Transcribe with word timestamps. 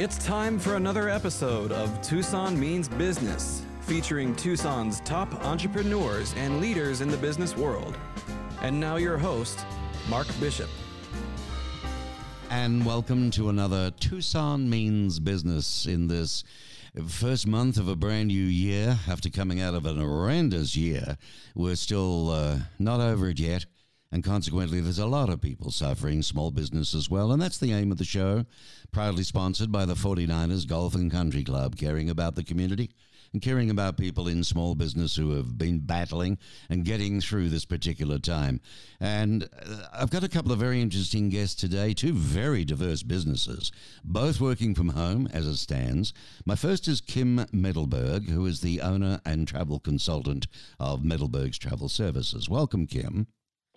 It's 0.00 0.16
time 0.16 0.58
for 0.58 0.76
another 0.76 1.10
episode 1.10 1.72
of 1.72 2.00
Tucson 2.00 2.58
Means 2.58 2.88
Business, 2.88 3.66
featuring 3.82 4.34
Tucson's 4.34 5.00
top 5.00 5.44
entrepreneurs 5.44 6.32
and 6.38 6.58
leaders 6.58 7.02
in 7.02 7.08
the 7.08 7.18
business 7.18 7.54
world. 7.54 7.98
And 8.62 8.80
now, 8.80 8.96
your 8.96 9.18
host, 9.18 9.66
Mark 10.08 10.26
Bishop. 10.40 10.70
And 12.48 12.86
welcome 12.86 13.30
to 13.32 13.50
another 13.50 13.90
Tucson 13.90 14.70
Means 14.70 15.18
Business 15.20 15.84
in 15.84 16.08
this 16.08 16.44
first 17.06 17.46
month 17.46 17.76
of 17.76 17.86
a 17.86 17.94
brand 17.94 18.28
new 18.28 18.42
year 18.42 18.98
after 19.06 19.28
coming 19.28 19.60
out 19.60 19.74
of 19.74 19.84
an 19.84 19.98
horrendous 19.98 20.76
year. 20.76 21.18
We're 21.54 21.76
still 21.76 22.30
uh, 22.30 22.58
not 22.78 23.00
over 23.00 23.28
it 23.28 23.38
yet. 23.38 23.66
And 24.12 24.24
consequently, 24.24 24.80
there's 24.80 24.98
a 24.98 25.06
lot 25.06 25.28
of 25.28 25.40
people 25.40 25.70
suffering, 25.70 26.22
small 26.22 26.50
business 26.50 26.94
as 26.94 27.08
well. 27.08 27.30
And 27.30 27.40
that's 27.40 27.58
the 27.58 27.72
aim 27.72 27.92
of 27.92 27.98
the 27.98 28.04
show. 28.04 28.44
Proudly 28.90 29.22
sponsored 29.22 29.70
by 29.70 29.84
the 29.84 29.94
49ers 29.94 30.66
Golf 30.66 30.96
and 30.96 31.12
Country 31.12 31.44
Club, 31.44 31.76
caring 31.76 32.10
about 32.10 32.34
the 32.34 32.42
community 32.42 32.90
and 33.32 33.40
caring 33.40 33.70
about 33.70 33.96
people 33.96 34.26
in 34.26 34.42
small 34.42 34.74
business 34.74 35.14
who 35.14 35.30
have 35.36 35.56
been 35.56 35.78
battling 35.78 36.38
and 36.68 36.84
getting 36.84 37.20
through 37.20 37.48
this 37.48 37.64
particular 37.64 38.18
time. 38.18 38.60
And 38.98 39.44
uh, 39.44 39.86
I've 39.92 40.10
got 40.10 40.24
a 40.24 40.28
couple 40.28 40.52
of 40.52 40.58
very 40.58 40.82
interesting 40.82 41.28
guests 41.28 41.54
today, 41.54 41.94
two 41.94 42.12
very 42.12 42.64
diverse 42.64 43.02
businesses, 43.02 43.70
both 44.04 44.40
working 44.40 44.74
from 44.74 44.90
home 44.90 45.28
as 45.32 45.46
it 45.46 45.56
stands. 45.56 46.12
My 46.44 46.56
first 46.56 46.88
is 46.88 47.00
Kim 47.00 47.46
Medelberg, 47.52 48.28
who 48.28 48.46
is 48.46 48.60
the 48.60 48.80
owner 48.80 49.20
and 49.24 49.46
travel 49.46 49.78
consultant 49.78 50.46
of 50.78 51.04
Medelberg's 51.04 51.58
Travel 51.58 51.88
Services. 51.88 52.48
Welcome, 52.48 52.86
Kim. 52.86 53.28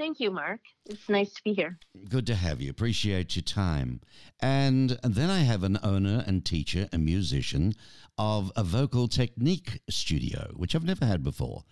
Thank 0.04 0.20
you, 0.20 0.32
Mark. 0.32 0.60
It's 0.86 1.08
nice 1.08 1.32
to 1.32 1.42
be 1.46 1.54
here. 1.54 1.80
Good 2.10 2.28
to 2.28 2.36
have 2.36 2.60
you. 2.60 2.70
Appreciate 2.70 3.38
your 3.38 3.44
time. 3.44 4.02
And 4.42 5.00
then 5.02 5.30
I 5.30 5.40
have 5.40 5.64
an 5.64 5.80
owner 5.82 6.26
and 6.28 6.44
teacher 6.44 6.90
and 6.92 7.06
musician 7.06 7.72
of 8.18 8.52
a 8.58 8.66
vocal 8.66 9.08
technique 9.08 9.80
studio, 9.90 10.52
which 10.58 10.76
I've 10.76 10.84
never 10.84 11.06
had 11.06 11.24
before. 11.24 11.64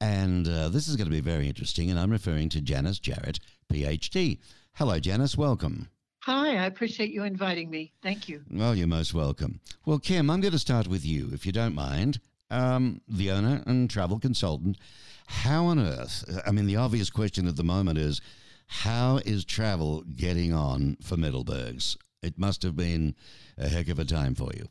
And 0.00 0.48
uh, 0.48 0.68
this 0.68 0.88
is 0.88 0.96
going 0.96 1.06
to 1.06 1.12
be 1.12 1.20
very 1.20 1.46
interesting. 1.46 1.88
And 1.88 1.96
I'm 1.96 2.10
referring 2.10 2.48
to 2.48 2.60
Janice 2.60 2.98
Jarrett, 2.98 3.38
PhD. 3.72 4.40
Hello, 4.72 4.98
Janice. 4.98 5.36
Welcome. 5.36 5.88
Hi, 6.24 6.56
I 6.56 6.66
appreciate 6.66 7.12
you 7.12 7.22
inviting 7.22 7.70
me. 7.70 7.92
Thank 8.02 8.28
you. 8.28 8.42
Well, 8.50 8.74
you're 8.74 8.88
most 8.88 9.14
welcome. 9.14 9.60
Well, 9.84 10.00
Kim, 10.00 10.28
I'm 10.28 10.40
going 10.40 10.50
to 10.50 10.58
start 10.58 10.88
with 10.88 11.06
you, 11.06 11.30
if 11.32 11.46
you 11.46 11.52
don't 11.52 11.76
mind. 11.76 12.18
Um, 12.50 13.00
the 13.06 13.30
owner 13.30 13.62
and 13.64 13.88
travel 13.88 14.18
consultant. 14.18 14.76
How 15.26 15.66
on 15.66 15.78
earth? 15.78 16.24
I 16.46 16.50
mean, 16.52 16.66
the 16.66 16.76
obvious 16.76 17.10
question 17.10 17.46
at 17.46 17.56
the 17.56 17.64
moment 17.64 17.98
is 17.98 18.20
how 18.66 19.18
is 19.18 19.44
travel 19.44 20.02
getting 20.02 20.52
on 20.52 20.96
for 21.02 21.16
Middleburgs? 21.16 21.96
It 22.22 22.38
must 22.38 22.62
have 22.62 22.76
been 22.76 23.14
a 23.56 23.68
heck 23.68 23.88
of 23.88 23.98
a 23.98 24.04
time 24.04 24.34
for 24.34 24.50
you. 24.54 24.68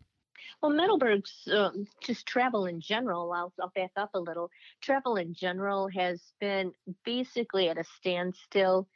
Well, 0.61 0.71
Middleburg's 0.71 1.47
um, 1.53 1.85
just 2.01 2.25
travel 2.25 2.65
in 2.65 2.81
general. 2.81 3.31
I'll, 3.31 3.53
I'll 3.61 3.71
back 3.75 3.91
up 3.97 4.11
a 4.13 4.19
little. 4.19 4.49
Travel 4.81 5.17
in 5.17 5.33
general 5.33 5.89
has 5.89 6.21
been 6.39 6.71
basically 7.03 7.69
at 7.69 7.77
a 7.77 7.83
standstill, 7.83 8.87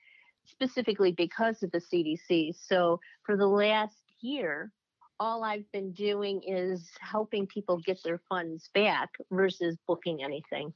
specifically 0.45 1.11
because 1.11 1.61
of 1.61 1.71
the 1.71 1.81
CDC. 1.81 2.55
So 2.55 2.99
for 3.23 3.38
the 3.38 3.47
last 3.47 4.01
year, 4.21 4.71
all 5.19 5.44
I've 5.44 5.69
been 5.71 5.91
doing 5.91 6.41
is 6.47 6.89
helping 6.99 7.45
people 7.45 7.77
get 7.77 8.01
their 8.03 8.21
funds 8.29 8.69
back 8.73 9.09
versus 9.31 9.77
booking 9.85 10.23
anything. 10.23 10.73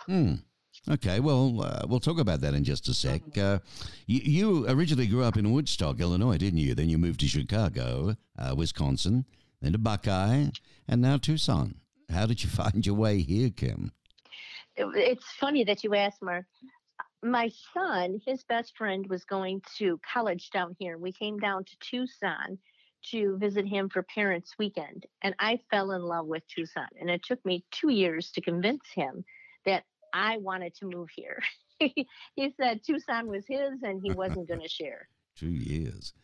Hmm. 0.00 0.34
Okay, 0.88 1.18
well, 1.18 1.62
uh, 1.62 1.82
we'll 1.88 2.00
talk 2.00 2.20
about 2.20 2.40
that 2.42 2.54
in 2.54 2.62
just 2.62 2.88
a 2.88 2.94
sec. 2.94 3.36
Uh, 3.36 3.58
you, 4.06 4.20
you, 4.22 4.68
originally 4.68 5.08
grew 5.08 5.24
up 5.24 5.36
in 5.36 5.50
Woodstock, 5.50 5.98
Illinois, 5.98 6.36
didn't 6.36 6.60
you? 6.60 6.76
Then 6.76 6.88
you 6.88 6.96
moved 6.96 7.20
to 7.20 7.26
Chicago, 7.26 8.14
uh, 8.38 8.54
Wisconsin, 8.56 9.24
then 9.60 9.72
to 9.72 9.78
Buckeye, 9.78 10.46
and 10.86 11.02
now 11.02 11.16
Tucson. 11.16 11.80
How 12.10 12.26
did 12.26 12.44
you 12.44 12.50
find 12.62 12.86
your 12.86 12.94
way 12.94 13.20
here, 13.20 13.50
Kim? 13.50 13.90
It's 14.76 15.26
funny 15.40 15.64
that 15.64 15.82
you 15.82 15.94
asked, 15.94 16.22
Mark. 16.22 16.44
My 17.22 17.50
son, 17.74 18.20
his 18.24 18.44
best 18.44 18.76
friend, 18.76 19.06
was 19.08 19.24
going 19.24 19.62
to 19.78 19.98
college 20.12 20.50
down 20.50 20.76
here. 20.78 20.98
We 20.98 21.12
came 21.12 21.38
down 21.38 21.64
to 21.64 21.76
Tucson 21.80 22.58
to 23.10 23.38
visit 23.38 23.66
him 23.66 23.88
for 23.88 24.02
Parents 24.02 24.54
Weekend, 24.58 25.06
and 25.22 25.34
I 25.40 25.58
fell 25.70 25.92
in 25.92 26.02
love 26.02 26.26
with 26.26 26.42
Tucson. 26.46 26.86
And 27.00 27.10
it 27.10 27.22
took 27.24 27.44
me 27.44 27.64
two 27.72 27.90
years 27.90 28.30
to 28.32 28.40
convince 28.40 28.84
him 28.94 29.24
that 29.66 29.84
I 30.12 30.38
wanted 30.38 30.74
to 30.76 30.86
move 30.86 31.08
here. 31.14 31.42
he 31.78 32.54
said 32.58 32.80
Tucson 32.84 33.28
was 33.28 33.44
his 33.46 33.82
and 33.82 34.00
he 34.02 34.12
wasn't 34.14 34.48
going 34.48 34.60
to 34.60 34.68
share. 34.68 35.08
Two 35.36 35.48
years. 35.48 36.14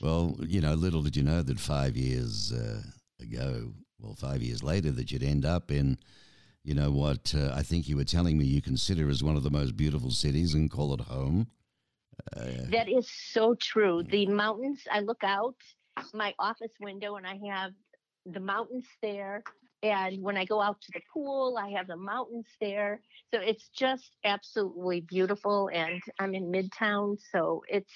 Well, 0.00 0.36
you 0.40 0.60
know, 0.60 0.74
little 0.74 1.02
did 1.02 1.16
you 1.16 1.24
know 1.24 1.42
that 1.42 1.58
five 1.58 1.96
years 1.96 2.52
uh, 2.52 2.82
ago, 3.20 3.72
well, 3.98 4.14
five 4.14 4.42
years 4.42 4.62
later, 4.62 4.92
that 4.92 5.10
you'd 5.10 5.24
end 5.24 5.44
up 5.44 5.72
in, 5.72 5.98
you 6.62 6.74
know, 6.74 6.92
what 6.92 7.34
uh, 7.36 7.52
I 7.54 7.62
think 7.62 7.88
you 7.88 7.96
were 7.96 8.04
telling 8.04 8.38
me 8.38 8.44
you 8.44 8.62
consider 8.62 9.10
as 9.10 9.24
one 9.24 9.36
of 9.36 9.42
the 9.42 9.50
most 9.50 9.76
beautiful 9.76 10.12
cities 10.12 10.54
and 10.54 10.70
call 10.70 10.94
it 10.94 11.00
home. 11.00 11.48
Uh, 12.36 12.68
that 12.70 12.88
is 12.88 13.10
so 13.10 13.56
true. 13.56 14.04
The 14.04 14.26
mountains, 14.26 14.82
I 14.92 15.00
look 15.00 15.24
out 15.24 15.56
my 16.14 16.34
office 16.38 16.72
window 16.80 17.16
and 17.16 17.26
I 17.26 17.38
have 17.48 17.72
the 18.26 18.40
mountains 18.40 18.86
there. 19.02 19.42
And 19.82 20.22
when 20.22 20.36
I 20.36 20.44
go 20.44 20.60
out 20.60 20.80
to 20.82 20.92
the 20.92 21.00
pool, 21.12 21.58
I 21.58 21.70
have 21.70 21.86
the 21.86 21.96
mountains 21.96 22.46
there. 22.60 23.00
So 23.32 23.40
it's 23.40 23.68
just 23.68 24.10
absolutely 24.24 25.00
beautiful. 25.00 25.70
And 25.72 26.02
I'm 26.18 26.34
in 26.34 26.52
Midtown, 26.52 27.18
so 27.32 27.62
it's 27.68 27.92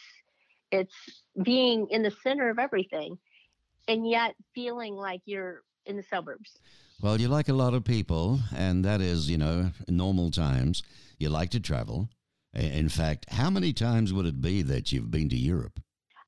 it's 0.71 0.94
being 1.43 1.87
in 1.91 2.03
the 2.03 2.11
center 2.23 2.49
of 2.49 2.59
everything, 2.59 3.19
and 3.87 4.09
yet 4.09 4.34
feeling 4.55 4.94
like 4.94 5.21
you're 5.25 5.62
in 5.87 5.97
the 5.97 6.03
suburbs. 6.03 6.59
Well, 7.03 7.21
you 7.21 7.28
like 7.28 7.49
a 7.49 7.53
lot 7.53 7.75
of 7.75 7.84
people, 7.84 8.41
and 8.56 8.84
that 8.84 9.00
is, 9.00 9.28
you 9.28 9.37
know, 9.37 9.71
normal 9.89 10.31
times. 10.31 10.83
You 11.19 11.28
like 11.28 11.50
to 11.50 11.61
travel. 11.61 12.09
In 12.55 12.89
fact, 12.89 13.27
how 13.31 13.50
many 13.50 13.73
times 13.73 14.12
would 14.12 14.27
it 14.27 14.41
be 14.41 14.62
that 14.62 14.91
you've 14.91 15.11
been 15.11 15.28
to 15.28 15.37
Europe? 15.37 15.81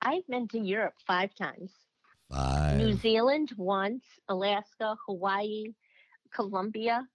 I've 0.02 0.26
been 0.28 0.48
to 0.48 0.58
Europe 0.58 0.94
five 1.06 1.34
times. 1.34 1.72
Five. 2.30 2.78
New 2.78 2.94
Zealand 2.94 3.52
once, 3.56 4.02
Alaska, 4.28 4.96
Hawaii, 5.06 5.66
Colombia, 6.34 7.06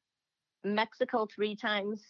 Mexico 0.64 1.28
three 1.34 1.56
times, 1.56 2.02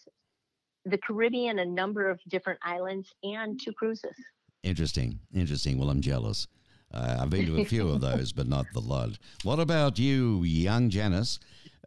the 0.84 0.98
Caribbean, 0.98 1.58
a 1.58 1.64
number 1.64 2.08
of 2.08 2.20
different 2.28 2.58
islands, 2.62 3.12
and 3.22 3.60
two 3.60 3.72
cruises. 3.72 4.14
Interesting. 4.62 5.18
Interesting. 5.34 5.78
Well, 5.78 5.90
I'm 5.90 6.00
jealous. 6.00 6.46
Uh, 6.92 7.18
I've 7.20 7.30
been 7.30 7.46
to 7.46 7.60
a 7.60 7.64
few 7.64 7.88
of 7.88 8.00
those, 8.00 8.32
but 8.32 8.46
not 8.46 8.66
the 8.72 8.80
lot. 8.80 9.10
What 9.42 9.58
about 9.58 9.98
you, 9.98 10.42
young 10.44 10.90
Janice? 10.90 11.38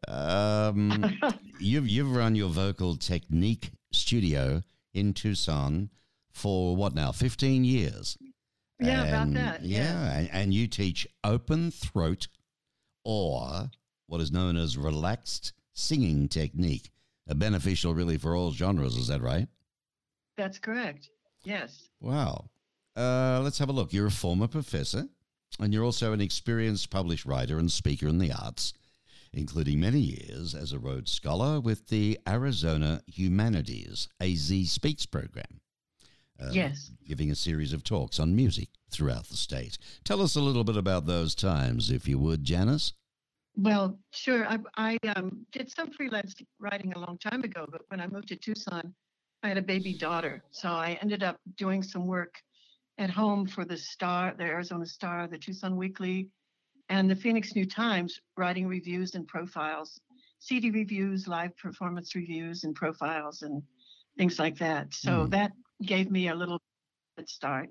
Um, 0.07 1.17
you've 1.59 1.87
you've 1.87 2.15
run 2.15 2.35
your 2.35 2.49
vocal 2.49 2.95
technique 2.95 3.71
studio 3.91 4.61
in 4.93 5.13
Tucson 5.13 5.89
for 6.31 6.75
what 6.75 6.93
now? 6.93 7.11
Fifteen 7.11 7.63
years. 7.63 8.17
Yeah, 8.79 9.01
and, 9.01 9.09
about 9.09 9.33
that. 9.33 9.63
Yeah, 9.63 9.79
yeah. 9.79 10.17
And, 10.17 10.29
and 10.31 10.53
you 10.53 10.67
teach 10.67 11.07
open 11.23 11.71
throat 11.71 12.27
or 13.03 13.69
what 14.07 14.21
is 14.21 14.31
known 14.31 14.57
as 14.57 14.77
relaxed 14.77 15.53
singing 15.73 16.27
technique, 16.27 16.89
a 17.27 17.35
beneficial 17.35 17.93
really 17.93 18.17
for 18.17 18.35
all 18.35 18.51
genres. 18.51 18.97
Is 18.97 19.07
that 19.07 19.21
right? 19.21 19.47
That's 20.37 20.59
correct. 20.59 21.09
Yes. 21.43 21.89
Wow. 22.01 22.45
Uh, 22.95 23.41
let's 23.43 23.59
have 23.59 23.69
a 23.69 23.73
look. 23.73 23.93
You're 23.93 24.07
a 24.07 24.11
former 24.11 24.47
professor, 24.47 25.07
and 25.59 25.73
you're 25.73 25.83
also 25.83 26.13
an 26.13 26.21
experienced 26.21 26.89
published 26.89 27.25
writer 27.25 27.59
and 27.59 27.71
speaker 27.71 28.07
in 28.07 28.17
the 28.17 28.31
arts, 28.31 28.73
including 29.33 29.79
many 29.79 29.99
years 29.99 30.55
as 30.55 30.71
a 30.71 30.79
Rhodes 30.79 31.11
Scholar 31.11 31.59
with 31.59 31.87
the 31.87 32.19
Arizona 32.27 33.01
Humanities 33.07 34.07
AZ 34.19 34.69
Speaks 34.69 35.05
program. 35.05 35.61
Uh, 36.41 36.49
yes. 36.51 36.91
Giving 37.05 37.31
a 37.31 37.35
series 37.35 37.73
of 37.73 37.83
talks 37.83 38.19
on 38.19 38.35
music 38.35 38.69
throughout 38.89 39.27
the 39.27 39.37
state. 39.37 39.77
Tell 40.03 40.21
us 40.21 40.35
a 40.35 40.41
little 40.41 40.63
bit 40.63 40.77
about 40.77 41.05
those 41.05 41.35
times, 41.35 41.89
if 41.89 42.07
you 42.07 42.19
would, 42.19 42.43
Janice. 42.43 42.93
Well, 43.57 43.97
sure. 44.11 44.45
I, 44.45 44.57
I 44.75 44.97
um, 45.15 45.45
did 45.51 45.71
some 45.71 45.91
freelance 45.91 46.35
writing 46.59 46.93
a 46.93 46.99
long 46.99 47.17
time 47.17 47.43
ago, 47.43 47.65
but 47.71 47.81
when 47.87 48.01
I 48.01 48.07
moved 48.07 48.27
to 48.29 48.35
Tucson, 48.35 48.93
I 49.43 49.47
had 49.47 49.57
a 49.57 49.61
baby 49.61 49.93
daughter. 49.93 50.43
So 50.51 50.69
I 50.69 50.97
ended 51.01 51.23
up 51.23 51.37
doing 51.57 51.81
some 51.81 52.05
work 52.05 52.35
at 52.97 53.09
home 53.09 53.47
for 53.47 53.63
the 53.63 53.77
Star, 53.77 54.33
the 54.37 54.43
Arizona 54.43 54.85
Star, 54.85 55.27
the 55.27 55.37
Tucson 55.37 55.77
Weekly, 55.77 56.29
and 56.89 57.09
the 57.09 57.15
Phoenix 57.15 57.55
New 57.55 57.65
Times, 57.65 58.19
writing 58.37 58.67
reviews 58.67 59.15
and 59.15 59.27
profiles, 59.27 59.99
CD 60.39 60.69
reviews, 60.69 61.27
live 61.27 61.55
performance 61.57 62.15
reviews, 62.15 62.63
and 62.63 62.75
profiles, 62.75 63.41
and 63.41 63.61
things 64.17 64.37
like 64.37 64.57
that. 64.57 64.93
So 64.93 65.11
mm. 65.11 65.29
that 65.31 65.51
gave 65.83 66.11
me 66.11 66.29
a 66.29 66.35
little 66.35 66.61
start. 67.25 67.69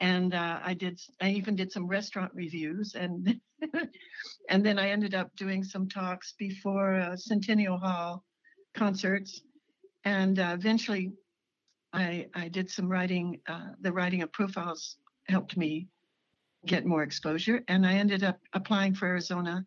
And 0.00 0.34
uh, 0.34 0.60
I 0.62 0.74
did. 0.74 1.00
I 1.22 1.30
even 1.30 1.56
did 1.56 1.72
some 1.72 1.86
restaurant 1.86 2.30
reviews, 2.34 2.94
and 2.94 3.40
and 4.50 4.64
then 4.64 4.78
I 4.78 4.90
ended 4.90 5.14
up 5.14 5.34
doing 5.36 5.64
some 5.64 5.88
talks 5.88 6.34
before 6.38 7.00
uh, 7.00 7.16
Centennial 7.16 7.78
Hall 7.78 8.22
concerts, 8.74 9.40
and 10.04 10.38
uh, 10.38 10.54
eventually, 10.58 11.12
I 11.94 12.26
I 12.34 12.48
did 12.48 12.70
some 12.70 12.88
writing. 12.88 13.40
Uh, 13.48 13.68
the 13.80 13.92
writing 13.92 14.20
of 14.20 14.30
profiles 14.32 14.98
helped 15.28 15.56
me 15.56 15.88
get 16.66 16.84
more 16.84 17.02
exposure. 17.02 17.62
And 17.68 17.86
I 17.86 17.94
ended 17.94 18.24
up 18.24 18.38
applying 18.52 18.94
for 18.94 19.06
Arizona 19.06 19.64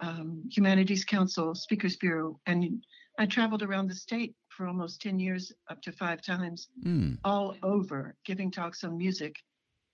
um, 0.00 0.42
Humanities 0.50 1.04
Council 1.04 1.54
Speakers 1.54 1.96
Bureau. 1.96 2.38
And 2.46 2.84
I 3.18 3.26
traveled 3.26 3.62
around 3.62 3.88
the 3.88 3.94
state 3.94 4.34
for 4.56 4.66
almost 4.66 5.00
10 5.02 5.18
years, 5.18 5.52
up 5.68 5.82
to 5.82 5.92
five 5.92 6.22
times, 6.22 6.68
Mm. 6.84 7.18
all 7.24 7.56
over, 7.62 8.16
giving 8.24 8.50
talks 8.50 8.84
on 8.84 8.96
music. 8.96 9.36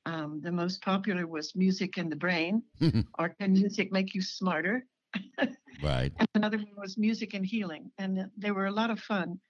Um, 0.07 0.41
the 0.41 0.53
most 0.53 0.83
popular 0.83 1.27
was 1.27 1.55
Music 1.55 1.99
in 1.99 2.09
the 2.09 2.17
Brain, 2.17 2.63
or 3.19 3.29
Can 3.31 3.53
Music 3.53 3.93
Make 3.93 4.15
You 4.15 4.23
Smarter? 4.23 4.87
Right. 5.83 6.13
And 6.19 6.29
another 6.35 6.59
one 6.59 6.77
was 6.77 6.99
Music 6.99 7.33
and 7.33 7.47
Healing. 7.47 7.91
And 7.97 8.31
they 8.37 8.51
were 8.51 8.67
a 8.67 8.71
lot 8.73 8.91
of 8.91 9.01
fun. 9.01 9.41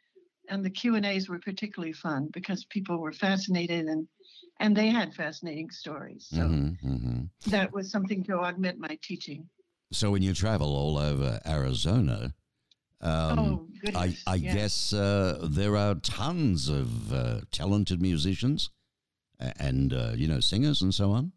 And 0.48 0.64
the 0.64 0.70
Q&As 0.70 1.28
were 1.28 1.40
particularly 1.40 1.92
fun 1.92 2.28
because 2.32 2.64
people 2.66 2.98
were 2.98 3.12
fascinated 3.12 3.86
and 3.86 4.06
and 4.60 4.76
they 4.76 4.88
had 4.90 5.12
fascinating 5.14 5.70
stories. 5.70 6.28
So 6.30 6.42
hmm 6.46 6.68
hmm 6.80 7.22
that 7.46 7.72
was 7.72 7.90
something 7.90 8.22
to 8.24 8.34
augment 8.38 8.78
my 8.78 8.96
teaching. 9.02 9.48
So 9.92 10.12
when 10.12 10.22
you 10.22 10.34
travel 10.34 10.76
all 10.76 10.98
over 10.98 11.40
Arizona, 11.44 12.34
um, 13.00 13.38
oh, 13.38 13.66
I. 13.94 14.14
I 14.26 14.34
yeah. 14.36 14.54
guess 14.54 14.92
uh, 14.92 15.38
there 15.42 15.76
are 15.76 15.94
tons 15.96 16.68
of 16.68 17.12
uh, 17.12 17.40
talented 17.50 18.00
musicians 18.02 18.70
and 19.38 19.92
uh, 19.92 20.12
you 20.14 20.28
know 20.28 20.40
singers 20.40 20.82
and 20.82 20.94
so 20.94 21.12
on. 21.12 21.32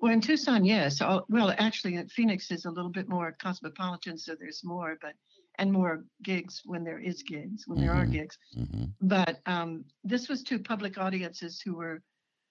Well, 0.00 0.12
in 0.12 0.20
Tucson, 0.20 0.64
yes. 0.64 1.00
All, 1.00 1.24
well, 1.28 1.52
actually, 1.58 2.00
Phoenix 2.08 2.50
is 2.50 2.64
a 2.64 2.70
little 2.70 2.90
bit 2.90 3.08
more 3.08 3.36
cosmopolitan, 3.42 4.16
so 4.16 4.34
there's 4.38 4.62
more, 4.64 4.96
but 5.02 5.14
and 5.58 5.72
more 5.72 6.04
gigs 6.22 6.62
when 6.64 6.84
there 6.84 7.00
is 7.00 7.22
gigs, 7.24 7.64
when 7.66 7.80
there 7.80 7.92
are 7.92 8.06
Mhm. 8.06 8.12
gigs. 8.12 8.38
hmm 8.54 8.84
But 9.00 9.40
um, 9.46 9.84
this 10.04 10.28
was 10.28 10.42
to 10.44 10.58
public 10.58 10.98
audiences 10.98 11.60
who 11.60 11.74
were 11.74 12.00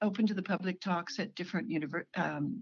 open 0.01 0.27
to 0.27 0.33
the 0.33 0.43
public 0.43 0.81
talks 0.81 1.17
at 1.19 1.33
different 1.35 1.69
univer- 1.69 2.05
um, 2.15 2.61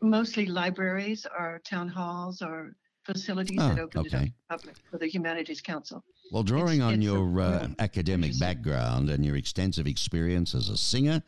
mostly 0.00 0.46
libraries 0.46 1.26
or 1.38 1.60
town 1.64 1.88
halls 1.88 2.40
or 2.40 2.76
facilities 3.12 3.56
that 3.56 3.78
Oh, 3.78 3.82
opened 3.84 4.06
it 4.06 4.14
up 4.14 4.22
to 4.24 4.32
public 4.50 4.76
for 4.90 4.98
the 4.98 5.06
Humanities 5.08 5.60
Council. 5.62 6.04
Well, 6.30 6.42
drawing 6.42 6.82
on 6.82 6.94
it's 6.94 7.00
a 7.00 7.04
your 7.04 7.40
uh, 7.40 7.68
academic 7.78 8.38
background 8.38 9.08
and 9.08 9.24
your 9.24 9.36
extensive 9.36 9.86
experience 9.86 10.54
as 10.54 10.68
a 10.68 10.76
singer, 10.76 11.22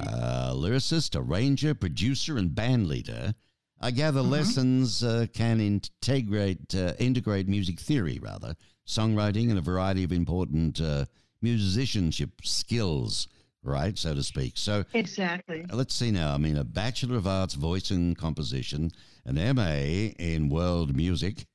uh, 0.00 0.52
lyricist, 0.54 1.14
arranger, 1.14 1.74
producer, 1.74 2.38
and 2.38 2.54
band 2.54 2.86
leader, 2.88 3.34
I 3.80 3.90
gather 3.90 4.22
Mhm. 4.22 4.30
lessons 4.30 5.02
uh, 5.04 5.26
can 5.34 5.60
integrate 5.60 6.74
uh, 6.74 6.94
integrate 6.98 7.46
music 7.48 7.78
theory, 7.78 8.18
rather 8.18 8.56
songwriting, 8.86 9.50
and 9.50 9.58
a 9.58 9.62
variety 9.62 10.04
of 10.04 10.12
important 10.12 10.80
uh, 10.80 11.04
musicianship 11.42 12.30
skills, 12.42 13.28
right, 13.62 13.98
so 13.98 14.14
to 14.14 14.22
speak. 14.22 14.56
So 14.56 14.84
Exactly. 14.94 15.66
let's 15.70 15.94
see 15.94 16.10
now. 16.10 16.32
I 16.32 16.38
mean, 16.38 16.56
a 16.56 16.64
Bachelor 16.64 17.16
of 17.18 17.26
Arts 17.26 17.52
Voice 17.54 17.90
and 17.90 18.16
Composition, 18.16 18.90
an 19.26 19.34
MA 19.56 20.12
in 20.18 20.48
World 20.48 20.96
Music, 20.96 21.46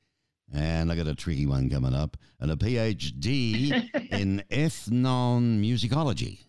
and 0.53 0.91
I 0.91 0.95
got 0.95 1.07
a 1.07 1.15
tricky 1.15 1.45
one 1.45 1.69
coming 1.69 1.94
up, 1.95 2.18
and 2.39 2.51
a 2.51 2.56
PhD 2.56 3.71
in 4.12 4.44
Ethnomusicology. 4.51 6.39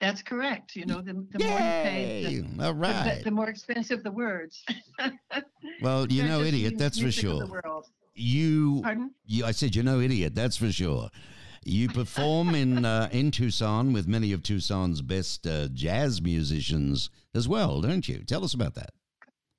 That's 0.00 0.20
correct. 0.20 0.74
You 0.74 0.84
know, 0.86 1.00
the, 1.00 1.12
the 1.30 1.38
more 1.44 1.48
you 1.48 1.56
pay, 1.56 2.24
the, 2.58 2.64
All 2.66 2.74
the- 2.74 3.20
the, 3.24 3.30
more 3.30 3.48
expensive 3.48 4.02
the 4.02 4.10
words. 4.10 4.64
Well, 5.80 6.06
you 6.12 6.22
know, 6.24 6.42
idiot, 6.42 6.74
that's 6.78 7.00
for 7.00 7.10
sure. 7.10 7.44
You, 8.14 8.80
Pardon? 8.82 9.10
you, 9.26 9.44
I 9.44 9.50
said, 9.52 9.74
you 9.74 9.82
know, 9.82 9.98
idiot, 10.00 10.34
that's 10.34 10.56
for 10.56 10.70
sure. 10.70 11.08
You 11.64 11.88
perform 11.88 12.54
in 12.54 12.84
uh, 12.84 13.08
in 13.10 13.30
Tucson 13.30 13.92
with 13.92 14.06
many 14.06 14.32
of 14.32 14.42
Tucson's 14.42 15.02
best 15.02 15.46
uh, 15.46 15.68
jazz 15.68 16.20
musicians 16.22 17.10
as 17.34 17.48
well, 17.48 17.80
don't 17.80 18.06
you? 18.08 18.18
Tell 18.24 18.44
us 18.44 18.54
about 18.54 18.74
that. 18.74 18.90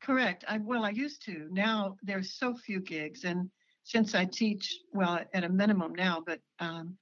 Correct. 0.04 0.44
I, 0.48 0.58
well, 0.58 0.84
I 0.84 0.90
used 0.90 1.24
to. 1.26 1.48
Now 1.52 1.96
there's 2.04 2.34
so 2.34 2.54
few 2.56 2.82
gigs, 2.82 3.24
and 3.24 3.50
since 3.84 4.14
I 4.16 4.26
teach, 4.26 4.78
well, 4.92 5.20
at 5.34 5.44
a 5.44 5.50
minimum 5.50 5.94
now, 5.96 6.22
but 6.26 6.40
um, 6.60 6.98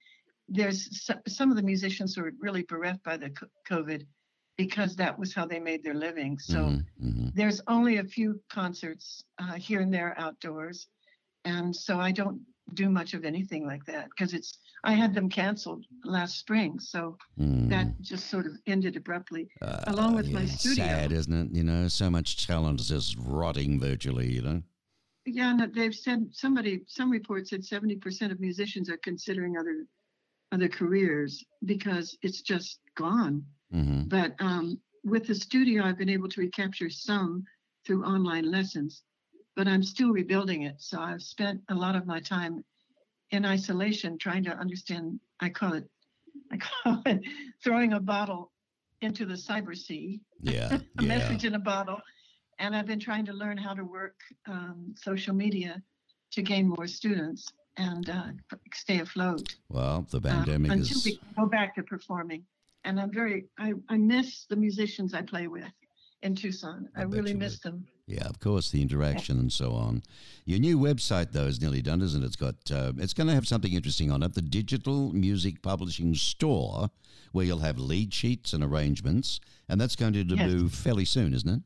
there's 0.48 1.06
so, 1.06 1.16
some 1.28 1.50
of 1.50 1.58
the 1.58 1.64
musicians 1.64 2.16
who 2.16 2.26
are 2.26 2.32
really 2.40 2.64
bereft 2.64 3.04
by 3.04 3.18
the 3.18 3.32
COVID 3.70 4.06
because 4.58 4.96
that 4.98 5.18
was 5.18 5.34
how 5.34 5.48
they 5.48 5.60
made 5.60 5.84
their 5.84 5.96
living. 5.96 6.38
So 6.38 6.58
Mhm, 6.58 6.86
mhm. 7.02 7.32
there's 7.34 7.62
only 7.68 7.98
a 7.98 8.04
few 8.04 8.40
concerts 8.50 9.24
uh, 9.40 9.54
here 9.54 9.82
and 9.82 9.92
there 9.94 10.14
outdoors, 10.20 10.88
and 11.44 11.76
so 11.76 12.00
I 12.00 12.12
don't 12.12 12.42
do 12.74 12.90
much 12.90 13.14
of 13.14 13.26
anything 13.26 13.66
like 13.66 13.86
that 13.86 14.10
because 14.10 14.34
it's 14.34 14.60
I 14.84 14.94
had 14.94 15.14
them 15.14 15.30
canceled 15.30 15.86
last 16.04 16.38
spring, 16.40 16.80
so 16.80 17.18
Mm. 17.40 17.70
that 17.70 18.02
just 18.02 18.28
sort 18.30 18.46
of 18.46 18.54
ended 18.68 18.96
abruptly. 18.96 19.50
Uh, 19.62 19.84
along 19.88 20.16
with 20.16 20.32
my 20.32 20.46
studio. 20.46 20.86
Sad, 20.86 21.12
isn't 21.12 21.34
it? 21.34 21.56
You 21.56 21.64
know, 21.64 21.88
so 21.88 22.10
much 22.10 22.46
talent 22.46 22.80
is 22.80 22.88
just 22.90 23.16
rotting 23.20 23.80
virtually. 23.80 24.32
You 24.32 24.42
know. 24.42 24.64
Yeah, 25.26 25.54
no, 25.54 25.68
they've 25.68 25.94
said 25.94 26.30
somebody, 26.32 26.82
some 26.88 27.12
reports 27.12 27.52
said 27.52 27.62
70% 27.62 28.32
of 28.32 28.40
musicians 28.40 28.90
are 28.90 28.98
considering 28.98 29.58
other 29.58 29.86
other 30.52 30.68
careers 30.68 31.44
because 31.66 32.18
it's 32.22 32.42
just 32.42 32.80
gone. 32.96 33.46
hmm 33.72 34.02
But 34.08 34.36
um, 34.40 34.80
with 35.04 35.26
the 35.28 35.36
studio, 35.36 35.84
I've 35.84 35.98
been 35.98 36.10
able 36.10 36.28
to 36.30 36.42
recapture 36.42 36.90
some 36.90 37.44
through 37.86 38.04
online 38.04 38.50
lessons, 38.52 39.04
but 39.56 39.68
I'm 39.68 39.84
still 39.84 40.12
rebuilding 40.12 40.64
it. 40.64 40.76
So 40.80 41.00
I've 41.00 41.22
spent 41.22 41.62
a 41.70 41.76
lot 41.76 41.96
of 41.96 42.06
my 42.06 42.20
time 42.20 42.64
in 43.32 43.46
isolation 43.46 44.18
trying 44.18 44.44
to 44.46 44.52
understand. 44.52 45.20
I 45.40 45.50
call 45.50 45.74
it, 45.74 45.90
I 46.52 46.58
call 46.58 47.02
it 47.06 47.22
throwing 47.64 47.94
a 47.94 48.00
bottle 48.00 48.52
into 49.02 49.26
the 49.26 49.34
cyber 49.34 49.76
sea 49.76 50.22
Yeah. 50.42 50.78
a 51.00 51.04
yeah. 51.04 51.08
message 51.08 51.46
in 51.46 51.56
a 51.56 51.60
bottle. 51.60 52.00
And 52.60 52.76
I've 52.76 52.86
been 52.86 53.00
trying 53.00 53.26
to 53.26 53.34
learn 53.34 53.58
how 53.58 53.74
to 53.74 53.84
work 53.84 54.16
um, 54.48 54.94
social 54.96 55.34
media 55.34 55.82
to 56.34 56.42
gain 56.42 56.68
more 56.68 56.88
students 56.88 57.48
and 57.78 58.10
uh, 58.10 58.28
stay 58.74 59.00
afloat 59.00 59.56
Well, 59.70 60.06
the 60.12 60.18
uh, 60.18 60.22
pandemic 60.22 60.72
until 60.72 60.98
is. 60.98 61.06
we 61.06 61.20
go 61.38 61.46
back 61.48 61.76
to 61.76 61.84
performing. 61.84 62.44
And 62.84 63.00
I'm 63.00 63.12
very, 63.12 63.46
I, 63.60 63.74
I 63.90 63.98
miss 63.98 64.46
the 64.50 64.56
musicians 64.56 65.14
I 65.14 65.22
play 65.22 65.48
with 65.48 65.64
in 66.24 66.36
Tucson. 66.36 66.90
I 66.96 67.02
I, 67.02 67.04
really 67.04 67.32
you 67.32 67.38
miss 67.38 67.60
them. 67.60 67.86
Yeah, 68.08 68.26
of 68.28 68.40
course, 68.40 68.72
the 68.72 68.82
interaction 68.82 69.40
and 69.40 69.52
so 69.52 69.72
on. 69.72 70.04
Your 70.46 70.60
new 70.60 70.78
website, 70.78 71.32
though, 71.32 71.46
is 71.46 71.62
nearly 71.62 71.82
done, 71.82 72.02
isn't 72.02 72.22
it? 72.22 72.26
It's 72.26 72.36
got. 72.36 72.56
Uh, 72.70 72.94
it's 72.98 73.14
going 73.14 73.28
to 73.28 73.34
have 73.34 73.48
something 73.48 73.72
interesting 73.74 74.12
on 74.12 74.22
it. 74.24 74.34
The 74.34 74.42
digital 74.42 75.14
music 75.14 75.62
publishing 75.62 76.14
store, 76.16 76.90
where 77.32 77.46
you'll 77.46 77.60
have 77.60 77.78
lead 77.80 78.14
sheets 78.14 78.54
and 78.54 78.64
arrangements, 78.64 79.40
and 79.70 79.80
that's 79.80 79.96
going 79.96 80.14
to 80.14 80.24
Yes. 80.24 80.38
debut 80.40 80.70
fairly 80.70 81.06
soon, 81.06 81.34
isn't 81.34 81.50
it? 81.50 81.62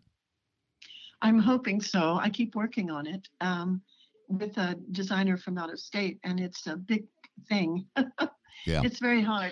I'm 1.21 1.39
hoping 1.39 1.81
so. 1.81 2.15
I 2.21 2.29
keep 2.29 2.53
working 2.55 2.91
on 2.91 3.07
it 3.07 3.27
um, 3.41 3.81
with 4.27 4.57
a 4.57 4.75
designer 4.91 5.37
from 5.37 5.57
out 5.57 5.71
of 5.71 5.79
state, 5.79 6.19
and 6.23 6.39
it's 6.39 6.67
a 6.67 6.75
big 6.75 7.05
thing. 7.49 7.85
Yeah. 8.65 8.81
It's 8.83 8.97
very 8.99 9.21
hard. 9.21 9.51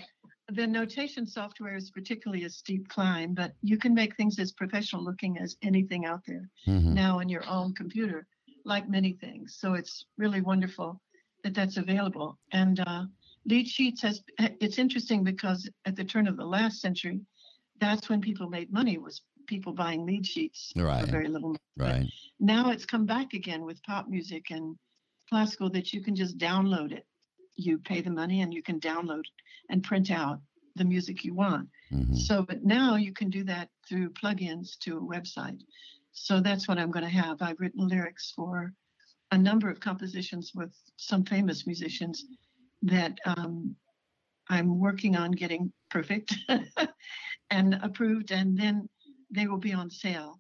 The 0.54 0.68
notation 0.68 1.26
software 1.26 1.76
is 1.76 1.90
particularly 1.90 2.44
a 2.44 2.50
steep 2.50 2.88
climb, 2.88 3.34
but 3.34 3.56
you 3.64 3.78
can 3.78 3.94
make 3.96 4.16
things 4.16 4.38
as 4.38 4.52
professional 4.52 5.04
looking 5.04 5.40
as 5.40 5.58
anything 5.64 6.06
out 6.06 6.24
there 6.28 6.48
Mhm. 6.68 6.94
now 6.94 7.20
on 7.20 7.28
your 7.28 7.44
own 7.50 7.74
computer, 7.74 8.28
like 8.64 8.88
many 8.88 9.14
things. 9.14 9.56
So 9.56 9.74
it's 9.74 10.06
really 10.18 10.42
wonderful 10.42 11.02
that 11.44 11.56
that's 11.56 11.78
available. 11.78 12.38
And 12.52 12.80
uh, 12.82 13.06
lead 13.46 13.68
sheets 13.68 14.02
has 14.04 14.24
it's 14.38 14.78
interesting 14.78 15.24
because 15.24 15.68
at 15.86 15.96
the 15.96 16.04
turn 16.06 16.28
of 16.28 16.38
the 16.38 16.46
last 16.46 16.82
century, 16.82 17.20
that's 17.80 18.08
when 18.08 18.22
people 18.22 18.48
made 18.48 18.72
money 18.72 19.00
was 19.00 19.22
people 19.48 19.74
buying 19.74 20.06
lead 20.06 20.26
sheets 20.26 20.72
Right. 20.76 21.02
for 21.02 21.08
very 21.08 21.30
little 21.30 21.50
money. 21.50 21.60
But 21.78 21.96
Right. 22.02 22.12
now 22.40 22.70
it's 22.70 22.86
come 22.86 23.08
back 23.08 23.34
again 23.34 23.66
with 23.66 23.82
pop 23.84 24.08
music 24.08 24.52
and 24.52 24.78
classical 25.30 25.70
that 25.72 25.94
you 25.94 26.02
can 26.02 26.16
just 26.16 26.38
download 26.38 26.92
it. 26.92 27.08
You 27.56 27.78
pay 27.78 28.02
the 28.02 28.10
money 28.10 28.42
and 28.42 28.54
you 28.54 28.64
can 28.64 28.80
download 28.80 29.24
and 29.70 29.84
print 29.84 30.12
out 30.12 30.42
the 30.76 30.86
music 30.86 31.24
you 31.24 31.34
want. 31.34 31.70
Mhm. 31.92 32.18
So, 32.18 32.44
but 32.44 32.64
now 32.64 32.96
you 32.96 33.14
can 33.14 33.30
do 33.30 33.44
that 33.46 33.70
through 33.88 34.12
plugins 34.12 34.78
to 34.80 34.98
a 34.98 35.02
website. 35.02 35.62
So 36.12 36.40
that's 36.40 36.68
what 36.68 36.78
I'm 36.78 36.92
going 36.92 37.06
to 37.06 37.10
have. 37.10 37.42
I've 37.42 37.60
written 37.60 37.88
lyrics 37.88 38.32
for 38.36 38.74
a 39.32 39.38
number 39.38 39.70
of 39.70 39.80
compositions 39.80 40.52
with 40.54 40.74
some 40.98 41.26
famous 41.26 41.66
musicians 41.66 42.26
that 42.84 43.18
um, 43.26 43.76
I'm 44.50 44.80
working 44.80 45.16
on 45.16 45.32
getting 45.32 45.72
perfect 45.90 46.36
and 47.50 47.80
approved, 47.82 48.32
and 48.32 48.58
then 48.58 48.90
they 49.32 49.48
will 49.48 49.58
be 49.58 49.74
on 49.74 49.90
sale 49.90 50.40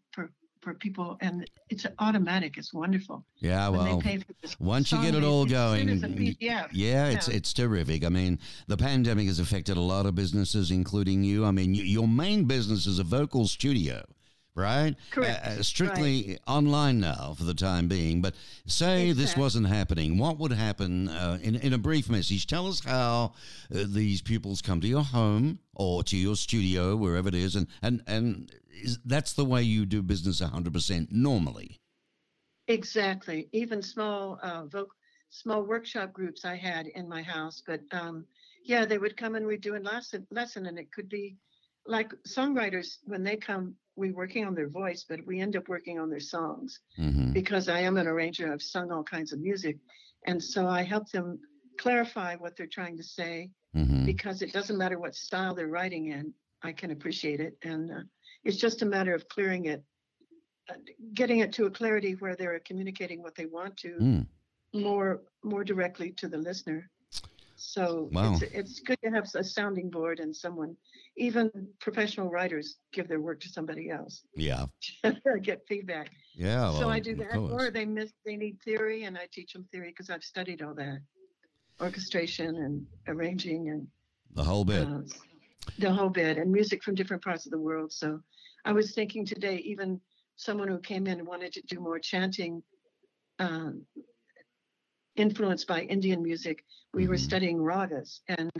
for 0.63 0.73
people. 0.73 1.17
And 1.21 1.49
it's 1.69 1.85
automatic. 1.99 2.57
It's 2.57 2.73
wonderful. 2.73 3.23
Yeah. 3.39 3.69
Well. 3.69 3.97
they 3.97 4.01
pay 4.01 4.17
for 4.17 4.33
this 4.41 4.59
once 4.59 4.91
you 4.91 5.01
get 5.01 5.15
it 5.15 5.23
all 5.23 5.45
going, 5.45 5.89
as 5.89 6.03
as 6.03 6.11
PDF. 6.11 6.69
Yeah, 6.71 7.07
it's 7.07 7.27
Yeah. 7.27 7.35
it's 7.35 7.53
terrific. 7.53 8.05
I 8.05 8.09
mean, 8.09 8.39
the 8.67 8.77
pandemic 8.77 9.27
has 9.27 9.39
affected 9.39 9.77
a 9.77 9.81
lot 9.81 10.05
of 10.05 10.15
businesses, 10.15 10.71
including 10.71 11.23
you. 11.23 11.45
I 11.45 11.51
mean, 11.51 11.73
your 11.75 12.07
main 12.07 12.45
business 12.45 12.87
is 12.87 12.99
a 12.99 13.03
vocal 13.03 13.47
studio, 13.47 14.03
right? 14.55 14.95
Correct. 15.11 15.45
Uh, 15.45 15.63
strictly 15.63 16.37
online 16.47 16.99
now 16.99 17.33
for 17.37 17.43
the 17.43 17.53
time 17.53 17.87
being. 17.87 18.21
But 18.21 18.35
say 18.65 19.11
this 19.11 19.35
wasn't 19.35 19.67
happening, 19.67 20.17
what 20.17 20.37
would 20.39 20.51
happen 20.51 21.09
uh, 21.09 21.39
in, 21.41 21.55
in 21.55 21.73
a 21.73 21.77
brief 21.77 22.09
message? 22.09 22.47
Tell 22.47 22.67
us 22.67 22.83
how 22.83 23.33
uh, 23.73 23.83
these 23.87 24.21
pupils 24.21 24.61
come 24.61 24.81
to 24.81 24.87
your 24.87 25.03
home 25.03 25.59
or 25.73 26.03
to 26.03 26.17
your 26.17 26.35
studio, 26.35 26.95
wherever 26.95 27.27
it 27.27 27.35
is, 27.35 27.55
and, 27.55 27.67
and, 27.81 28.03
and 28.07 28.51
is, 28.71 28.99
that's 29.05 29.33
the 29.33 29.45
way 29.45 29.63
you 29.63 29.85
do 29.85 30.01
business 30.01 30.41
100% 30.41 31.11
normally. 31.11 31.79
Exactly. 32.67 33.49
Even 33.51 33.81
small 33.81 34.39
uh, 34.41 34.63
voc- 34.65 34.87
small 35.29 35.63
workshop 35.63 36.13
groups 36.13 36.45
I 36.45 36.55
had 36.55 36.87
in 36.87 37.09
my 37.09 37.23
house, 37.23 37.61
but 37.65 37.81
um, 37.91 38.25
yeah, 38.63 38.85
they 38.85 38.97
would 38.97 39.17
come 39.17 39.35
and 39.35 39.45
we'd 39.45 39.61
do 39.61 39.75
a 39.75 39.79
lesson, 39.79 40.25
lesson, 40.31 40.67
and 40.67 40.77
it 40.77 40.91
could 40.91 41.09
be 41.09 41.35
like 41.85 42.13
songwriters 42.27 42.97
when 43.05 43.23
they 43.23 43.35
come, 43.37 43.75
we're 43.95 44.13
working 44.15 44.45
on 44.45 44.55
their 44.55 44.69
voice, 44.69 45.05
but 45.07 45.25
we 45.25 45.39
end 45.39 45.55
up 45.55 45.67
working 45.67 45.99
on 45.99 46.09
their 46.09 46.19
songs 46.19 46.79
hmm 46.95 47.31
because 47.33 47.67
I 47.69 47.79
am 47.79 47.97
an 47.97 48.07
arranger. 48.07 48.51
I've 48.51 48.61
sung 48.61 48.91
all 48.91 49.03
kinds 49.03 49.33
of 49.33 49.39
music, 49.39 49.77
and 50.27 50.41
so 50.43 50.67
I 50.67 50.83
help 50.83 51.09
them 51.11 51.39
clarify 51.79 52.35
what 52.35 52.55
they're 52.55 52.67
trying 52.67 52.97
to 52.97 53.03
say 53.03 53.49
hmm 53.73 54.05
because 54.05 54.41
it 54.41 54.53
doesn't 54.53 54.77
matter 54.77 54.99
what 54.99 55.15
style 55.15 55.53
they're 55.55 55.67
writing 55.67 56.07
in. 56.07 56.33
I 56.63 56.71
can 56.73 56.91
appreciate 56.91 57.39
it, 57.39 57.57
and 57.63 57.91
uh, 57.91 58.03
it's 58.43 58.57
just 58.57 58.81
a 58.81 58.85
matter 58.85 59.13
of 59.13 59.27
clearing 59.27 59.65
it, 59.65 59.83
uh, 60.69 60.75
getting 61.13 61.39
it 61.39 61.51
to 61.53 61.65
a 61.65 61.71
clarity 61.71 62.13
where 62.13 62.35
they're 62.35 62.59
communicating 62.59 63.21
what 63.21 63.35
they 63.35 63.45
want 63.45 63.77
to 63.77 63.91
Mm. 64.01 64.25
more 64.73 65.21
more 65.43 65.63
directly 65.63 66.11
to 66.11 66.27
the 66.27 66.37
listener. 66.37 66.89
So 67.55 68.09
Wow. 68.11 68.33
it's 68.33 68.41
it's 68.53 68.79
good 68.79 68.97
to 69.03 69.11
have 69.11 69.27
a 69.35 69.43
sounding 69.43 69.89
board 69.89 70.19
and 70.19 70.35
someone. 70.35 70.75
Even 71.17 71.51
professional 71.79 72.29
writers 72.29 72.77
give 72.91 73.07
their 73.07 73.21
work 73.21 73.39
to 73.41 73.49
somebody 73.49 73.89
else, 73.89 74.25
Yeah. 74.35 74.65
get 75.41 75.61
feedback. 75.67 76.11
Yeah. 76.35 76.71
so 76.71 76.89
I 76.89 76.99
do 76.99 77.15
that, 77.15 77.37
or 77.37 77.69
they 77.69 77.85
miss 77.85 78.11
they 78.25 78.35
need 78.37 78.57
theory, 78.63 79.03
and 79.03 79.17
I 79.17 79.27
teach 79.31 79.53
them 79.53 79.65
theory 79.71 79.89
because 79.89 80.09
I've 80.09 80.23
studied 80.23 80.61
all 80.61 80.73
that, 80.75 80.99
orchestration 81.81 82.55
and 82.55 82.85
arranging 83.07 83.69
and 83.69 83.87
The 84.35 84.43
whole 84.43 84.65
bit. 84.65 84.87
uh, 84.87 85.01
the 85.79 85.91
whole 85.91 86.09
bit 86.09 86.37
and 86.37 86.51
music 86.51 86.83
from 86.83 86.95
different 86.95 87.23
parts 87.23 87.45
of 87.45 87.51
the 87.51 87.59
world. 87.59 87.91
So 87.91 88.19
I 88.65 88.71
was 88.73 88.93
thinking 88.93 89.25
today, 89.25 89.57
even 89.57 89.99
someone 90.35 90.67
who 90.67 90.79
came 90.79 91.07
in 91.07 91.19
and 91.19 91.27
wanted 91.27 91.53
to 91.53 91.61
do 91.61 91.79
more 91.79 91.99
chanting, 91.99 92.61
um, 93.39 93.85
influenced 95.15 95.67
by 95.67 95.81
Indian 95.81 96.21
music, 96.23 96.63
we 96.93 97.07
were 97.07 97.15
Mhm. 97.15 97.19
studying 97.19 97.57
ragas, 97.57 98.19
and 98.27 98.51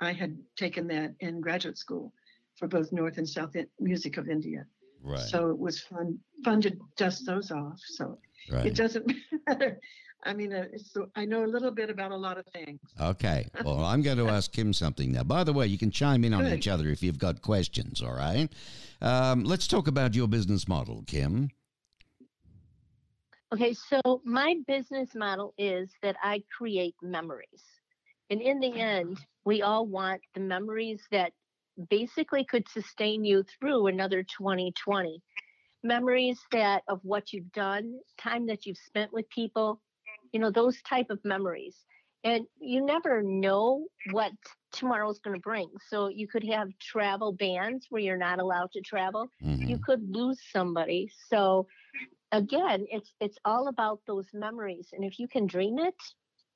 I 0.00 0.12
had 0.12 0.38
taken 0.56 0.86
that 0.88 1.14
in 1.20 1.40
graduate 1.40 1.78
school 1.78 2.12
for 2.56 2.68
both 2.68 2.92
North 2.92 3.18
and 3.18 3.28
South 3.28 3.54
music 3.80 4.16
of 4.16 4.28
India. 4.28 4.66
right. 5.02 5.20
So 5.20 5.50
it 5.50 5.58
was 5.58 5.80
fun 5.80 6.18
fun 6.44 6.60
to 6.62 6.76
dust 6.96 7.24
those 7.24 7.50
off. 7.52 7.80
So 7.86 8.18
right. 8.50 8.66
it 8.66 8.74
doesn't 8.74 9.06
matter. 9.46 9.78
I 10.24 10.34
mean, 10.34 10.52
uh, 10.52 10.66
it's, 10.72 10.96
I 11.14 11.24
know 11.24 11.44
a 11.44 11.46
little 11.46 11.70
bit 11.70 11.88
about 11.90 12.10
a 12.10 12.16
lot 12.16 12.36
of 12.38 12.44
things. 12.46 12.80
Okay. 13.00 13.46
Well, 13.64 13.84
I'm 13.84 14.02
going 14.02 14.18
to 14.18 14.28
ask 14.28 14.50
Kim 14.52 14.72
something 14.72 15.12
now. 15.12 15.22
By 15.22 15.44
the 15.44 15.52
way, 15.52 15.68
you 15.68 15.78
can 15.78 15.92
chime 15.92 16.24
in 16.24 16.34
on 16.34 16.42
Good. 16.44 16.58
each 16.58 16.66
other 16.68 16.88
if 16.88 17.00
you've 17.04 17.18
got 17.20 17.40
questions, 17.42 18.02
all 18.02 18.14
right? 18.14 18.52
Um, 19.00 19.44
let's 19.44 19.68
talk 19.68 19.86
about 19.86 20.14
your 20.16 20.26
business 20.26 20.66
model, 20.66 21.04
Kim. 21.06 21.50
Okay, 23.52 23.72
so 23.72 24.00
my 24.24 24.56
business 24.66 25.14
model 25.14 25.54
is 25.58 25.92
that 26.02 26.16
I 26.22 26.42
create 26.56 26.94
memories. 27.02 27.64
And 28.30 28.40
in 28.40 28.60
the 28.60 28.78
end, 28.80 29.18
we 29.44 29.62
all 29.62 29.86
want 29.86 30.20
the 30.34 30.40
memories 30.40 31.06
that 31.10 31.32
basically 31.90 32.44
could 32.44 32.68
sustain 32.68 33.24
you 33.24 33.42
through 33.44 33.86
another 33.86 34.22
2020. 34.22 35.22
Memories 35.82 36.40
that 36.52 36.82
of 36.88 37.00
what 37.04 37.32
you've 37.32 37.52
done, 37.52 38.00
time 38.18 38.46
that 38.46 38.66
you've 38.66 38.78
spent 38.78 39.12
with 39.12 39.28
people, 39.30 39.80
you 40.32 40.40
know, 40.40 40.50
those 40.50 40.80
type 40.82 41.10
of 41.10 41.20
memories. 41.24 41.84
And 42.24 42.46
you 42.60 42.84
never 42.84 43.22
know 43.22 43.86
what 44.02 44.32
tomorrow's 44.72 45.20
going 45.20 45.34
to 45.36 45.40
bring. 45.40 45.70
So 45.88 46.08
you 46.08 46.26
could 46.28 46.44
have 46.44 46.68
travel 46.80 47.32
bans 47.32 47.86
where 47.90 48.02
you're 48.02 48.16
not 48.18 48.40
allowed 48.40 48.72
to 48.72 48.80
travel 48.82 49.30
Mhm. 49.40 49.68
you 49.68 49.78
could 49.78 50.00
lose 50.14 50.40
somebody 50.50 51.08
so 51.28 51.66
again 52.32 52.86
it's 52.90 53.12
it's 53.20 53.38
all 53.44 53.68
about 53.68 54.00
those 54.06 54.26
memories 54.32 54.88
and 54.92 55.04
if 55.04 55.18
you 55.18 55.28
can 55.28 55.46
dream 55.46 55.78
it 55.78 55.94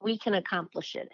we 0.03 0.19
can 0.19 0.35
accomplish 0.35 0.95
it 0.95 1.09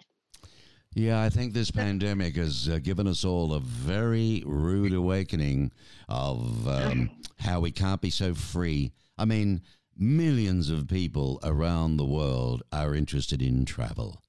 Yeah, 0.95 1.21
I 1.21 1.29
think 1.29 1.53
this 1.53 1.69
pandemic 1.69 2.35
has 2.35 2.67
uh, 2.67 2.79
given 2.79 3.07
us 3.07 3.23
all 3.23 3.53
a 3.53 3.59
very 3.59 4.43
rude 4.45 4.93
awakening 4.93 5.71
of 6.07 6.67
um, 6.67 7.11
how 7.39 7.59
we 7.59 7.71
can't 7.71 8.01
be 8.01 8.09
so 8.09 8.33
free. 8.33 8.91
I 9.15 9.25
mean, 9.25 9.61
millions 9.95 10.69
of 10.69 10.87
people 10.87 11.39
around 11.43 11.97
the 11.97 12.05
world 12.05 12.63
are 12.71 12.95
interested 12.95 13.41
in 13.41 13.65
travel. 13.65 14.19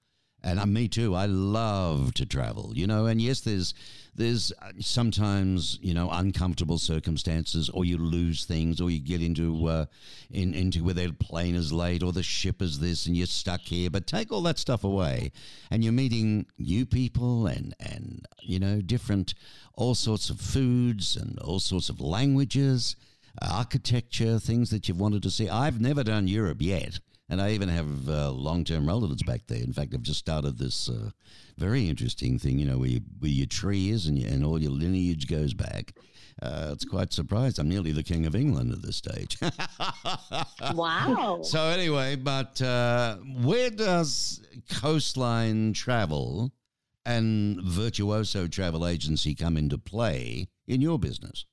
And 0.42 0.58
uh, 0.58 0.66
me 0.66 0.88
too. 0.88 1.14
I 1.14 1.26
love 1.26 2.14
to 2.14 2.24
travel, 2.24 2.72
you 2.74 2.86
know. 2.86 3.06
And 3.06 3.20
yes, 3.20 3.40
there's 3.40 3.74
there's 4.14 4.52
uh, 4.62 4.72
sometimes 4.80 5.78
you 5.82 5.92
know 5.92 6.08
uncomfortable 6.10 6.78
circumstances, 6.78 7.68
or 7.68 7.84
you 7.84 7.98
lose 7.98 8.44
things, 8.44 8.80
or 8.80 8.90
you 8.90 9.00
get 9.00 9.22
into 9.22 9.66
uh, 9.66 9.86
in 10.30 10.54
into 10.54 10.82
where 10.82 10.94
the 10.94 11.12
plane 11.12 11.54
is 11.54 11.72
late, 11.72 12.02
or 12.02 12.12
the 12.12 12.22
ship 12.22 12.62
is 12.62 12.78
this, 12.80 13.06
and 13.06 13.16
you're 13.16 13.26
stuck 13.26 13.60
here. 13.60 13.90
But 13.90 14.06
take 14.06 14.32
all 14.32 14.42
that 14.42 14.58
stuff 14.58 14.82
away, 14.82 15.32
and 15.70 15.84
you're 15.84 15.92
meeting 15.92 16.46
new 16.58 16.86
people, 16.86 17.46
and 17.46 17.74
and 17.78 18.26
you 18.40 18.58
know 18.58 18.80
different, 18.80 19.34
all 19.74 19.94
sorts 19.94 20.30
of 20.30 20.40
foods, 20.40 21.16
and 21.16 21.38
all 21.40 21.60
sorts 21.60 21.90
of 21.90 22.00
languages, 22.00 22.96
architecture, 23.42 24.38
things 24.38 24.70
that 24.70 24.88
you've 24.88 25.00
wanted 25.00 25.22
to 25.24 25.30
see. 25.30 25.50
I've 25.50 25.80
never 25.80 26.02
done 26.02 26.28
Europe 26.28 26.62
yet. 26.62 26.98
And 27.30 27.40
I 27.40 27.52
even 27.52 27.68
have 27.68 28.08
uh, 28.08 28.30
long-term 28.32 28.86
relatives 28.86 29.22
back 29.22 29.46
there. 29.46 29.62
In 29.62 29.72
fact, 29.72 29.94
I've 29.94 30.02
just 30.02 30.18
started 30.18 30.58
this 30.58 30.88
uh, 30.88 31.10
very 31.56 31.88
interesting 31.88 32.38
thing, 32.40 32.58
you 32.58 32.66
know, 32.66 32.78
where, 32.78 32.88
you, 32.88 33.00
where 33.20 33.30
your 33.30 33.46
tree 33.46 33.90
is 33.90 34.06
and, 34.06 34.18
you, 34.18 34.26
and 34.26 34.44
all 34.44 34.60
your 34.60 34.72
lineage 34.72 35.28
goes 35.28 35.54
back. 35.54 35.94
Uh, 36.42 36.70
it's 36.72 36.84
quite 36.84 37.12
surprised. 37.12 37.58
I'm 37.58 37.68
nearly 37.68 37.92
the 37.92 38.02
king 38.02 38.26
of 38.26 38.34
England 38.34 38.72
at 38.72 38.82
this 38.82 38.96
stage. 38.96 39.38
wow 40.74 41.40
so 41.42 41.64
anyway, 41.64 42.16
but 42.16 42.60
uh, 42.62 43.16
where 43.16 43.70
does 43.70 44.42
Coastline 44.70 45.72
Travel 45.72 46.50
and 47.04 47.60
Virtuoso 47.62 48.48
Travel 48.48 48.86
Agency 48.86 49.34
come 49.34 49.56
into 49.56 49.78
play 49.78 50.48
in 50.66 50.80
your 50.80 50.98
business? 50.98 51.44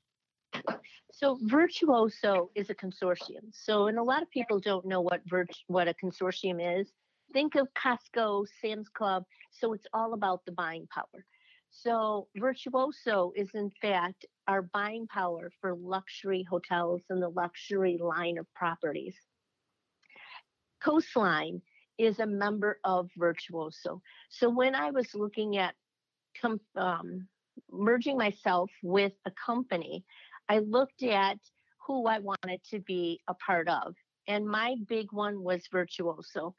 So 1.18 1.40
virtuoso 1.42 2.52
is 2.54 2.70
a 2.70 2.76
consortium. 2.76 3.52
So 3.52 3.88
and 3.88 3.98
a 3.98 4.04
lot 4.04 4.22
of 4.22 4.30
people 4.30 4.60
don't 4.60 4.86
know 4.86 5.02
what 5.02 5.28
virt- 5.28 5.64
what 5.66 5.88
a 5.88 5.96
consortium 5.96 6.80
is. 6.80 6.92
Think 7.34 7.56
of 7.56 7.68
costco 7.74 8.46
sam's 8.62 8.88
club. 8.90 9.24
So 9.50 9.74
it's 9.74 9.88
all 9.94 10.14
about 10.14 10.46
the 10.46 10.52
buying 10.52 10.88
power. 10.94 11.26
So 11.72 12.28
virtuoso 12.38 13.34
is 13.36 13.50
in 13.56 13.72
fact 13.82 14.28
our 14.48 14.62
buying 14.62 15.08
power 15.08 15.50
for 15.60 15.74
luxury 15.74 16.46
hotels 16.48 17.02
and 17.10 17.22
the 17.22 17.30
luxury 17.30 17.98
line 18.00 18.38
of 18.38 18.46
properties. 18.54 19.16
Coastline 20.84 21.64
is 21.98 22.20
a 22.20 22.28
member 22.28 22.80
of 22.84 23.10
virtuoso. 23.18 24.04
So 24.30 24.52
when 24.52 24.76
i 24.76 24.92
was 24.92 25.16
looking 25.16 25.58
at 25.58 25.74
com- 26.40 26.62
um, 26.76 27.28
merging 27.72 28.18
myself 28.18 28.70
with 28.84 29.14
a 29.26 29.32
company 29.32 30.06
I 30.50 30.60
looked 30.60 31.04
at 31.04 31.38
who 31.86 32.08
I 32.08 32.20
wanted 32.20 32.62
to 32.72 32.80
be 32.80 33.22
a 33.28 33.34
part 33.34 33.68
of. 33.68 33.96
And 34.28 34.46
my 34.46 34.76
big 34.88 35.12
one 35.12 35.42
was 35.42 35.68
Virtuoso. 35.72 36.54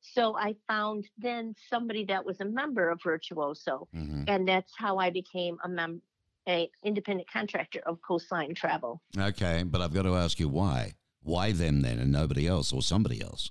So 0.00 0.36
I 0.36 0.54
found 0.66 1.06
then 1.18 1.54
somebody 1.68 2.04
that 2.06 2.24
was 2.24 2.40
a 2.40 2.46
member 2.46 2.88
of 2.88 3.02
Virtuoso. 3.02 3.88
Mhm. 3.94 4.24
And 4.28 4.48
that's 4.48 4.72
how 4.76 4.96
I 4.98 5.10
became 5.10 5.58
a 5.62 5.68
mem 5.68 6.02
a 6.48 6.70
independent 6.82 7.30
contractor 7.30 7.80
of 7.80 8.00
Coastline 8.00 8.54
Travel. 8.54 9.02
Okay, 9.16 9.62
but 9.62 9.82
I've 9.82 9.92
got 9.92 10.02
to 10.02 10.16
ask 10.16 10.40
you 10.40 10.48
why. 10.48 10.94
Why 11.22 11.52
them 11.52 11.82
then 11.82 11.98
and 11.98 12.10
nobody 12.10 12.46
else 12.46 12.72
or 12.72 12.80
somebody 12.82 13.20
else? 13.20 13.50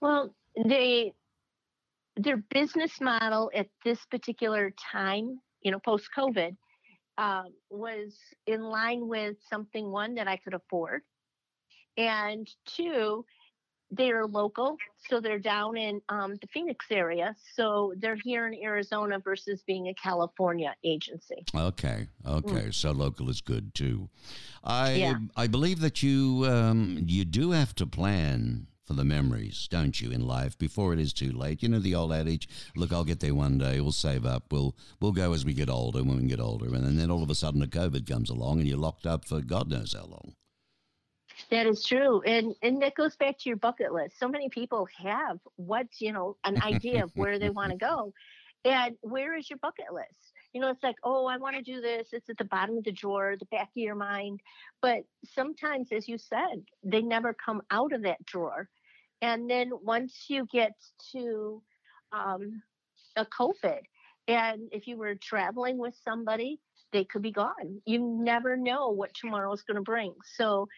Well, 0.00 0.34
they 0.66 1.14
their 2.16 2.36
business 2.36 3.00
model 3.00 3.50
at 3.54 3.68
this 3.84 4.04
particular 4.06 4.72
time, 4.92 5.40
you 5.62 5.70
know, 5.70 5.78
post 5.78 6.08
COVID, 6.16 6.56
um, 7.18 7.48
was 7.70 8.16
in 8.46 8.62
line 8.62 9.08
with 9.08 9.36
something 9.48 9.90
one 9.90 10.14
that 10.14 10.28
I 10.28 10.36
could 10.36 10.54
afford, 10.54 11.02
and 11.96 12.48
two, 12.66 13.24
they're 13.90 14.26
local, 14.26 14.76
so 15.08 15.20
they're 15.20 15.38
down 15.38 15.76
in 15.76 16.00
um, 16.08 16.34
the 16.40 16.48
Phoenix 16.52 16.86
area, 16.90 17.36
so 17.54 17.94
they're 17.98 18.18
here 18.22 18.46
in 18.46 18.54
Arizona 18.62 19.18
versus 19.18 19.62
being 19.66 19.88
a 19.88 19.94
California 19.94 20.74
agency. 20.84 21.44
Okay, 21.54 22.08
okay. 22.26 22.70
So 22.72 22.90
local 22.90 23.30
is 23.30 23.40
good 23.40 23.74
too. 23.74 24.08
I 24.64 24.94
Yeah. 24.94 25.18
I 25.36 25.46
believe 25.46 25.80
that 25.80 26.02
you 26.02 26.44
um, 26.46 27.04
you 27.06 27.24
do 27.24 27.52
have 27.52 27.74
to 27.76 27.86
plan 27.86 28.66
for 28.84 28.94
the 28.94 29.04
memories, 29.04 29.66
don't 29.70 30.00
you, 30.00 30.10
in 30.10 30.26
life 30.26 30.58
before 30.58 30.92
it 30.92 31.00
is 31.00 31.12
too 31.12 31.32
late? 31.32 31.62
You 31.62 31.68
know 31.68 31.78
the 31.78 31.94
old 31.94 32.12
adage, 32.12 32.48
look, 32.76 32.92
I'll 32.92 33.04
get 33.04 33.20
there 33.20 33.34
one 33.34 33.58
day, 33.58 33.80
we'll 33.80 33.92
save 33.92 34.26
up, 34.26 34.52
we'll 34.52 34.76
we'll 35.00 35.12
go 35.12 35.32
as 35.32 35.44
we 35.44 35.54
get 35.54 35.70
older 35.70 36.02
when 36.02 36.18
we 36.18 36.26
get 36.26 36.40
older. 36.40 36.74
And 36.74 36.98
then 36.98 37.10
all 37.10 37.22
of 37.22 37.30
a 37.30 37.34
sudden 37.34 37.62
a 37.62 37.66
COVID 37.66 38.06
comes 38.06 38.30
along 38.30 38.60
and 38.60 38.68
you're 38.68 38.78
locked 38.78 39.06
up 39.06 39.24
for 39.24 39.40
God 39.40 39.68
knows 39.70 39.94
how 39.94 40.06
long. 40.06 40.34
That 41.50 41.66
is 41.66 41.84
true. 41.84 42.20
And 42.22 42.54
and 42.62 42.80
that 42.82 42.94
goes 42.94 43.16
back 43.16 43.38
to 43.38 43.48
your 43.48 43.56
bucket 43.56 43.92
list. 43.92 44.18
So 44.18 44.28
many 44.28 44.48
people 44.48 44.86
have 45.02 45.38
what, 45.56 45.86
you 45.98 46.12
know, 46.12 46.36
an 46.44 46.62
idea 46.62 47.04
of 47.04 47.12
where 47.16 47.38
they 47.38 47.50
want 47.50 47.72
to 47.72 47.78
go. 47.92 48.12
And 48.64 48.96
where 49.02 49.36
is 49.36 49.50
your 49.50 49.58
bucket 49.58 49.92
list? 49.92 50.33
You 50.54 50.60
know, 50.60 50.70
it's 50.70 50.82
like, 50.82 50.96
oh, 51.02 51.26
I 51.26 51.36
want 51.36 51.56
to 51.56 51.62
do 51.62 51.80
this. 51.80 52.08
It's 52.12 52.30
at 52.30 52.38
the 52.38 52.44
bottom 52.44 52.78
of 52.78 52.84
the 52.84 52.92
drawer, 52.92 53.34
the 53.38 53.44
back 53.46 53.68
of 53.68 53.76
your 53.76 53.96
mind. 53.96 54.40
But 54.80 55.00
sometimes, 55.34 55.88
as 55.92 56.08
you 56.08 56.16
said, 56.16 56.64
they 56.82 57.02
never 57.02 57.34
come 57.34 57.60
out 57.70 57.92
of 57.92 58.02
that 58.02 58.24
drawer. 58.24 58.68
And 59.20 59.50
then 59.50 59.70
once 59.82 60.26
you 60.28 60.46
get 60.52 60.72
to 61.12 61.60
um, 62.12 62.62
a 63.16 63.26
COVID, 63.26 63.80
and 64.28 64.68
if 64.70 64.86
you 64.86 64.96
were 64.96 65.16
traveling 65.16 65.76
with 65.76 65.94
somebody, 66.04 66.60
they 66.92 67.04
could 67.04 67.22
be 67.22 67.32
gone. 67.32 67.82
You 67.84 67.98
never 68.00 68.56
know 68.56 68.90
what 68.90 69.12
tomorrow 69.14 69.52
is 69.52 69.62
going 69.62 69.76
to 69.76 69.82
bring. 69.82 70.14
So 70.36 70.68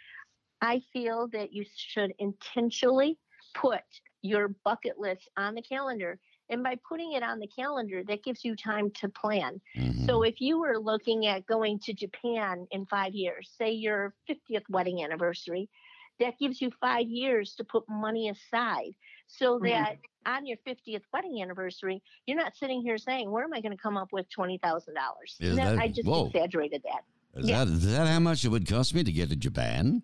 I 0.63 0.81
feel 0.93 1.29
that 1.33 1.53
you 1.53 1.65
should 1.77 2.15
intentionally 2.19 3.19
put 3.55 3.83
your 4.23 4.49
bucket 4.65 4.99
list 4.99 5.29
on 5.37 5.55
the 5.55 5.63
calendar. 5.63 6.19
And 6.49 6.63
by 6.63 6.79
putting 6.89 7.13
it 7.13 7.23
on 7.23 7.39
the 7.39 7.49
calendar, 7.49 8.05
that 8.05 8.23
gives 8.23 8.45
you 8.45 8.55
time 8.55 8.91
to 9.01 9.09
plan. 9.09 9.61
Mm-hmm. 9.77 10.07
So 10.07 10.23
if 10.23 10.41
you 10.41 10.59
were 10.59 10.79
looking 10.79 11.27
at 11.27 11.47
going 11.47 11.81
to 11.81 11.93
Japan 11.93 12.67
in 12.71 12.87
five 12.87 13.15
years, 13.15 13.51
say 13.59 13.73
your 13.73 14.15
50th 14.31 14.63
wedding 14.69 15.03
anniversary, 15.03 15.69
that 16.21 16.39
gives 16.39 16.61
you 16.61 16.71
five 16.81 17.09
years 17.09 17.55
to 17.57 17.65
put 17.65 17.85
money 17.89 18.31
aside 18.31 18.93
so 19.27 19.57
mm-hmm. 19.57 19.67
that 19.67 19.93
mm-hmm. 19.95 20.33
on 20.33 20.47
your 20.47 20.57
50th 20.67 21.03
wedding 21.13 21.43
anniversary, 21.43 22.03
you're 22.27 22.37
not 22.39 22.57
sitting 22.57 22.83
here 22.83 22.99
saying, 22.99 23.31
Where 23.31 23.45
am 23.45 23.53
I 23.53 23.61
going 23.61 23.77
to 23.77 23.83
come 23.83 23.97
up 23.97 24.13
with 24.13 24.27
$20,000? 24.37 24.59
I 25.79 25.89
just 25.89 26.07
whoa. 26.07 26.27
exaggerated 26.27 26.83
that. 26.85 27.41
Is, 27.41 27.49
yeah. 27.49 27.65
that. 27.65 27.73
is 27.73 27.93
that 27.93 28.07
how 28.07 28.21
much 28.21 28.45
it 28.45 28.49
would 28.49 28.69
cost 28.69 28.95
me 28.95 29.05
to 29.05 29.13
get 29.13 29.29
to 29.31 29.37
Japan? 29.37 30.03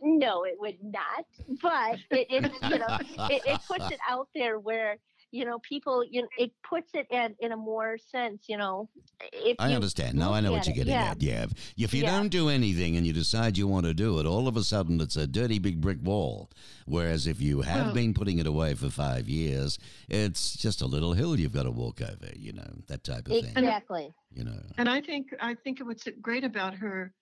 No, 0.00 0.44
it 0.44 0.56
would 0.58 0.78
not. 0.82 1.26
But 1.60 1.98
it, 2.10 2.26
it 2.28 2.52
you 2.62 2.78
know, 2.78 2.98
it, 3.30 3.42
it 3.46 3.60
puts 3.68 3.90
it 3.90 3.98
out 4.08 4.28
there 4.34 4.58
where 4.58 4.96
you 5.32 5.44
know 5.44 5.58
people 5.58 6.04
you 6.08 6.22
know, 6.22 6.28
it 6.38 6.52
puts 6.62 6.90
it 6.94 7.06
in 7.10 7.34
in 7.40 7.52
a 7.52 7.56
more 7.56 7.98
sense 7.98 8.44
you 8.48 8.56
know 8.56 8.88
if 9.32 9.56
i 9.58 9.72
understand 9.72 10.16
now 10.16 10.32
i 10.32 10.40
know 10.40 10.52
what 10.52 10.66
you're 10.66 10.76
getting 10.76 10.92
yeah. 10.92 11.10
at 11.10 11.22
yeah 11.22 11.46
if 11.76 11.92
you 11.92 12.02
yeah. 12.02 12.10
don't 12.10 12.28
do 12.28 12.48
anything 12.48 12.96
and 12.96 13.06
you 13.06 13.12
decide 13.12 13.56
you 13.56 13.66
want 13.66 13.86
to 13.86 13.94
do 13.94 14.18
it 14.20 14.26
all 14.26 14.46
of 14.46 14.56
a 14.56 14.62
sudden 14.62 15.00
it's 15.00 15.16
a 15.16 15.26
dirty 15.26 15.58
big 15.58 15.80
brick 15.80 15.98
wall 16.02 16.50
whereas 16.86 17.26
if 17.26 17.40
you 17.40 17.62
have 17.62 17.88
oh. 17.88 17.92
been 17.92 18.14
putting 18.14 18.38
it 18.38 18.46
away 18.46 18.74
for 18.74 18.90
five 18.90 19.28
years 19.28 19.78
it's 20.08 20.54
just 20.54 20.82
a 20.82 20.86
little 20.86 21.14
hill 21.14 21.38
you've 21.38 21.52
got 21.52 21.64
to 21.64 21.70
walk 21.70 22.00
over 22.00 22.30
you 22.36 22.52
know 22.52 22.70
that 22.86 23.02
type 23.02 23.26
of 23.26 23.32
exactly. 23.32 23.52
thing 23.52 23.64
exactly 23.64 24.14
you 24.32 24.44
know 24.44 24.60
and 24.76 24.88
i 24.88 25.00
think 25.00 25.34
i 25.40 25.54
think 25.54 25.80
what's 25.80 26.06
great 26.20 26.44
about 26.44 26.74
her 26.74 27.12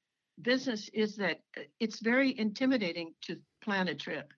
business 0.42 0.88
is 0.92 1.16
that 1.16 1.40
uh, 1.56 1.62
it's 1.78 2.00
very 2.00 2.36
intimidating 2.38 3.14
to 3.22 3.36
plan 3.62 3.88
a 3.88 3.94
trip 3.94 4.32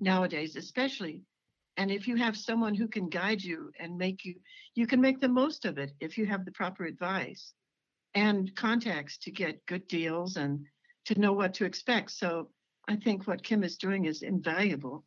nowadays, 0.00 0.56
especially. 0.56 1.22
And 1.76 1.90
if 1.90 2.06
you 2.06 2.16
have 2.16 2.36
someone 2.36 2.74
who 2.74 2.86
can 2.86 3.08
guide 3.08 3.42
you 3.42 3.70
and 3.80 3.96
make 3.96 4.24
you, 4.24 4.34
you 4.74 4.86
can 4.86 5.00
make 5.00 5.20
the 5.20 5.28
most 5.28 5.64
of 5.64 5.78
it 5.78 5.92
if 6.00 6.18
you 6.18 6.26
have 6.26 6.44
the 6.44 6.52
proper 6.52 6.84
advice 6.84 7.54
and 8.14 8.54
contacts 8.56 9.18
to 9.18 9.30
get 9.30 9.64
good 9.66 9.86
deals 9.88 10.36
and 10.36 10.66
to 11.06 11.18
know 11.18 11.32
what 11.32 11.54
to 11.54 11.64
expect. 11.64 12.10
So 12.10 12.50
I 12.88 12.96
think 12.96 13.26
what 13.26 13.42
Kim 13.42 13.64
is 13.64 13.76
doing 13.76 14.04
is 14.04 14.22
invaluable. 14.22 15.04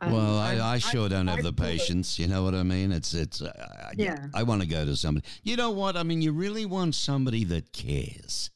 Um, 0.00 0.12
well, 0.12 0.38
I, 0.38 0.56
I, 0.56 0.72
I 0.74 0.78
sure 0.78 1.08
don't 1.08 1.26
have 1.26 1.42
the 1.42 1.52
patience. 1.52 2.18
You 2.18 2.26
know 2.26 2.42
what 2.42 2.54
I 2.54 2.62
mean? 2.62 2.90
It's 2.90 3.12
it's. 3.12 3.42
Uh, 3.42 3.90
yeah. 3.96 4.26
I 4.34 4.42
want 4.42 4.62
to 4.62 4.66
go 4.66 4.84
to 4.84 4.96
somebody. 4.96 5.26
You 5.42 5.56
know 5.56 5.70
what? 5.70 5.96
I 5.96 6.02
mean, 6.02 6.22
you 6.22 6.32
really 6.32 6.64
want 6.64 6.94
somebody 6.94 7.44
that 7.44 7.72
cares. 7.72 8.50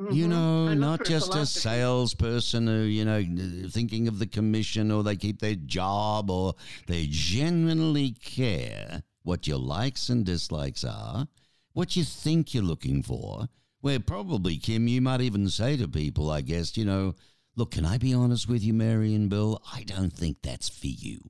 Mm-hmm. 0.00 0.14
You 0.14 0.28
know, 0.28 0.72
not 0.72 1.04
just 1.04 1.34
a 1.34 1.44
salesperson 1.44 2.66
who, 2.66 2.84
you 2.84 3.04
know, 3.04 3.22
thinking 3.68 4.08
of 4.08 4.18
the 4.18 4.26
commission 4.26 4.90
or 4.90 5.02
they 5.02 5.14
keep 5.14 5.40
their 5.40 5.56
job 5.56 6.30
or 6.30 6.54
they 6.86 7.06
genuinely 7.10 8.12
care 8.12 9.02
what 9.24 9.46
your 9.46 9.58
likes 9.58 10.08
and 10.08 10.24
dislikes 10.24 10.84
are, 10.84 11.28
what 11.74 11.96
you 11.96 12.04
think 12.04 12.54
you're 12.54 12.62
looking 12.62 13.02
for. 13.02 13.48
Where 13.82 14.00
probably, 14.00 14.56
Kim, 14.56 14.88
you 14.88 15.02
might 15.02 15.20
even 15.20 15.50
say 15.50 15.76
to 15.76 15.86
people, 15.86 16.30
I 16.30 16.40
guess, 16.40 16.78
you 16.78 16.86
know, 16.86 17.14
look, 17.54 17.72
can 17.72 17.84
I 17.84 17.98
be 17.98 18.14
honest 18.14 18.48
with 18.48 18.62
you, 18.62 18.72
Mary 18.72 19.14
and 19.14 19.28
Bill? 19.28 19.60
I 19.70 19.82
don't 19.82 20.12
think 20.12 20.38
that's 20.42 20.68
for 20.70 20.86
you. 20.86 21.20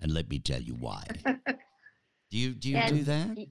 And 0.00 0.12
let 0.12 0.30
me 0.30 0.38
tell 0.38 0.60
you 0.60 0.74
why. 0.74 1.04
do 2.30 2.38
you 2.38 2.50
do 2.50 2.70
you 2.70 2.76
and, 2.76 2.96
do 2.96 3.02
that? 3.04 3.48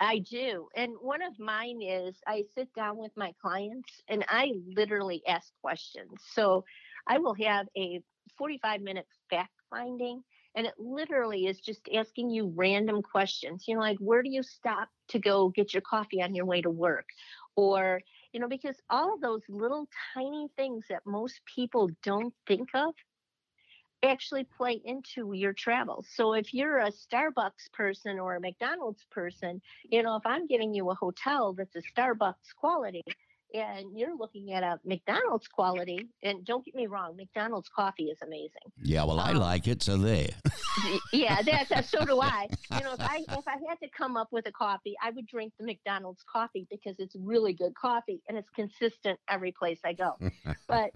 I 0.00 0.18
do. 0.18 0.68
And 0.76 0.94
one 1.00 1.22
of 1.22 1.38
mine 1.38 1.80
is 1.82 2.16
I 2.26 2.44
sit 2.54 2.72
down 2.74 2.96
with 2.96 3.12
my 3.16 3.32
clients 3.40 4.02
and 4.08 4.24
I 4.28 4.52
literally 4.76 5.22
ask 5.26 5.52
questions. 5.62 6.20
So 6.34 6.64
I 7.06 7.18
will 7.18 7.34
have 7.34 7.66
a 7.76 8.00
45 8.36 8.80
minute 8.80 9.06
fact 9.30 9.52
finding 9.70 10.22
and 10.56 10.66
it 10.66 10.74
literally 10.78 11.46
is 11.46 11.60
just 11.60 11.88
asking 11.94 12.30
you 12.30 12.52
random 12.54 13.02
questions. 13.02 13.64
You 13.66 13.74
know, 13.74 13.80
like 13.80 13.98
where 13.98 14.22
do 14.22 14.30
you 14.30 14.42
stop 14.42 14.88
to 15.08 15.18
go 15.18 15.48
get 15.48 15.74
your 15.74 15.82
coffee 15.82 16.22
on 16.22 16.34
your 16.34 16.46
way 16.46 16.62
to 16.62 16.70
work? 16.70 17.06
Or, 17.56 18.00
you 18.32 18.40
know, 18.40 18.48
because 18.48 18.76
all 18.90 19.18
those 19.20 19.42
little 19.48 19.88
tiny 20.14 20.48
things 20.56 20.84
that 20.90 21.02
most 21.06 21.40
people 21.54 21.90
don't 22.02 22.34
think 22.46 22.68
of 22.74 22.94
actually 24.04 24.44
play 24.44 24.80
into 24.84 25.32
your 25.32 25.52
travel. 25.52 26.04
So 26.08 26.34
if 26.34 26.52
you're 26.52 26.78
a 26.78 26.90
Starbucks 26.90 27.72
person 27.72 28.18
or 28.18 28.36
a 28.36 28.40
McDonald's 28.40 29.04
person, 29.10 29.60
you 29.90 30.02
know, 30.02 30.16
if 30.16 30.26
I'm 30.26 30.46
giving 30.46 30.74
you 30.74 30.90
a 30.90 30.94
hotel 30.94 31.54
that's 31.54 31.76
a 31.76 31.82
Starbucks 31.96 32.54
quality 32.56 33.02
and 33.54 33.96
you're 33.96 34.16
looking 34.16 34.52
at 34.52 34.64
a 34.64 34.80
McDonald's 34.84 35.46
quality, 35.46 36.08
and 36.24 36.44
don't 36.44 36.64
get 36.64 36.74
me 36.74 36.88
wrong, 36.88 37.16
McDonald's 37.16 37.68
coffee 37.68 38.06
is 38.06 38.18
amazing. 38.20 38.50
Yeah, 38.82 39.04
well, 39.04 39.20
I 39.20 39.30
um, 39.30 39.36
like 39.36 39.68
it, 39.68 39.80
so 39.80 39.96
there. 39.96 40.30
yeah, 41.12 41.40
that's, 41.40 41.68
that's 41.68 41.88
so 41.88 42.04
do 42.04 42.20
I. 42.20 42.48
You 42.76 42.82
know, 42.82 42.94
if 42.94 43.00
I 43.00 43.18
if 43.28 43.46
I 43.46 43.56
had 43.68 43.78
to 43.82 43.88
come 43.96 44.16
up 44.16 44.28
with 44.32 44.46
a 44.48 44.52
coffee, 44.52 44.96
I 45.00 45.10
would 45.10 45.28
drink 45.28 45.52
the 45.58 45.66
McDonald's 45.66 46.24
coffee 46.30 46.66
because 46.68 46.96
it's 46.98 47.14
really 47.16 47.52
good 47.52 47.74
coffee 47.76 48.20
and 48.28 48.36
it's 48.36 48.50
consistent 48.50 49.20
every 49.28 49.52
place 49.52 49.78
I 49.84 49.92
go. 49.92 50.18
But 50.66 50.90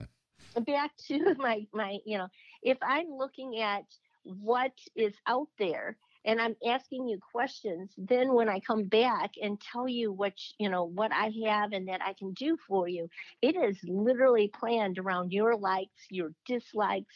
back 0.66 0.90
to 1.09 1.35
my 1.38 1.66
my 1.72 1.98
you 2.05 2.18
know 2.18 2.29
if 2.62 2.79
i'm 2.83 3.07
looking 3.11 3.61
at 3.61 3.85
what 4.24 4.72
is 4.96 5.14
out 5.27 5.48
there 5.59 5.96
and 6.24 6.40
i'm 6.40 6.57
asking 6.66 7.09
you 7.09 7.18
questions 7.33 7.90
then 7.96 8.35
when 8.35 8.48
i 8.48 8.61
come 8.61 8.85
back 8.85 9.31
and 9.40 9.61
tell 9.61 9.88
you 9.88 10.12
what 10.12 10.33
you 10.59 10.68
know 10.68 10.85
what 10.85 11.12
i 11.12 11.33
have 11.46 11.72
and 11.72 11.88
that 11.88 12.01
i 12.03 12.12
can 12.12 12.33
do 12.33 12.57
for 12.66 12.88
you 12.88 13.09
it 13.42 13.57
is 13.57 13.79
literally 13.85 14.51
planned 14.59 14.98
around 14.98 15.33
your 15.33 15.57
likes 15.57 16.07
your 16.11 16.31
dislikes 16.46 17.14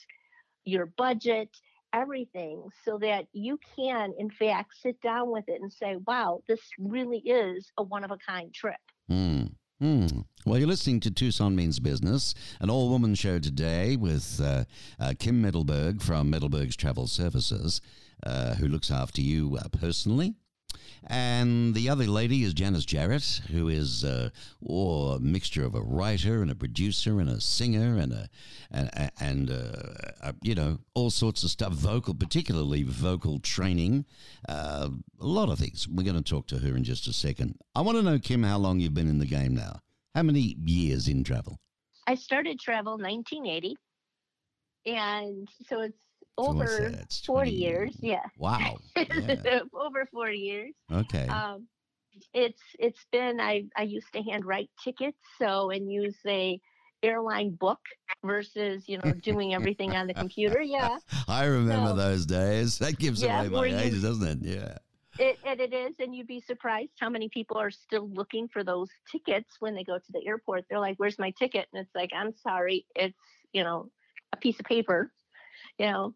your 0.65 0.87
budget 0.97 1.51
everything 1.93 2.63
so 2.87 2.97
that 2.97 3.27
you 3.33 3.59
can 3.77 4.13
in 4.19 4.31
fact 4.31 4.73
sit 4.81 4.99
down 5.03 5.31
with 5.31 5.45
it 5.49 5.61
and 5.61 5.73
say 5.73 5.97
wow 6.07 6.41
this 6.49 6.61
really 6.79 7.19
is 7.19 7.71
a 7.77 7.83
one 7.83 8.05
of 8.05 8.11
a 8.11 8.17
kind 8.27 8.55
trip 8.55 8.81
mm. 9.11 9.51
Hmm. 9.83 10.07
Well, 10.45 10.59
you're 10.59 10.67
listening 10.67 10.99
to 11.01 11.11
Tucson 11.13 11.55
Means 11.55 11.79
Business, 11.79 12.35
an 12.59 12.69
all 12.69 12.89
woman 12.89 13.15
show 13.15 13.39
today 13.39 13.95
with 13.95 14.41
uh, 14.43 14.65
uh, 14.99 15.13
Kim 15.17 15.41
Middleberg 15.41 16.03
from 16.03 16.33
Middleberg's 16.33 16.75
Travel 16.75 17.07
Services, 17.07 17.81
uh, 18.25 18.55
who 18.55 18.67
looks 18.67 18.91
after 18.91 19.21
you 19.21 19.57
uh, 19.57 19.69
personally. 19.69 20.35
And 21.07 21.77
the 21.77 21.89
other 21.89 22.07
lady 22.07 22.43
is 22.43 22.55
Janice 22.55 22.85
Jarrett, 22.85 23.43
who 23.53 23.69
is 23.69 24.03
uh, 24.03 24.31
oh, 24.69 25.11
a 25.11 25.21
mixture 25.21 25.65
of 25.65 25.77
a 25.77 25.81
writer 25.81 26.43
and 26.43 26.51
a 26.51 26.57
producer 26.57 27.21
and 27.21 27.31
a 27.31 27.41
singer 27.41 27.97
and 27.97 28.13
a 28.13 28.29
and, 28.73 28.91
and 29.21 29.49
uh, 29.49 30.11
a, 30.23 30.35
you 30.43 30.57
know 30.57 30.79
all 30.95 31.11
sorts 31.11 31.45
of 31.45 31.51
stuff, 31.51 31.73
vocal, 31.73 32.15
particularly 32.15 32.83
vocal 32.83 33.39
training, 33.39 34.07
a 34.49 34.91
lot 35.21 35.51
of 35.51 35.61
things. 35.61 35.87
We're 35.87 36.03
going 36.03 36.21
to 36.21 36.29
talk 36.29 36.49
to 36.49 36.59
her 36.59 36.77
in 36.77 36.83
just 36.83 37.07
a 37.07 37.13
second. 37.13 37.61
I 37.77 37.83
want 37.83 37.97
to 37.99 38.03
know, 38.03 38.19
Kim, 38.19 38.43
how 38.43 38.59
long 38.59 38.81
you've 38.81 38.95
been 38.95 39.09
in 39.09 39.21
the 39.21 39.27
game 39.27 39.55
now. 39.55 39.83
How 40.15 40.23
many 40.23 40.57
years 40.65 41.09
in 41.09 41.25
travel? 41.25 41.59
I 42.07 42.15
started 42.17 42.61
travel 42.61 42.99
1980, 42.99 43.77
and 44.87 45.49
so 45.67 45.81
it's 45.81 46.05
over 46.37 46.93
so 47.09 47.25
40 47.27 47.51
years. 47.51 47.97
Yeah. 48.01 48.25
Wow. 48.37 48.77
Yeah. 48.97 49.61
over 49.75 50.07
40 50.13 50.37
years. 50.37 50.73
Okay. 50.93 51.27
Um, 51.29 51.67
it's 52.35 52.61
it's 52.79 53.07
been 53.11 53.41
I 53.41 53.65
I 53.77 53.83
used 53.85 54.13
to 54.13 54.23
handwrite 54.23 54.69
tickets 54.83 55.19
so 55.39 55.71
and 55.71 55.91
use 55.91 56.17
a 56.27 56.61
airline 57.03 57.51
book 57.53 57.81
versus 58.23 58.85
you 58.87 58.99
know 58.99 59.13
doing 59.23 59.55
everything 59.55 59.97
on 59.97 60.07
the 60.07 60.15
computer. 60.15 60.61
Yeah. 60.61 60.99
I 61.29 61.45
remember 61.45 61.91
so, 61.91 61.97
those 61.97 62.27
days. 62.27 62.79
That 62.79 62.99
gives 62.99 63.23
yeah, 63.23 63.41
away 63.41 63.49
my 63.49 63.81
age, 63.83 64.03
doesn't 64.03 64.45
it? 64.45 64.47
Yeah. 64.47 64.77
It, 65.19 65.39
and 65.45 65.61
it 65.61 65.75
is, 65.75 65.95
and 65.99 66.15
you'd 66.15 66.27
be 66.27 66.41
surprised 66.41 66.93
how 66.99 67.11
many 67.11 67.29
people 67.29 67.59
are 67.59 67.71
still 67.71 68.09
looking 68.09 68.49
for 68.49 68.65
those 68.65 68.89
tickets 69.11 69.57
when 69.61 69.75
they 69.75 69.85
go 69.85 69.99
to 69.99 70.13
the 70.13 70.27
airport. 70.27 70.65
They're 70.69 70.81
like, 70.81 70.97
"Where's 70.97 71.19
my 71.19 71.33
ticket?" 71.39 71.69
And 71.73 71.83
it's 71.83 71.95
like, 71.95 72.11
"I'm 72.15 72.35
sorry, 72.35 72.87
it's 72.95 73.19
you 73.53 73.63
know 73.63 73.91
a 74.33 74.37
piece 74.39 74.59
of 74.59 74.65
paper," 74.65 75.13
you 75.79 75.87
know. 75.87 76.15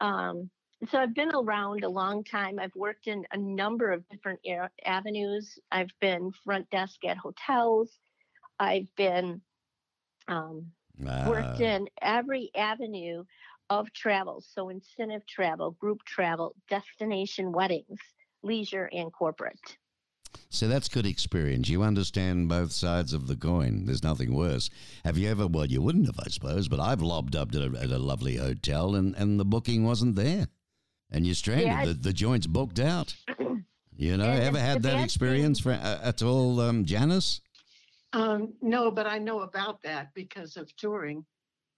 um, 0.00 0.50
so 0.90 0.98
I've 0.98 1.14
been 1.14 1.30
around 1.34 1.84
a 1.84 1.88
long 1.88 2.24
time. 2.24 2.58
I've 2.58 2.74
worked 2.74 3.06
in 3.06 3.24
a 3.32 3.36
number 3.38 3.92
of 3.92 4.06
different 4.08 4.40
avenues. 4.84 5.58
I've 5.70 5.92
been 6.00 6.32
front 6.44 6.68
desk 6.70 7.04
at 7.04 7.16
hotels. 7.16 7.98
I've 8.58 8.88
been 8.96 9.40
um, 10.28 10.72
worked 10.98 11.60
ah. 11.60 11.64
in 11.64 11.88
every 12.02 12.50
avenue 12.56 13.24
of 13.70 13.92
travel. 13.92 14.42
So 14.46 14.68
incentive 14.68 15.26
travel, 15.26 15.72
group 15.72 16.04
travel, 16.04 16.54
destination 16.68 17.52
weddings, 17.52 18.00
leisure, 18.44 18.88
and 18.92 19.12
corporate. 19.12 19.58
So 20.50 20.68
that's 20.68 20.88
good 20.88 21.06
experience. 21.06 21.68
You 21.68 21.82
understand 21.82 22.48
both 22.48 22.72
sides 22.72 23.12
of 23.12 23.26
the 23.26 23.36
coin. 23.36 23.86
There's 23.86 24.02
nothing 24.02 24.34
worse. 24.34 24.70
Have 25.04 25.18
you 25.18 25.28
ever? 25.28 25.46
Well, 25.46 25.66
you 25.66 25.82
wouldn't 25.82 26.06
have, 26.06 26.18
I 26.18 26.28
suppose. 26.28 26.68
But 26.68 26.80
I've 26.80 27.02
lobbed 27.02 27.36
up 27.36 27.54
at 27.54 27.60
a, 27.60 27.78
at 27.80 27.90
a 27.90 27.98
lovely 27.98 28.36
hotel, 28.36 28.94
and, 28.94 29.14
and 29.16 29.38
the 29.38 29.44
booking 29.44 29.84
wasn't 29.84 30.16
there, 30.16 30.48
and 31.10 31.26
you're 31.26 31.34
stranded. 31.34 31.66
Yeah, 31.66 31.84
the, 31.86 31.94
the 31.94 32.12
joint's 32.12 32.46
booked 32.46 32.78
out. 32.78 33.14
You 33.96 34.16
know, 34.16 34.28
ever 34.28 34.58
had 34.58 34.82
that 34.82 35.04
experience 35.04 35.60
for, 35.60 35.70
uh, 35.70 36.00
at 36.02 36.20
all, 36.20 36.60
um, 36.60 36.84
Janice? 36.84 37.40
Um, 38.12 38.52
no, 38.60 38.90
but 38.90 39.06
I 39.06 39.18
know 39.18 39.42
about 39.42 39.82
that 39.82 40.12
because 40.14 40.56
of 40.56 40.74
touring 40.76 41.24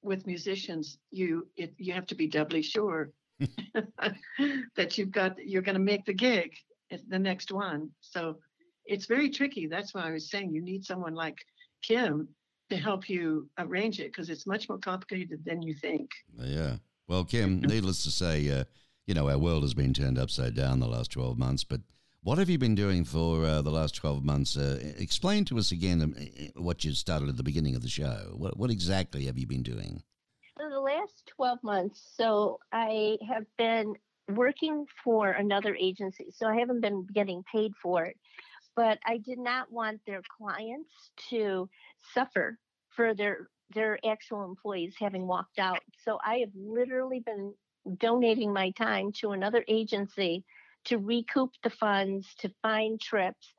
with 0.02 0.26
musicians. 0.26 0.98
You 1.10 1.46
it, 1.56 1.74
you 1.76 1.92
have 1.92 2.06
to 2.06 2.14
be 2.14 2.26
doubly 2.26 2.62
sure 2.62 3.10
that 4.76 4.98
you've 4.98 5.10
got 5.10 5.36
you're 5.44 5.62
going 5.62 5.74
to 5.74 5.80
make 5.80 6.04
the 6.04 6.14
gig, 6.14 6.52
the 7.08 7.18
next 7.18 7.52
one. 7.52 7.90
So 8.00 8.38
it's 8.86 9.06
very 9.06 9.30
tricky. 9.30 9.66
That's 9.66 9.94
why 9.94 10.08
I 10.08 10.12
was 10.12 10.30
saying 10.30 10.52
you 10.52 10.62
need 10.62 10.84
someone 10.84 11.14
like 11.14 11.36
Kim 11.82 12.28
to 12.70 12.76
help 12.76 13.08
you 13.08 13.48
arrange 13.58 14.00
it 14.00 14.12
because 14.12 14.30
it's 14.30 14.46
much 14.46 14.68
more 14.68 14.78
complicated 14.78 15.44
than 15.44 15.62
you 15.62 15.74
think. 15.74 16.10
Yeah. 16.38 16.76
Well, 17.08 17.24
Kim, 17.24 17.60
needless 17.60 18.02
to 18.04 18.10
say, 18.10 18.48
uh, 18.48 18.64
you 19.06 19.14
know, 19.14 19.28
our 19.28 19.38
world 19.38 19.62
has 19.62 19.74
been 19.74 19.94
turned 19.94 20.18
upside 20.18 20.54
down 20.54 20.80
the 20.80 20.88
last 20.88 21.12
12 21.12 21.38
months, 21.38 21.62
but 21.62 21.80
what 22.22 22.38
have 22.38 22.50
you 22.50 22.58
been 22.58 22.74
doing 22.74 23.04
for 23.04 23.44
uh, 23.44 23.62
the 23.62 23.70
last 23.70 23.94
12 23.94 24.24
months? 24.24 24.56
Uh, 24.56 24.80
explain 24.98 25.44
to 25.44 25.58
us 25.58 25.70
again 25.70 26.02
um, 26.02 26.16
what 26.56 26.84
you 26.84 26.92
started 26.92 27.28
at 27.28 27.36
the 27.36 27.44
beginning 27.44 27.76
of 27.76 27.82
the 27.82 27.88
show. 27.88 28.34
What, 28.36 28.56
what 28.56 28.70
exactly 28.70 29.26
have 29.26 29.38
you 29.38 29.46
been 29.46 29.62
doing? 29.62 30.02
For 31.38 31.46
the 31.46 31.52
last 31.52 31.60
12 31.60 31.64
months, 31.64 32.12
so 32.16 32.60
I 32.72 33.18
have 33.28 33.44
been 33.58 33.94
working 34.28 34.86
for 35.04 35.30
another 35.30 35.74
agency. 35.76 36.26
So 36.32 36.46
I 36.46 36.58
haven't 36.58 36.80
been 36.80 37.06
getting 37.14 37.44
paid 37.52 37.72
for 37.82 38.04
it 38.06 38.16
but 38.76 38.98
I 39.06 39.18
did 39.18 39.38
not 39.38 39.72
want 39.72 40.02
their 40.06 40.22
clients 40.38 41.10
to 41.30 41.68
suffer 42.14 42.58
for 42.90 43.14
their 43.14 43.48
their 43.74 43.98
actual 44.06 44.44
employees 44.44 44.94
having 45.00 45.26
walked 45.26 45.58
out. 45.58 45.80
So 46.04 46.18
I 46.24 46.36
have 46.38 46.50
literally 46.54 47.20
been 47.20 47.54
donating 47.98 48.52
my 48.52 48.70
time 48.72 49.12
to 49.20 49.32
another 49.32 49.64
agency 49.68 50.44
to 50.84 50.98
recoup 50.98 51.50
the 51.64 51.70
funds, 51.70 52.34
to 52.40 52.52
find 52.62 53.00
trips, 53.00 53.54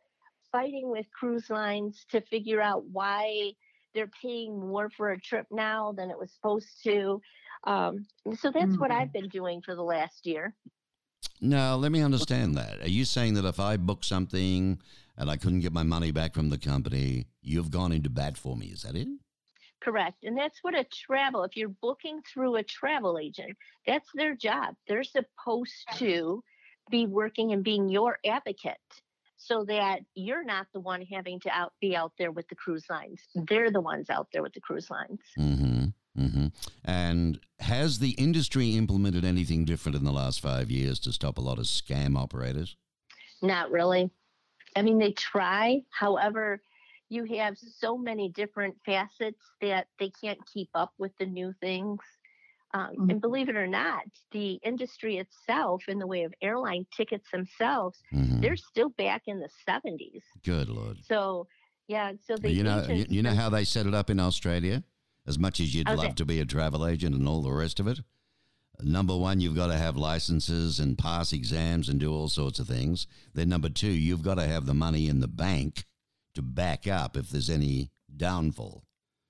fighting 0.52 0.90
with 0.90 1.08
cruise 1.12 1.50
lines 1.50 2.06
to 2.12 2.22
figure 2.22 2.62
out 2.62 2.86
why 2.86 3.52
they're 3.94 4.12
paying 4.22 4.60
more 4.60 4.90
for 4.92 5.12
a 5.12 5.20
trip 5.20 5.48
now 5.52 5.92
than 5.92 6.10
it 6.12 6.20
was 6.20 6.32
supposed 6.34 6.84
to. 6.86 7.22
Um, 7.64 8.06
so 8.38 8.52
that's 8.52 8.66
mm-hmm. 8.66 8.80
what 8.80 8.92
I've 8.92 9.12
been 9.12 9.30
doing 9.30 9.62
for 9.62 9.76
the 9.76 9.84
last 9.84 10.26
year. 10.26 10.54
Now, 11.42 11.76
let 11.76 11.92
me 11.92 12.02
understand 12.02 12.56
that. 12.56 12.82
Are 12.82 12.90
you 12.90 13.06
saying 13.06 13.36
that 13.36 13.46
if 13.46 13.60
I 13.60 13.78
book 13.78 14.04
something 14.04 14.80
and 15.18 15.30
I 15.30 15.38
couldn't 15.38 15.62
get 15.62 15.74
my 15.74 15.84
money 15.84 16.12
back 16.12 16.34
from 16.34 16.50
the 16.50 16.58
company, 16.58 17.26
you've 17.42 17.72
gone 17.72 17.92
into 17.92 18.10
bat 18.10 18.38
for 18.38 18.56
me. 18.56 18.68
Is 18.68 18.84
that 18.84 18.96
it? 18.96 19.08
Correct. 19.82 20.24
And 20.24 20.38
that's 20.38 20.60
what 20.62 20.78
a 20.78 20.86
travel, 20.86 21.44
if 21.44 21.56
you're 21.56 21.70
booking 21.70 22.22
through 22.32 22.56
a 22.56 22.64
travel 22.64 23.18
agent, 23.20 23.58
that's 23.86 24.10
their 24.14 24.36
job. 24.36 24.76
They're 24.88 25.04
supposed 25.04 25.86
to 25.96 26.44
be 26.90 27.06
working 27.06 27.52
and 27.52 27.64
being 27.64 27.90
your 27.90 28.18
advocate 28.26 28.78
so 29.38 29.64
that 29.66 30.00
you're 30.16 30.44
not 30.44 30.68
the 30.74 30.80
one 30.80 31.06
having 31.12 31.40
to 31.42 31.50
out, 31.50 31.74
be 31.80 31.96
out 31.96 32.12
there 32.18 32.32
with 32.32 32.48
the 32.48 32.56
cruise 32.56 32.86
lines. 32.90 33.22
They're 33.36 33.72
the 33.72 33.82
ones 33.82 34.10
out 34.10 34.28
there 34.34 34.42
with 34.42 34.54
the 34.54 34.62
cruise 34.62 34.90
lines. 34.90 35.20
Mm-hmm. 35.38 35.67
Mm-hmm. 36.18 36.48
And 36.84 37.40
has 37.60 38.00
the 38.00 38.12
industry 38.12 38.76
implemented 38.76 39.26
anything 39.26 39.66
different 39.66 39.96
in 39.96 40.04
the 40.04 40.12
last 40.12 40.40
five 40.40 40.72
years 40.72 41.00
to 41.00 41.12
stop 41.12 41.38
a 41.38 41.42
lot 41.42 41.60
of 41.60 41.66
scam 41.66 42.18
operators? 42.18 42.76
Not 43.42 43.72
really. 43.72 44.10
I 44.76 44.82
mean, 44.82 45.00
they 45.00 45.12
try. 45.12 45.82
However, 45.90 46.62
you 47.10 47.24
have 47.38 47.58
so 47.58 47.98
many 47.98 48.30
different 48.30 48.76
facets 48.86 49.42
that 49.62 49.88
they 50.00 50.12
can't 50.22 50.40
keep 50.52 50.70
up 50.76 50.94
with 50.98 51.12
the 51.20 51.26
new 51.26 51.54
things. 51.62 52.00
Um, 52.74 52.90
mm-hmm. 52.90 53.10
And 53.12 53.22
believe 53.22 53.50
it 53.50 53.56
or 53.56 53.68
not, 53.68 54.04
the 54.32 54.60
industry 54.64 55.18
itself, 55.18 55.84
in 55.88 56.00
the 56.00 56.08
way 56.08 56.24
of 56.24 56.34
airline 56.42 56.86
tickets 56.96 57.28
themselves, 57.32 57.98
mm-hmm. 58.14 58.42
they're 58.42 58.58
still 58.58 58.90
back 58.90 59.24
in 59.28 59.40
the 59.40 59.50
70s. 59.68 60.22
Good 60.44 60.68
Lord. 60.68 60.98
So, 61.08 61.48
yeah. 61.88 62.12
So 62.28 62.36
the 62.36 62.52
you 62.52 62.64
know, 62.64 62.86
you, 62.90 63.06
you 63.10 63.24
know 63.24 63.34
how 63.34 63.50
they 63.50 63.64
set 63.64 63.86
it 63.86 63.94
up 63.94 64.10
in 64.10 64.20
Australia. 64.20 64.84
As 65.28 65.38
much 65.38 65.60
as 65.60 65.76
you'd 65.76 65.90
love 65.90 66.16
to 66.16 66.26
be 66.26 66.40
a 66.40 66.46
travel 66.46 66.88
agent 66.88 67.14
and 67.14 67.28
all 67.28 67.42
the 67.42 67.52
rest 67.52 67.80
of 67.80 67.88
it, 67.88 68.00
Number 68.82 69.18
one, 69.18 69.42
you've 69.42 69.56
got 69.56 69.68
to 69.68 69.78
have 69.78 69.98
licenses 69.98 70.80
and 70.80 70.98
pass 70.98 71.34
exams 71.34 71.90
and 71.90 72.00
do 72.00 72.14
all 72.14 72.28
sorts 72.28 72.60
of 72.60 72.68
things. 72.68 73.08
Then, 73.34 73.50
number 73.50 73.70
two, 73.70 73.92
you've 73.92 74.22
got 74.22 74.36
to 74.36 74.46
have 74.46 74.66
the 74.66 74.74
money 74.74 75.08
in 75.08 75.20
the 75.20 75.28
bank 75.28 75.86
to 76.36 76.44
back 76.44 76.86
up 76.88 77.18
if 77.18 77.30
there's 77.30 77.50
any 77.50 77.90
downfall. 78.16 78.84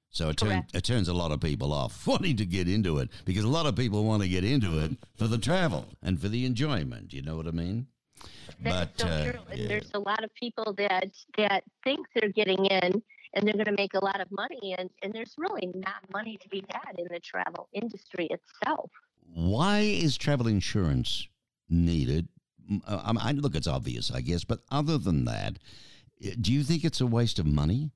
So 0.09 0.29
it, 0.29 0.37
turn, 0.37 0.65
it 0.73 0.83
turns 0.83 1.07
a 1.07 1.13
lot 1.13 1.31
of 1.31 1.39
people 1.39 1.71
off 1.71 2.05
wanting 2.07 2.37
to 2.37 2.45
get 2.45 2.67
into 2.67 2.97
it 2.97 3.09
because 3.23 3.43
a 3.43 3.49
lot 3.49 3.65
of 3.65 3.75
people 3.75 4.03
want 4.03 4.23
to 4.23 4.27
get 4.27 4.43
into 4.43 4.79
it 4.79 4.97
for 5.15 5.27
the 5.27 5.37
travel 5.37 5.85
and 6.01 6.19
for 6.19 6.27
the 6.27 6.45
enjoyment. 6.45 7.13
You 7.13 7.21
know 7.21 7.37
what 7.37 7.47
I 7.47 7.51
mean? 7.51 7.87
That's 8.61 8.91
but, 8.97 8.99
so 8.99 9.07
uh, 9.07 9.31
true. 9.31 9.39
Yeah. 9.53 9.67
There's 9.67 9.91
a 9.93 9.99
lot 9.99 10.23
of 10.23 10.33
people 10.33 10.73
that 10.77 11.11
that 11.37 11.63
think 11.83 12.07
they're 12.15 12.31
getting 12.31 12.65
in 12.65 13.03
and 13.37 13.47
they're 13.47 13.53
going 13.53 13.65
to 13.65 13.71
make 13.71 13.93
a 13.93 14.03
lot 14.03 14.19
of 14.19 14.31
money, 14.31 14.75
and, 14.77 14.89
and 15.03 15.13
there's 15.13 15.35
really 15.37 15.69
not 15.75 16.01
money 16.11 16.37
to 16.41 16.49
be 16.49 16.63
had 16.69 16.97
in 16.97 17.07
the 17.11 17.19
travel 17.19 17.69
industry 17.71 18.27
itself. 18.31 18.89
Why 19.31 19.81
is 19.81 20.17
travel 20.17 20.47
insurance 20.47 21.27
needed? 21.69 22.29
Uh, 22.85 23.13
I, 23.21 23.33
look, 23.33 23.55
it's 23.55 23.67
obvious, 23.67 24.11
I 24.11 24.21
guess, 24.21 24.43
but 24.43 24.61
other 24.71 24.97
than 24.97 25.25
that, 25.25 25.59
do 26.41 26.51
you 26.51 26.63
think 26.63 26.83
it's 26.83 26.99
a 26.99 27.05
waste 27.05 27.37
of 27.37 27.45
money? 27.45 27.91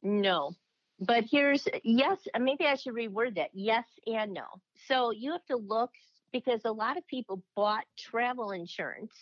No. 0.00 0.54
But 1.00 1.24
here's 1.28 1.66
yes, 1.82 2.18
maybe 2.38 2.66
I 2.66 2.76
should 2.76 2.94
reword 2.94 3.34
that. 3.34 3.50
Yes 3.52 3.84
and 4.06 4.32
no. 4.32 4.44
So 4.86 5.10
you 5.10 5.32
have 5.32 5.44
to 5.46 5.56
look 5.56 5.90
because 6.30 6.60
a 6.64 6.72
lot 6.72 6.96
of 6.96 7.06
people 7.06 7.42
bought 7.56 7.84
travel 7.98 8.52
insurance 8.52 9.12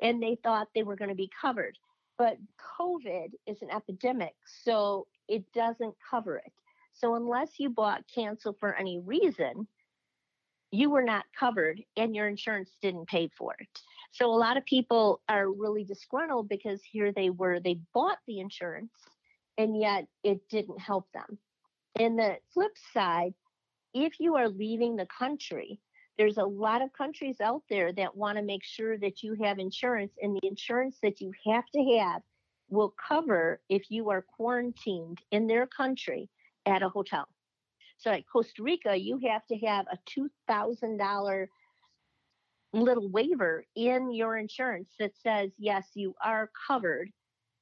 and 0.00 0.22
they 0.22 0.36
thought 0.44 0.68
they 0.74 0.82
were 0.82 0.96
going 0.96 1.08
to 1.08 1.16
be 1.16 1.30
covered. 1.40 1.76
But 2.18 2.38
COVID 2.78 3.32
is 3.46 3.60
an 3.62 3.70
epidemic, 3.70 4.34
so 4.62 5.06
it 5.28 5.44
doesn't 5.52 5.94
cover 6.10 6.36
it. 6.36 6.52
So 6.92 7.16
unless 7.16 7.58
you 7.58 7.70
bought 7.70 8.04
cancel 8.12 8.56
for 8.58 8.74
any 8.74 9.00
reason, 9.00 9.66
you 10.70 10.90
were 10.90 11.02
not 11.02 11.24
covered 11.38 11.82
and 11.96 12.14
your 12.14 12.28
insurance 12.28 12.70
didn't 12.82 13.08
pay 13.08 13.28
for 13.36 13.54
it. 13.58 13.80
So 14.10 14.26
a 14.26 14.34
lot 14.34 14.56
of 14.56 14.64
people 14.64 15.20
are 15.28 15.50
really 15.50 15.84
disgruntled 15.84 16.48
because 16.48 16.80
here 16.82 17.12
they 17.12 17.30
were, 17.30 17.60
they 17.60 17.78
bought 17.92 18.18
the 18.26 18.40
insurance 18.40 18.92
and 19.58 19.78
yet 19.80 20.06
it 20.22 20.48
didn't 20.48 20.80
help 20.80 21.06
them. 21.12 21.38
And 21.98 22.18
the 22.18 22.38
flip 22.52 22.72
side, 22.92 23.34
if 23.92 24.18
you 24.18 24.34
are 24.36 24.48
leaving 24.48 24.96
the 24.96 25.06
country, 25.06 25.80
there's 26.18 26.38
a 26.38 26.44
lot 26.44 26.82
of 26.82 26.92
countries 26.92 27.40
out 27.40 27.62
there 27.68 27.92
that 27.92 28.16
want 28.16 28.38
to 28.38 28.44
make 28.44 28.64
sure 28.64 28.98
that 28.98 29.22
you 29.22 29.34
have 29.42 29.58
insurance, 29.58 30.12
and 30.22 30.36
the 30.36 30.46
insurance 30.46 30.98
that 31.02 31.20
you 31.20 31.32
have 31.46 31.64
to 31.74 31.98
have 31.98 32.22
will 32.70 32.94
cover 33.08 33.60
if 33.68 33.90
you 33.90 34.10
are 34.10 34.22
quarantined 34.36 35.18
in 35.30 35.46
their 35.46 35.66
country 35.66 36.28
at 36.66 36.82
a 36.82 36.88
hotel. 36.88 37.28
So 37.98 38.10
at 38.10 38.24
Costa 38.30 38.62
Rica, 38.62 38.96
you 38.96 39.20
have 39.26 39.46
to 39.46 39.56
have 39.58 39.86
a 39.92 39.98
$2,000 40.50 41.46
little 42.72 43.08
waiver 43.08 43.64
in 43.76 44.12
your 44.12 44.36
insurance 44.36 44.90
that 44.98 45.12
says, 45.22 45.50
yes, 45.58 45.86
you 45.94 46.14
are 46.22 46.50
covered 46.66 47.10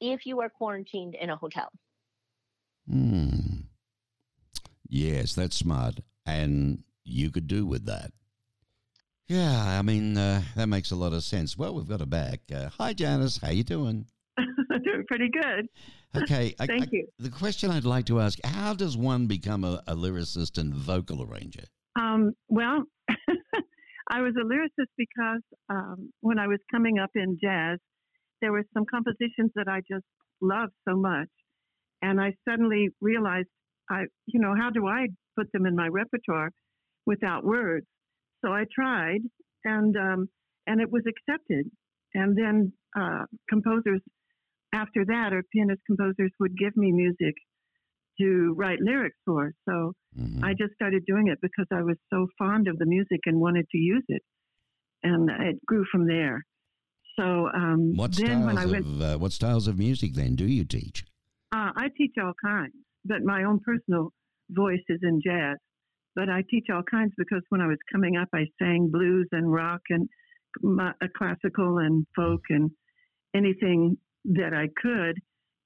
if 0.00 0.26
you 0.26 0.40
are 0.40 0.48
quarantined 0.48 1.14
in 1.14 1.30
a 1.30 1.36
hotel. 1.36 1.70
Hmm. 2.90 3.28
Yes, 4.88 5.34
that's 5.34 5.56
smart. 5.56 6.00
And 6.26 6.84
you 7.04 7.30
could 7.30 7.46
do 7.46 7.66
with 7.66 7.86
that. 7.86 8.12
Yeah, 9.32 9.78
I 9.78 9.80
mean, 9.80 10.18
uh, 10.18 10.42
that 10.56 10.66
makes 10.66 10.90
a 10.90 10.94
lot 10.94 11.14
of 11.14 11.24
sense. 11.24 11.56
Well, 11.56 11.74
we've 11.74 11.88
got 11.88 12.00
her 12.00 12.06
back. 12.06 12.40
Uh, 12.54 12.68
hi, 12.68 12.92
Janice. 12.92 13.38
How 13.38 13.48
you 13.48 13.64
doing? 13.64 14.04
doing 14.36 15.04
pretty 15.08 15.30
good. 15.32 15.68
Okay. 16.14 16.50
Thank 16.58 16.82
I, 16.82 16.88
you. 16.92 17.06
the 17.18 17.30
question 17.30 17.70
I'd 17.70 17.86
like 17.86 18.04
to 18.06 18.20
ask 18.20 18.38
how 18.44 18.74
does 18.74 18.94
one 18.94 19.28
become 19.28 19.64
a, 19.64 19.82
a 19.86 19.96
lyricist 19.96 20.58
and 20.58 20.74
vocal 20.74 21.22
arranger? 21.22 21.64
Um, 21.98 22.32
well, 22.50 22.82
I 23.08 24.20
was 24.20 24.34
a 24.38 24.44
lyricist 24.44 24.90
because 24.98 25.40
um, 25.70 26.12
when 26.20 26.38
I 26.38 26.46
was 26.46 26.58
coming 26.70 26.98
up 26.98 27.12
in 27.14 27.38
jazz, 27.42 27.78
there 28.42 28.52
were 28.52 28.64
some 28.74 28.84
compositions 28.84 29.50
that 29.54 29.66
I 29.66 29.80
just 29.90 30.04
loved 30.42 30.72
so 30.86 30.94
much. 30.94 31.28
And 32.02 32.20
I 32.20 32.34
suddenly 32.46 32.90
realized, 33.00 33.48
I, 33.90 34.02
you 34.26 34.40
know, 34.40 34.54
how 34.60 34.68
do 34.68 34.86
I 34.86 35.06
put 35.38 35.50
them 35.52 35.64
in 35.64 35.74
my 35.74 35.88
repertoire 35.88 36.50
without 37.06 37.44
words? 37.44 37.86
So 38.44 38.52
I 38.52 38.64
tried, 38.74 39.20
and 39.64 39.96
um, 39.96 40.28
and 40.66 40.80
it 40.80 40.90
was 40.90 41.02
accepted. 41.06 41.70
And 42.14 42.36
then 42.36 42.72
uh, 42.96 43.24
composers 43.48 44.00
after 44.74 45.04
that, 45.06 45.32
or 45.32 45.42
pianist 45.52 45.80
composers 45.86 46.30
would 46.40 46.56
give 46.56 46.76
me 46.76 46.92
music 46.92 47.34
to 48.20 48.54
write 48.56 48.78
lyrics 48.80 49.16
for. 49.24 49.52
So 49.68 49.92
mm-hmm. 50.18 50.44
I 50.44 50.52
just 50.52 50.74
started 50.74 51.04
doing 51.06 51.28
it 51.28 51.38
because 51.40 51.66
I 51.72 51.82
was 51.82 51.96
so 52.12 52.26
fond 52.38 52.68
of 52.68 52.78
the 52.78 52.86
music 52.86 53.20
and 53.26 53.40
wanted 53.40 53.66
to 53.70 53.78
use 53.78 54.04
it, 54.08 54.22
and 55.02 55.30
it 55.30 55.64
grew 55.66 55.84
from 55.90 56.06
there. 56.06 56.44
So 57.18 57.48
um, 57.54 57.96
what 57.96 58.12
then 58.12 58.46
when 58.46 58.58
I 58.58 58.66
went, 58.66 58.86
of, 58.86 59.02
uh, 59.02 59.18
what 59.18 59.32
styles 59.32 59.68
of 59.68 59.78
music 59.78 60.14
then 60.14 60.34
do 60.34 60.46
you 60.46 60.64
teach? 60.64 61.04
Uh, 61.54 61.70
I 61.76 61.88
teach 61.96 62.12
all 62.22 62.32
kinds, 62.42 62.72
but 63.04 63.22
my 63.22 63.44
own 63.44 63.60
personal 63.60 64.12
voice 64.50 64.80
is 64.88 65.00
in 65.02 65.20
jazz. 65.24 65.58
But 66.14 66.28
I 66.28 66.42
teach 66.50 66.66
all 66.72 66.82
kinds 66.82 67.12
because 67.16 67.42
when 67.48 67.60
I 67.60 67.66
was 67.66 67.78
coming 67.90 68.16
up, 68.16 68.28
I 68.34 68.46
sang 68.60 68.90
blues 68.92 69.28
and 69.32 69.50
rock 69.52 69.80
and 69.88 70.08
my, 70.60 70.92
classical 71.16 71.78
and 71.78 72.06
folk 72.14 72.42
and 72.50 72.70
anything 73.34 73.96
that 74.26 74.52
I 74.54 74.68
could. 74.80 75.16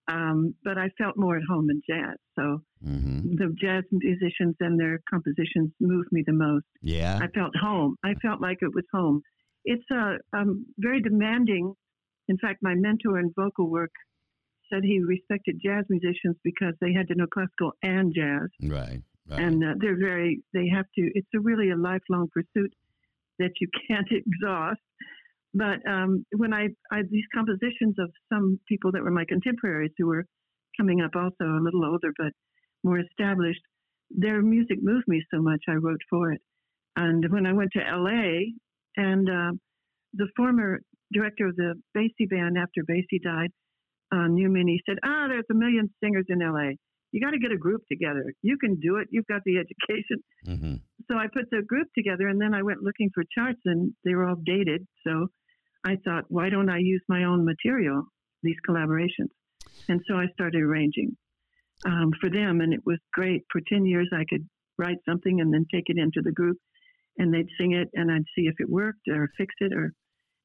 Um, 0.08 0.54
but 0.62 0.78
I 0.78 0.88
felt 0.96 1.16
more 1.16 1.36
at 1.36 1.42
home 1.48 1.68
in 1.68 1.82
jazz. 1.88 2.16
So 2.38 2.62
mm-hmm. 2.84 3.34
the 3.34 3.54
jazz 3.60 3.82
musicians 3.90 4.54
and 4.60 4.78
their 4.78 5.00
compositions 5.10 5.72
moved 5.80 6.08
me 6.12 6.22
the 6.24 6.32
most. 6.32 6.64
Yeah. 6.80 7.18
I 7.20 7.26
felt 7.28 7.52
home. 7.60 7.96
I 8.04 8.14
felt 8.22 8.40
like 8.40 8.58
it 8.60 8.72
was 8.72 8.84
home. 8.92 9.22
It's 9.64 9.82
a 9.90 10.18
uh, 10.32 10.38
um, 10.38 10.66
very 10.78 11.02
demanding. 11.02 11.74
In 12.28 12.38
fact, 12.38 12.60
my 12.62 12.74
mentor 12.76 13.18
in 13.18 13.32
vocal 13.36 13.68
work 13.68 13.90
said 14.72 14.82
he 14.84 15.00
respected 15.00 15.60
jazz 15.64 15.84
musicians 15.88 16.36
because 16.44 16.74
they 16.80 16.92
had 16.92 17.08
to 17.08 17.14
know 17.16 17.26
classical 17.26 17.72
and 17.82 18.14
jazz. 18.14 18.48
Right. 18.62 19.02
Right. 19.28 19.40
And 19.40 19.64
uh, 19.64 19.74
they're 19.78 19.98
very, 19.98 20.42
they 20.52 20.68
have 20.74 20.86
to, 20.96 21.10
it's 21.14 21.28
a 21.34 21.40
really 21.40 21.70
a 21.70 21.76
lifelong 21.76 22.28
pursuit 22.32 22.72
that 23.38 23.50
you 23.60 23.68
can't 23.88 24.08
exhaust. 24.10 24.80
But 25.54 25.78
um, 25.88 26.24
when 26.36 26.52
I, 26.52 26.68
I 26.92 27.02
these 27.10 27.24
compositions 27.34 27.96
of 27.98 28.10
some 28.32 28.60
people 28.68 28.92
that 28.92 29.02
were 29.02 29.10
my 29.10 29.24
contemporaries 29.26 29.92
who 29.96 30.06
were 30.06 30.24
coming 30.78 31.00
up 31.00 31.12
also 31.16 31.44
a 31.44 31.62
little 31.62 31.84
older 31.84 32.12
but 32.18 32.32
more 32.84 32.98
established, 32.98 33.62
their 34.10 34.42
music 34.42 34.78
moved 34.82 35.08
me 35.08 35.22
so 35.32 35.40
much 35.40 35.60
I 35.68 35.74
wrote 35.74 36.00
for 36.10 36.32
it. 36.32 36.40
And 36.96 37.24
when 37.30 37.46
I 37.46 37.52
went 37.52 37.70
to 37.72 37.86
L.A. 37.86 38.52
and 38.96 39.28
uh, 39.28 39.52
the 40.14 40.28
former 40.36 40.80
director 41.12 41.46
of 41.46 41.56
the 41.56 41.74
Basie 41.96 42.28
band 42.28 42.56
after 42.58 42.82
Basie 42.88 43.22
died, 43.22 43.50
uh, 44.12 44.28
Newman, 44.28 44.68
he 44.68 44.80
said, 44.86 44.98
"Ah, 45.04 45.26
there's 45.28 45.44
a 45.50 45.54
million 45.54 45.90
singers 46.02 46.26
in 46.28 46.42
L.A. 46.42 46.76
You 47.16 47.22
got 47.22 47.30
to 47.30 47.38
get 47.38 47.50
a 47.50 47.56
group 47.56 47.80
together. 47.90 48.30
You 48.42 48.58
can 48.58 48.78
do 48.78 48.96
it. 48.96 49.08
You've 49.10 49.26
got 49.26 49.40
the 49.46 49.56
education." 49.56 50.18
Mm-hmm. 50.46 50.74
So 51.08 51.16
I 51.16 51.28
put 51.32 51.48
the 51.50 51.62
group 51.62 51.88
together, 51.96 52.28
and 52.28 52.38
then 52.38 52.52
I 52.52 52.60
went 52.60 52.82
looking 52.82 53.08
for 53.14 53.24
charts, 53.34 53.60
and 53.64 53.94
they 54.04 54.14
were 54.14 54.28
all 54.28 54.36
dated. 54.44 54.86
So 55.06 55.28
I 55.82 55.96
thought, 56.04 56.24
why 56.28 56.50
don't 56.50 56.68
I 56.68 56.76
use 56.76 57.02
my 57.08 57.24
own 57.24 57.46
material, 57.46 58.04
these 58.42 58.60
collaborations? 58.68 59.32
And 59.88 60.02
so 60.06 60.16
I 60.16 60.26
started 60.34 60.60
arranging 60.60 61.16
um, 61.86 62.10
for 62.20 62.28
them, 62.28 62.60
and 62.60 62.74
it 62.74 62.80
was 62.84 62.98
great. 63.14 63.44
For 63.50 63.62
10 63.66 63.86
years, 63.86 64.10
I 64.12 64.24
could 64.28 64.46
write 64.76 64.98
something 65.08 65.40
and 65.40 65.54
then 65.54 65.64
take 65.72 65.84
it 65.86 65.96
into 65.96 66.20
the 66.22 66.32
group, 66.32 66.58
and 67.16 67.32
they'd 67.32 67.48
sing 67.58 67.72
it, 67.72 67.88
and 67.94 68.12
I'd 68.12 68.28
see 68.34 68.42
if 68.42 68.56
it 68.58 68.68
worked 68.68 69.08
or 69.08 69.30
fix 69.38 69.54
it, 69.60 69.72
or 69.72 69.94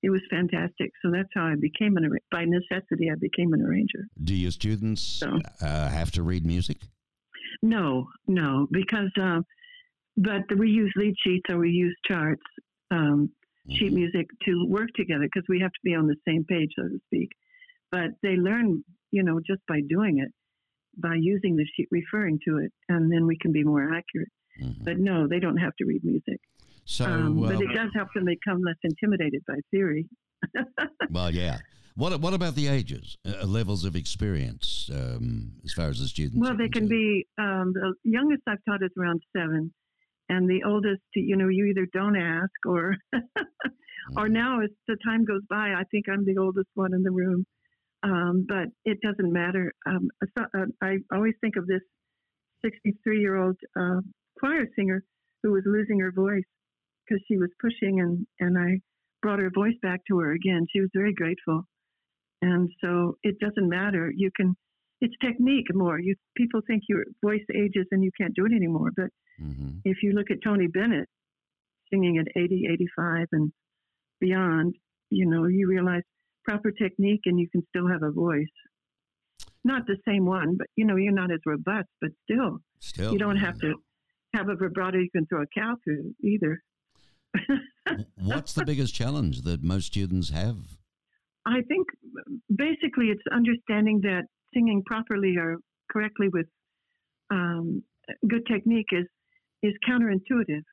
it 0.03 0.09
was 0.09 0.21
fantastic. 0.29 0.91
So 1.03 1.11
that's 1.11 1.29
how 1.33 1.45
I 1.45 1.55
became 1.59 1.97
an 1.97 2.09
by 2.31 2.45
necessity. 2.45 3.09
I 3.11 3.15
became 3.19 3.53
an 3.53 3.61
arranger. 3.61 4.07
Do 4.23 4.35
your 4.35 4.51
students 4.51 5.01
so, 5.01 5.39
uh, 5.61 5.89
have 5.89 6.11
to 6.11 6.23
read 6.23 6.45
music? 6.45 6.77
No, 7.61 8.07
no, 8.27 8.67
because 8.71 9.11
uh, 9.21 9.41
but 10.17 10.43
we 10.57 10.69
use 10.69 10.91
lead 10.95 11.15
sheets 11.23 11.45
or 11.49 11.57
we 11.59 11.69
use 11.69 11.95
charts. 12.05 12.41
Um, 12.89 13.29
sheet 13.69 13.87
mm-hmm. 13.87 13.95
music 13.95 14.27
to 14.45 14.65
work 14.67 14.89
together 14.95 15.23
because 15.23 15.45
we 15.47 15.59
have 15.59 15.71
to 15.71 15.79
be 15.83 15.93
on 15.93 16.07
the 16.07 16.15
same 16.27 16.43
page, 16.45 16.69
so 16.75 16.83
to 16.83 16.99
speak. 17.05 17.29
But 17.91 18.11
they 18.23 18.35
learn, 18.35 18.83
you 19.11 19.23
know, 19.23 19.39
just 19.45 19.61
by 19.67 19.81
doing 19.87 20.19
it, 20.19 20.31
by 20.97 21.15
using 21.15 21.55
the 21.55 21.65
sheet, 21.75 21.87
referring 21.91 22.39
to 22.47 22.57
it, 22.57 22.71
and 22.89 23.11
then 23.11 23.27
we 23.27 23.37
can 23.37 23.51
be 23.51 23.63
more 23.63 23.83
accurate. 23.93 24.29
Mm-hmm. 24.61 24.83
But 24.83 24.99
no, 24.99 25.27
they 25.27 25.39
don't 25.39 25.57
have 25.57 25.75
to 25.77 25.85
read 25.85 26.03
music. 26.03 26.39
So, 26.85 27.05
um, 27.05 27.39
but 27.39 27.61
it 27.61 27.73
does 27.73 27.89
help 27.95 28.09
them 28.15 28.25
become 28.25 28.61
less 28.61 28.75
intimidated 28.83 29.41
by 29.47 29.55
theory. 29.71 30.07
well, 31.09 31.33
yeah. 31.33 31.59
What 31.95 32.19
what 32.21 32.33
about 32.33 32.55
the 32.55 32.67
ages, 32.67 33.17
uh, 33.27 33.45
levels 33.45 33.83
of 33.85 33.95
experience, 33.95 34.89
um, 34.93 35.51
as 35.65 35.73
far 35.73 35.89
as 35.89 35.99
the 35.99 36.07
students? 36.07 36.39
Well, 36.39 36.57
they 36.57 36.69
can 36.69 36.87
be 36.87 37.27
um, 37.37 37.73
the 37.73 37.93
youngest 38.03 38.43
I've 38.47 38.63
taught 38.67 38.81
is 38.81 38.91
around 38.97 39.21
seven, 39.35 39.73
and 40.31 40.49
the 40.49 40.63
oldest, 40.63 41.01
you 41.13 41.35
know, 41.35 41.49
you 41.49 41.65
either 41.65 41.85
don't 41.91 42.15
ask 42.15 42.65
or, 42.65 42.95
or 43.13 43.19
mm-hmm. 44.23 44.33
now 44.33 44.61
as 44.61 44.69
the 44.87 44.95
time 45.05 45.25
goes 45.25 45.41
by, 45.49 45.73
I 45.77 45.83
think 45.91 46.05
I'm 46.09 46.23
the 46.23 46.37
oldest 46.39 46.69
one 46.73 46.93
in 46.93 47.03
the 47.03 47.11
room. 47.11 47.45
Um, 48.03 48.45
but 48.47 48.67
it 48.85 48.99
doesn't 49.01 49.31
matter. 49.31 49.73
Um, 49.85 50.09
uh, 50.39 50.65
I 50.81 50.97
always 51.13 51.33
think 51.41 51.57
of 51.57 51.67
this 51.67 51.81
63 52.63 53.19
year 53.19 53.35
old 53.35 53.57
uh, 53.79 53.99
choir 54.39 54.65
singer 54.75 55.03
who 55.43 55.51
was 55.51 55.63
losing 55.65 55.99
her 55.99 56.11
voice 56.11 56.43
because 57.11 57.23
she 57.27 57.37
was 57.37 57.49
pushing, 57.59 57.99
and, 57.99 58.25
and 58.39 58.57
I 58.57 58.79
brought 59.21 59.39
her 59.39 59.51
voice 59.53 59.75
back 59.81 59.99
to 60.07 60.19
her 60.19 60.31
again. 60.31 60.65
She 60.71 60.79
was 60.79 60.89
very 60.93 61.13
grateful. 61.13 61.63
And 62.41 62.69
so 62.81 63.17
it 63.21 63.35
doesn't 63.39 63.69
matter. 63.69 64.11
You 64.15 64.31
can, 64.35 64.55
it's 65.01 65.13
technique 65.21 65.67
more. 65.73 65.99
You 65.99 66.15
people 66.35 66.61
think 66.65 66.83
your 66.87 67.03
voice 67.23 67.43
ages 67.53 67.85
and 67.91 68.03
you 68.03 68.09
can't 68.19 68.33
do 68.33 68.45
it 68.45 68.53
anymore, 68.53 68.89
but 68.95 69.09
Mm-hmm. 69.41 69.79
If 69.85 69.97
you 70.03 70.13
look 70.13 70.31
at 70.31 70.37
Tony 70.43 70.67
Bennett 70.67 71.07
singing 71.91 72.17
at 72.17 72.27
80, 72.35 72.67
85, 72.71 73.27
and 73.31 73.51
beyond, 74.19 74.75
you 75.09 75.25
know, 75.25 75.45
you 75.45 75.67
realize 75.67 76.03
proper 76.45 76.71
technique 76.71 77.21
and 77.25 77.39
you 77.39 77.47
can 77.51 77.63
still 77.69 77.87
have 77.87 78.03
a 78.03 78.11
voice. 78.11 78.45
Not 79.63 79.85
the 79.85 79.97
same 80.07 80.25
one, 80.25 80.55
but 80.57 80.67
you 80.75 80.85
know, 80.85 80.95
you're 80.95 81.13
not 81.13 81.31
as 81.31 81.39
robust, 81.45 81.87
but 81.99 82.11
still, 82.23 82.59
still 82.79 83.13
you 83.13 83.19
don't 83.19 83.37
have 83.37 83.59
to 83.59 83.75
have 84.33 84.49
a 84.49 84.55
vibrato 84.55 84.97
you 84.97 85.09
can 85.11 85.25
throw 85.27 85.43
a 85.43 85.45
cow 85.53 85.75
through 85.83 86.13
either. 86.23 86.59
What's 88.17 88.53
the 88.53 88.65
biggest 88.65 88.93
challenge 88.93 89.41
that 89.41 89.63
most 89.63 89.87
students 89.87 90.29
have? 90.29 90.57
I 91.45 91.61
think 91.67 91.87
basically 92.55 93.07
it's 93.07 93.23
understanding 93.31 94.01
that 94.03 94.23
singing 94.53 94.83
properly 94.85 95.35
or 95.37 95.57
correctly 95.91 96.27
with 96.29 96.45
um, 97.31 97.83
good 98.27 98.45
technique 98.45 98.87
is 98.91 99.05
is 99.63 99.73
counterintuitive. 99.87 100.63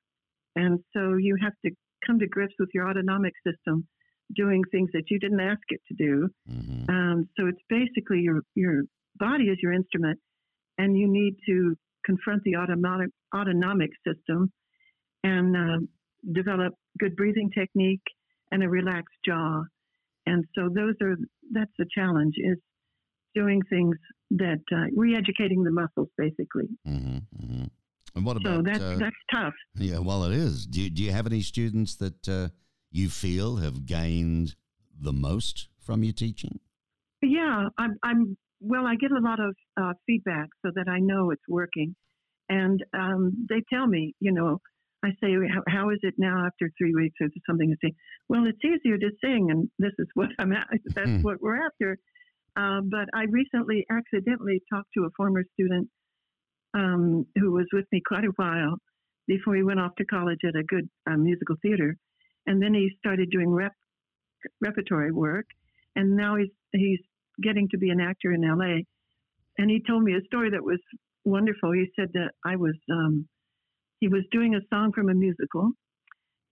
And 0.57 0.81
so 0.95 1.15
you 1.15 1.37
have 1.43 1.53
to 1.65 1.71
come 2.07 2.19
to 2.19 2.27
grips 2.27 2.55
with 2.59 2.71
your 2.73 2.89
autonomic 2.89 3.35
system 3.47 3.87
doing 4.35 4.63
things 4.71 4.91
that 4.93 5.05
you 5.11 5.19
didn't 5.19 5.41
ask 5.41 5.61
it 5.69 5.81
to 5.89 5.95
do. 5.95 6.29
Mm-hmm. 6.51 6.91
Um, 6.91 7.29
so 7.39 7.47
it's 7.47 7.61
basically 7.69 8.21
your, 8.21 8.41
your 8.55 8.83
body 9.19 9.45
is 9.45 9.59
your 9.63 9.73
instrument, 9.73 10.19
and 10.79 10.97
you 10.97 11.09
need 11.09 11.37
to 11.47 11.77
confront 12.05 12.43
the 12.45 12.57
autonomic, 12.57 13.11
autonomic 13.35 13.91
system 14.07 14.51
and 15.25 15.57
uh, 15.57 15.87
develop 16.33 16.75
good 16.99 17.17
breathing 17.17 17.51
technique 17.57 18.03
and 18.51 18.63
a 18.63 18.69
relaxed 18.69 19.17
jaw. 19.25 19.63
And 20.27 20.45
so 20.55 20.69
those 20.75 20.95
are 21.03 21.17
that's 21.53 21.73
the 21.79 21.87
challenge 21.95 22.35
is 22.37 22.59
doing 23.35 23.63
things 23.71 23.97
that 24.31 24.61
uh, 24.73 24.87
re-educating 24.95 25.63
the 25.63 25.71
muscles 25.71 26.09
basically. 26.17 26.69
Mm-hmm, 26.87 27.17
mm-hmm. 27.17 27.65
And 28.15 28.25
what 28.25 28.37
about? 28.37 28.57
So 28.57 28.63
that's 28.63 28.81
uh, 28.81 28.97
that's 28.99 29.17
tough. 29.33 29.55
Yeah, 29.77 29.99
well, 29.99 30.25
it 30.25 30.33
is. 30.33 30.67
Do 30.67 30.83
you, 30.83 30.91
do 30.91 31.03
you 31.03 31.13
have 31.13 31.27
any 31.27 31.41
students 31.41 31.95
that 31.97 32.29
uh, 32.29 32.49
you 32.91 33.09
feel 33.09 33.57
have 33.57 33.87
gained 33.87 34.57
the 34.99 35.13
most 35.13 35.69
from 35.79 36.03
your 36.03 36.13
teaching? 36.13 36.61
Yeah, 37.23 37.69
I'm. 37.79 37.97
I'm 38.03 38.37
well, 38.61 38.87
I 38.87 38.97
get 38.97 39.13
a 39.13 39.21
lot 39.21 39.39
of 39.41 39.55
uh, 39.81 39.93
feedback 40.07 40.49
so 40.65 40.73
that 40.75 40.89
I 40.89 40.99
know 40.99 41.31
it's 41.31 41.43
working, 41.49 41.95
and 42.49 42.85
um, 42.93 43.47
they 43.49 43.63
tell 43.73 43.87
me, 43.87 44.15
you 44.21 44.33
know, 44.33 44.61
I 45.05 45.11
say, 45.23 45.33
how, 45.49 45.63
how 45.69 45.91
is 45.91 45.99
it 46.03 46.15
now 46.19 46.45
after 46.45 46.71
three 46.77 46.93
weeks 46.95 47.17
or 47.21 47.29
something? 47.47 47.71
I 47.73 47.87
say, 47.87 47.95
well, 48.29 48.47
it's 48.47 48.59
easier 48.65 48.99
to 48.99 49.11
sing, 49.23 49.49
and 49.51 49.71
this 49.79 49.93
is 49.99 50.09
what 50.15 50.29
I'm 50.39 50.53
at. 50.53 50.67
That's 50.95 51.09
hmm. 51.09 51.23
what 51.23 51.41
we're 51.41 51.65
after. 51.65 51.99
Uh, 52.57 52.81
but 52.83 53.09
I 53.15 53.25
recently 53.31 53.87
accidentally 53.91 54.61
talked 54.73 54.89
to 54.97 55.05
a 55.05 55.11
former 55.17 55.45
student 55.55 55.89
um, 56.75 57.27
who 57.37 57.53
was 57.53 57.67
with 57.73 57.87
me 57.93 58.03
quite 58.07 58.25
a 58.25 58.33
while 58.37 58.77
before 59.29 59.55
he 59.55 59.63
went 59.63 59.79
off 59.79 59.95
to 59.99 60.05
college 60.05 60.41
at 60.47 60.57
a 60.57 60.65
good 60.65 60.89
uh, 61.09 61.17
musical 61.17 61.57
theater, 61.63 61.97
and 62.47 62.61
then 62.61 62.75
he 62.75 62.91
started 62.99 63.31
doing 63.31 63.51
rep, 63.51 63.73
repertory 64.61 65.13
work, 65.13 65.47
and 65.95 66.17
now 66.17 66.37
he's 66.37 66.51
he's 66.73 67.01
getting 67.41 67.69
to 67.71 67.79
be 67.79 67.91
an 67.91 68.01
actor 68.01 68.33
in 68.33 68.43
L.A. 68.43 68.85
And 69.59 69.71
he 69.71 69.83
told 69.87 70.03
me 70.03 70.15
a 70.15 70.25
story 70.27 70.51
that 70.51 70.65
was 70.65 70.81
wonderful. 71.25 71.73
He 71.73 71.87
said 71.99 72.09
that 72.15 72.31
I 72.45 72.57
was 72.57 72.75
um, 72.91 73.29
he 74.01 74.09
was 74.09 74.23
doing 74.31 74.55
a 74.55 74.61
song 74.73 74.93
from 74.93 75.09
a 75.09 75.15
musical, 75.15 75.71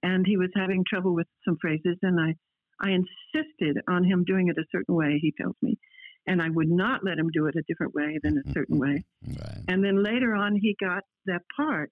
and 0.03 0.27
he 0.27 0.37
was 0.37 0.51
having 0.55 0.85
trouble 0.89 1.15
with 1.15 1.27
some 1.45 1.57
phrases, 1.61 1.97
and 2.03 2.21
I 2.21 2.35
I 2.81 2.91
insisted 2.91 3.79
on 3.89 4.05
him 4.05 4.25
doing 4.25 4.49
it 4.49 4.59
a 4.59 4.65
certain 4.71 4.95
way. 4.95 5.19
He 5.21 5.33
tells 5.41 5.57
me, 5.63 5.79
and 6.27 6.43
I 6.43 6.51
would 6.51 6.69
not 6.69 7.05
let 7.05 7.19
him 7.19 7.31
do 7.33 7.47
it 7.47 7.55
a 7.57 7.63
different 7.67 7.95
way 7.95 8.19
than 8.23 8.39
a 8.39 8.53
certain 8.53 8.79
way. 8.79 9.03
Right. 9.27 9.65
And 9.69 9.83
then 9.85 10.03
later 10.05 10.35
on, 10.37 10.55
he 10.55 10.77
got 10.81 11.03
that 11.27 11.43
part 11.57 11.91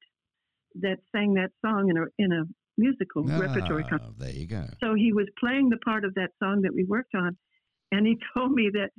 that 0.76 0.98
sang 1.10 1.34
that 1.34 1.50
song 1.64 1.90
in 1.90 1.96
a 1.96 2.04
in 2.18 2.32
a 2.32 2.44
musical 2.78 3.24
repertory 3.24 3.82
Ah, 3.86 3.88
company. 3.90 4.14
there 4.18 4.30
you 4.40 4.46
go. 4.46 4.64
So 4.82 4.94
he 4.94 5.12
was 5.12 5.26
playing 5.38 5.70
the 5.70 5.78
part 5.78 6.04
of 6.04 6.14
that 6.14 6.30
song 6.42 6.62
that 6.62 6.72
we 6.74 6.84
worked 6.84 7.14
on, 7.14 7.36
and 7.92 8.06
he 8.06 8.16
told 8.36 8.52
me 8.52 8.70
that 8.72 8.90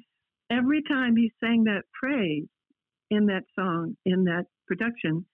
every 0.49 0.81
time 0.83 1.15
he 1.15 1.31
sang 1.39 1.63
that 1.65 1.83
phrase 1.99 2.47
in 3.09 3.25
that 3.27 3.43
song, 3.57 3.95
in 4.05 4.23
that 4.25 4.45
production, 4.67 5.25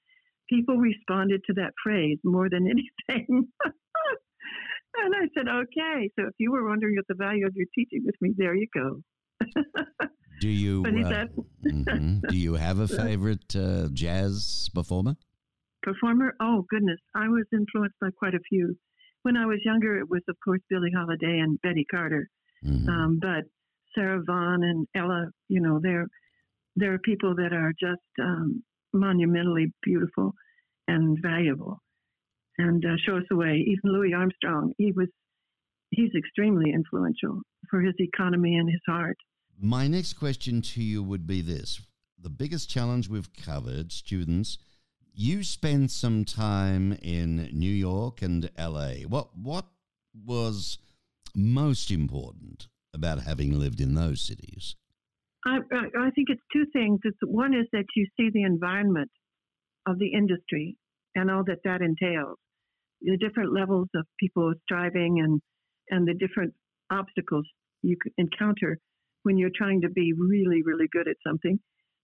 people 0.52 0.78
responded 0.78 1.42
to 1.48 1.54
that 1.54 1.72
phrase 1.84 2.20
more 2.24 2.50
than 2.50 2.68
anything. 3.10 3.48
and 4.96 5.16
I 5.16 5.28
said, 5.36 5.48
okay, 5.48 6.10
so 6.16 6.28
if 6.28 6.36
you 6.38 6.52
were 6.52 6.68
wondering 6.68 6.96
what 6.98 7.08
the 7.08 7.16
value 7.16 7.48
of 7.48 7.56
your 7.56 7.68
teaching 7.74 8.04
with 8.06 8.16
me, 8.22 8.34
there 8.38 8.56
you 8.56 8.68
go. 8.74 9.02
Do 10.42 10.50
you 10.50 10.84
uh, 10.88 10.90
mhm. 11.66 12.22
do 12.28 12.36
you 12.36 12.56
have 12.56 12.80
a 12.80 12.88
favorite 12.88 13.56
uh, 13.56 13.90
jazz 13.94 14.70
performer? 14.74 15.16
Performer? 15.84 16.34
Oh, 16.42 16.66
goodness. 16.68 17.00
I 17.16 17.28
was 17.28 17.46
influenced 17.54 17.96
by 18.02 18.10
quite 18.18 18.34
a 18.34 18.40
few. 18.50 18.76
When 19.22 19.38
I 19.38 19.46
was 19.46 19.60
younger, 19.64 20.00
it 20.00 20.10
was, 20.10 20.22
of 20.28 20.36
course, 20.44 20.62
Billie 20.68 20.92
Holiday 20.96 21.40
and 21.40 21.62
Betty 21.62 21.86
Carter. 21.86 22.28
Mhm. 22.66 22.88
Um, 22.90 23.20
but 23.22 23.44
Sarah 23.94 24.24
Vaughan 24.26 24.64
and 24.64 24.88
Ella, 24.96 25.28
you 25.48 25.62
know, 25.62 25.80
they're 25.82 26.08
there 26.76 26.94
are 26.94 27.00
people 27.00 27.36
that 27.36 27.54
are 27.54 27.74
just 27.80 28.02
um, 28.20 28.64
monumentally 28.94 29.74
beautiful 29.84 30.34
and 30.88 31.18
valuable, 31.22 31.82
and 32.58 32.84
uh, 32.86 32.96
show 33.06 33.18
us 33.18 33.24
the 33.30 33.36
way. 33.36 33.64
Even 33.68 33.94
Louis 33.94 34.14
Armstrong, 34.14 34.74
he 34.78 34.92
was 34.92 35.08
he's 35.92 36.12
extremely 36.18 36.72
influential 36.72 37.42
for 37.70 37.82
his 37.82 37.96
economy 38.00 38.56
and 38.56 38.70
his 38.70 38.82
heart. 38.88 39.18
My 39.60 39.88
next 39.88 40.14
question 40.14 40.62
to 40.62 40.84
you 40.84 41.04
would 41.04 41.28
be 41.28 41.42
this: 41.42 41.82
the 42.20 42.30
biggest 42.30 42.70
challenge 42.70 43.10
we've 43.10 43.34
covered, 43.34 43.92
students. 43.92 44.58
You 45.14 45.44
spent 45.44 45.92
some 45.92 46.24
time 46.24 46.98
in 47.02 47.50
New 47.52 47.70
York 47.72 48.22
and 48.22 48.50
LA. 48.58 49.04
What 49.08 49.38
what 49.38 49.66
was 50.26 50.78
most 51.36 51.92
important 51.92 52.68
about 52.94 53.24
having 53.24 53.58
lived 53.58 53.82
in 53.82 53.94
those 53.94 54.22
cities? 54.22 54.76
I, 55.46 55.58
I 55.98 56.10
think 56.12 56.30
it's 56.30 56.42
two 56.54 56.66
things. 56.72 57.00
It's 57.04 57.18
one 57.24 57.54
is 57.54 57.68
that 57.72 57.86
you 57.96 58.06
see 58.18 58.30
the 58.32 58.44
environment 58.44 59.10
of 59.88 59.98
the 59.98 60.14
industry 60.14 60.78
and 61.16 61.32
all 61.32 61.44
that 61.46 61.60
that 61.64 61.82
entails, 61.82 62.38
the 63.02 63.18
different 63.18 63.54
levels 63.54 63.88
of 63.96 64.06
people 64.20 64.54
striving 64.64 65.20
and 65.20 65.42
and 65.90 66.08
the 66.08 66.14
different 66.14 66.54
obstacles 66.92 67.46
you 67.82 67.98
encounter 68.18 68.78
when 69.24 69.38
you're 69.38 69.52
trying 69.56 69.82
to 69.82 69.90
be 69.90 70.14
really 70.14 70.62
really 70.64 70.88
good 70.92 71.08
at 71.08 71.18
something. 71.26 71.60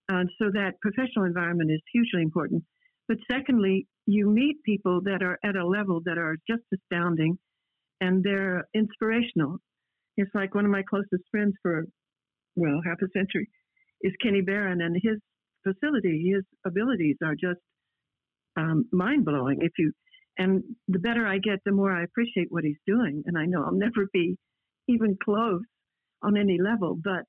And 0.09 0.29
so 0.39 0.49
that 0.53 0.79
professional 0.81 1.25
environment 1.25 1.69
is 1.71 1.81
hugely 1.93 2.21
important. 2.21 2.63
But 3.07 3.17
secondly, 3.29 3.87
you 4.05 4.29
meet 4.29 4.63
people 4.63 5.01
that 5.03 5.21
are 5.21 5.37
at 5.43 5.55
a 5.55 5.67
level 5.67 6.01
that 6.05 6.17
are 6.17 6.37
just 6.49 6.63
astounding, 6.73 7.37
and 8.01 8.23
they're 8.23 8.65
inspirational. 8.73 9.57
It's 10.17 10.31
like 10.33 10.55
one 10.55 10.65
of 10.65 10.71
my 10.71 10.83
closest 10.89 11.23
friends 11.29 11.53
for 11.61 11.85
well, 12.57 12.81
half 12.85 12.97
a 13.01 13.07
century, 13.17 13.47
is 14.01 14.13
Kenny 14.21 14.41
Barron, 14.41 14.81
and 14.81 14.95
his 15.01 15.19
facility, 15.63 16.31
his 16.33 16.43
abilities 16.65 17.15
are 17.23 17.35
just 17.35 17.59
um, 18.57 18.85
mind 18.91 19.23
blowing. 19.23 19.59
If 19.61 19.71
you 19.77 19.93
and 20.37 20.63
the 20.87 20.99
better 20.99 21.25
I 21.25 21.37
get, 21.37 21.59
the 21.65 21.71
more 21.71 21.91
I 21.91 22.03
appreciate 22.03 22.47
what 22.49 22.63
he's 22.63 22.81
doing, 22.85 23.23
and 23.25 23.37
I 23.37 23.45
know 23.45 23.63
I'll 23.63 23.71
never 23.87 24.07
be 24.11 24.37
even 24.87 25.17
close 25.23 25.61
on 26.23 26.37
any 26.37 26.57
level, 26.61 26.99
but 27.01 27.23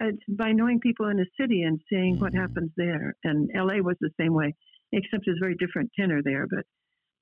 it's 0.00 0.22
by 0.28 0.52
knowing 0.52 0.80
people 0.80 1.08
in 1.08 1.20
a 1.20 1.24
city 1.40 1.62
and 1.62 1.80
seeing 1.88 2.18
what 2.18 2.32
Mhm. 2.32 2.40
happens 2.40 2.72
there. 2.76 3.14
And 3.22 3.50
LA 3.54 3.80
was 3.80 3.96
the 4.00 4.10
same 4.20 4.34
way, 4.34 4.54
except 4.92 5.26
it's 5.28 5.38
very 5.38 5.54
different 5.56 5.90
tenor 5.98 6.20
there. 6.22 6.46
But 6.48 6.66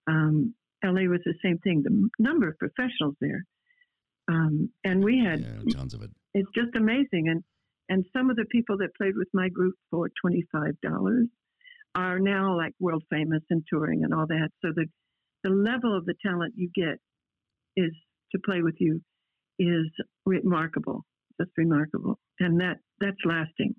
um, 0.06 0.54
LA 0.82 1.02
was 1.08 1.20
the 1.24 1.34
same 1.44 1.58
thing. 1.58 1.82
The 1.82 2.08
number 2.18 2.48
of 2.48 2.58
professionals 2.58 3.16
there, 3.20 3.44
um, 4.28 4.70
and 4.84 5.04
we 5.04 5.18
had 5.18 5.40
Yeah, 5.40 5.72
tons 5.72 5.94
of 5.94 6.02
it. 6.02 6.10
It's 6.34 6.48
just 6.54 6.74
amazing. 6.76 7.28
And 7.28 7.42
and 7.88 8.04
some 8.12 8.30
of 8.30 8.36
the 8.36 8.46
people 8.50 8.78
that 8.78 8.94
played 8.96 9.16
with 9.16 9.28
my 9.34 9.48
group 9.48 9.74
for 9.90 10.08
twenty 10.20 10.44
five 10.52 10.80
dollars 10.82 11.28
are 11.94 12.18
now 12.18 12.56
like 12.56 12.72
world 12.80 13.02
famous 13.10 13.42
and 13.50 13.62
touring 13.68 14.04
and 14.04 14.14
all 14.14 14.26
that. 14.26 14.48
So 14.64 14.72
the 14.74 14.86
the 15.44 15.50
level 15.50 15.96
of 15.96 16.04
the 16.06 16.14
talent 16.24 16.54
you 16.56 16.70
get 16.74 16.98
is 17.76 17.92
to 18.32 18.38
play 18.44 18.62
with 18.62 18.76
you 18.78 19.00
is 19.58 19.90
remarkable, 20.24 21.04
just 21.40 21.50
remarkable, 21.56 22.18
and 22.40 22.60
that 22.60 22.76
that's 23.00 23.16
lasting. 23.24 23.74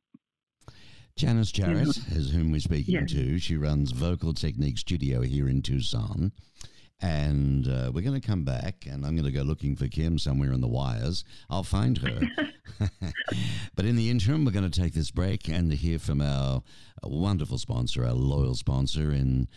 Janice 1.16 1.52
Jarrett 1.52 1.96
is 2.12 2.32
whom 2.32 2.52
we're 2.52 2.60
speaking 2.60 2.96
Yeah. 2.96 3.06
to. 3.06 3.38
She 3.38 3.56
runs 3.56 3.92
Vocal 3.92 4.34
Technique 4.34 4.80
Studio 4.80 5.22
here 5.22 5.48
in 5.48 5.62
Tucson. 5.62 6.32
And 7.04 7.68
uh, 7.68 7.92
we're 7.94 8.02
going 8.02 8.20
to 8.20 8.26
come 8.26 8.46
back, 8.46 8.86
and 8.90 9.06
I'm 9.06 9.14
going 9.14 9.26
to 9.26 9.32
go 9.32 9.42
looking 9.42 9.76
for 9.76 9.90
Kim 9.90 10.18
somewhere 10.18 10.54
in 10.54 10.62
the 10.62 10.70
wires. 10.70 11.26
I'll 11.50 11.64
find 11.64 11.98
her. 11.98 12.22
but 13.76 13.86
in 13.86 13.98
the 13.98 14.10
interim, 14.10 14.46
we're 14.46 14.52
going 14.52 14.70
to 14.70 14.82
take 14.82 14.94
this 14.94 15.12
break 15.12 15.50
and 15.50 15.72
hear 15.74 16.00
from 16.00 16.22
our 16.22 16.64
wonderful 17.08 17.58
sponsor, 17.58 18.04
a 18.04 18.14
loyal 18.14 18.56
sponsor 18.56 19.12
in 19.12 19.48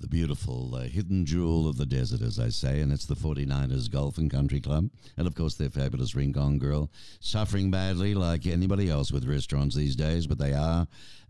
the 0.00 0.06
beautiful 0.06 0.74
uh, 0.74 0.82
hidden 0.82 1.24
jewel 1.24 1.68
of 1.68 1.76
the 1.76 1.86
desert, 1.86 2.20
as 2.20 2.38
I 2.38 2.48
say, 2.48 2.80
and 2.80 2.92
it's 2.92 3.06
the 3.06 3.14
49ers 3.14 3.90
Golf 3.90 4.18
and 4.18 4.30
Country 4.30 4.60
Club. 4.60 4.90
And 5.16 5.26
of 5.26 5.34
course, 5.34 5.54
their 5.54 5.70
fabulous 5.70 6.14
Rincon 6.14 6.58
Grill, 6.58 6.90
suffering 7.20 7.70
badly 7.70 8.14
like 8.14 8.46
anybody 8.46 8.90
else 8.90 9.12
with 9.12 9.28
restaurants 9.28 9.76
these 9.76 9.96
days, 9.96 10.26
but 10.26 10.38
they 10.38 10.52
are 10.52 10.86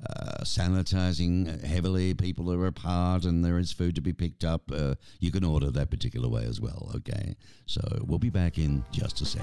uh, 0.09 0.43
sanitizing 0.43 1.63
heavily. 1.65 2.15
People 2.15 2.53
are 2.53 2.67
apart, 2.67 3.25
and 3.25 3.45
there 3.45 3.59
is 3.59 3.73
food 3.73 3.95
to 3.97 4.01
be 4.01 4.13
picked 4.13 4.45
up. 4.45 4.63
Uh, 4.73 4.95
you 5.21 5.31
can 5.31 5.45
order 5.45 5.71
that 5.71 5.91
particular 5.91 6.29
way 6.29 6.45
as 6.45 6.61
well, 6.61 6.91
okay? 6.97 7.37
So 7.67 7.81
we'll 8.07 8.19
be 8.19 8.31
back 8.31 8.59
in 8.59 8.85
just 8.93 9.21
a 9.21 9.27
sec. 9.27 9.43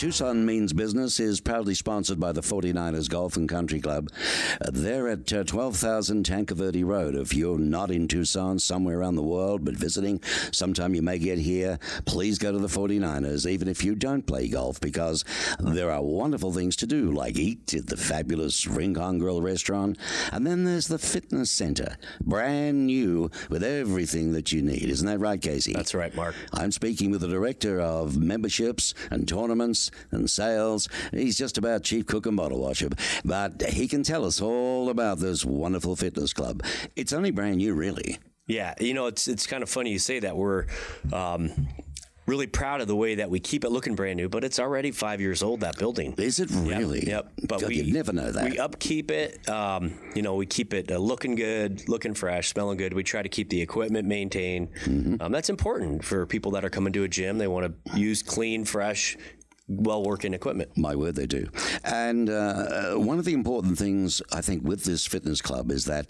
Tucson 0.00 0.46
Means 0.46 0.72
Business 0.72 1.20
is 1.20 1.42
proudly 1.42 1.74
sponsored 1.74 2.18
by 2.18 2.32
the 2.32 2.40
49ers 2.40 3.10
Golf 3.10 3.36
and 3.36 3.46
Country 3.46 3.82
Club. 3.82 4.08
Uh, 4.58 4.70
they're 4.72 5.08
at 5.08 5.30
uh, 5.30 5.44
12,000 5.44 6.24
Tanque 6.24 6.52
Verde 6.52 6.82
Road. 6.82 7.14
If 7.14 7.34
you're 7.34 7.58
not 7.58 7.90
in 7.90 8.08
Tucson, 8.08 8.58
somewhere 8.58 8.98
around 8.98 9.16
the 9.16 9.22
world, 9.22 9.62
but 9.62 9.74
visiting, 9.74 10.22
sometime 10.52 10.94
you 10.94 11.02
may 11.02 11.18
get 11.18 11.38
here, 11.38 11.78
please 12.06 12.38
go 12.38 12.50
to 12.50 12.56
the 12.56 12.66
49ers, 12.66 13.46
even 13.46 13.68
if 13.68 13.84
you 13.84 13.94
don't 13.94 14.26
play 14.26 14.48
golf, 14.48 14.80
because 14.80 15.22
there 15.58 15.90
are 15.90 16.02
wonderful 16.02 16.50
things 16.50 16.76
to 16.76 16.86
do, 16.86 17.12
like 17.12 17.36
eat 17.36 17.74
at 17.74 17.88
the 17.88 17.98
fabulous 17.98 18.66
Rincon 18.66 19.18
Grill 19.18 19.42
restaurant. 19.42 19.98
And 20.32 20.46
then 20.46 20.64
there's 20.64 20.88
the 20.88 20.98
fitness 20.98 21.50
center, 21.50 21.98
brand 22.22 22.86
new 22.86 23.30
with 23.50 23.62
everything 23.62 24.32
that 24.32 24.50
you 24.50 24.62
need. 24.62 24.88
Isn't 24.88 25.08
that 25.08 25.20
right, 25.20 25.42
Casey? 25.42 25.74
That's 25.74 25.94
right, 25.94 26.14
Mark. 26.14 26.34
I'm 26.54 26.72
speaking 26.72 27.10
with 27.10 27.20
the 27.20 27.28
director 27.28 27.78
of 27.82 28.16
memberships 28.16 28.94
and 29.10 29.28
tournaments 29.28 29.89
and 30.10 30.28
sales. 30.28 30.88
He's 31.12 31.36
just 31.36 31.58
about 31.58 31.82
chief 31.82 32.06
cook 32.06 32.26
and 32.26 32.36
bottle 32.36 32.60
washer, 32.60 32.90
but 33.24 33.62
he 33.62 33.88
can 33.88 34.02
tell 34.02 34.24
us 34.24 34.40
all 34.40 34.88
about 34.88 35.18
this 35.18 35.44
wonderful 35.44 35.96
fitness 35.96 36.32
club. 36.32 36.62
It's 36.96 37.12
only 37.12 37.30
brand 37.30 37.56
new, 37.56 37.74
really. 37.74 38.18
Yeah, 38.46 38.74
you 38.80 38.94
know, 38.94 39.06
it's 39.06 39.28
it's 39.28 39.46
kind 39.46 39.62
of 39.62 39.68
funny 39.68 39.92
you 39.92 40.00
say 40.00 40.18
that. 40.20 40.36
We're 40.36 40.66
um, 41.12 41.68
really 42.26 42.46
proud 42.46 42.80
of 42.80 42.88
the 42.88 42.96
way 42.96 43.16
that 43.16 43.28
we 43.28 43.40
keep 43.40 43.64
it 43.64 43.70
looking 43.70 43.94
brand 43.94 44.16
new, 44.16 44.28
but 44.28 44.44
it's 44.44 44.58
already 44.58 44.90
five 44.90 45.20
years 45.20 45.42
old. 45.42 45.60
That 45.60 45.78
building. 45.78 46.14
Is 46.16 46.40
it 46.40 46.50
really? 46.50 47.06
Yep. 47.06 47.32
But 47.48 47.60
God, 47.60 47.68
we 47.68 47.90
never 47.90 48.12
know 48.12 48.30
that. 48.30 48.50
We 48.50 48.58
upkeep 48.58 49.10
it. 49.10 49.48
Um, 49.48 49.98
you 50.14 50.22
know, 50.22 50.36
we 50.36 50.46
keep 50.46 50.72
it 50.72 50.90
uh, 50.90 50.98
looking 50.98 51.34
good, 51.34 51.88
looking 51.88 52.14
fresh, 52.14 52.48
smelling 52.48 52.78
good. 52.78 52.94
We 52.94 53.02
try 53.02 53.22
to 53.22 53.28
keep 53.28 53.50
the 53.50 53.60
equipment 53.60 54.06
maintained. 54.06 54.72
Mm-hmm. 54.84 55.16
Um, 55.20 55.32
that's 55.32 55.50
important 55.50 56.04
for 56.04 56.26
people 56.26 56.52
that 56.52 56.64
are 56.64 56.70
coming 56.70 56.92
to 56.94 57.04
a 57.04 57.08
gym. 57.08 57.38
They 57.38 57.48
want 57.48 57.74
to 57.86 57.98
use 57.98 58.22
clean, 58.22 58.64
fresh, 58.64 59.16
well 59.70 60.02
working 60.02 60.34
equipment. 60.34 60.76
My 60.76 60.96
word, 60.96 61.14
they 61.14 61.26
do. 61.26 61.48
And 61.84 62.28
uh, 62.28 62.94
one 62.94 63.18
of 63.18 63.24
the 63.24 63.32
important 63.32 63.78
things 63.78 64.20
I 64.32 64.40
think 64.40 64.64
with 64.64 64.84
this 64.84 65.06
fitness 65.06 65.40
club 65.40 65.70
is 65.70 65.84
that 65.86 66.06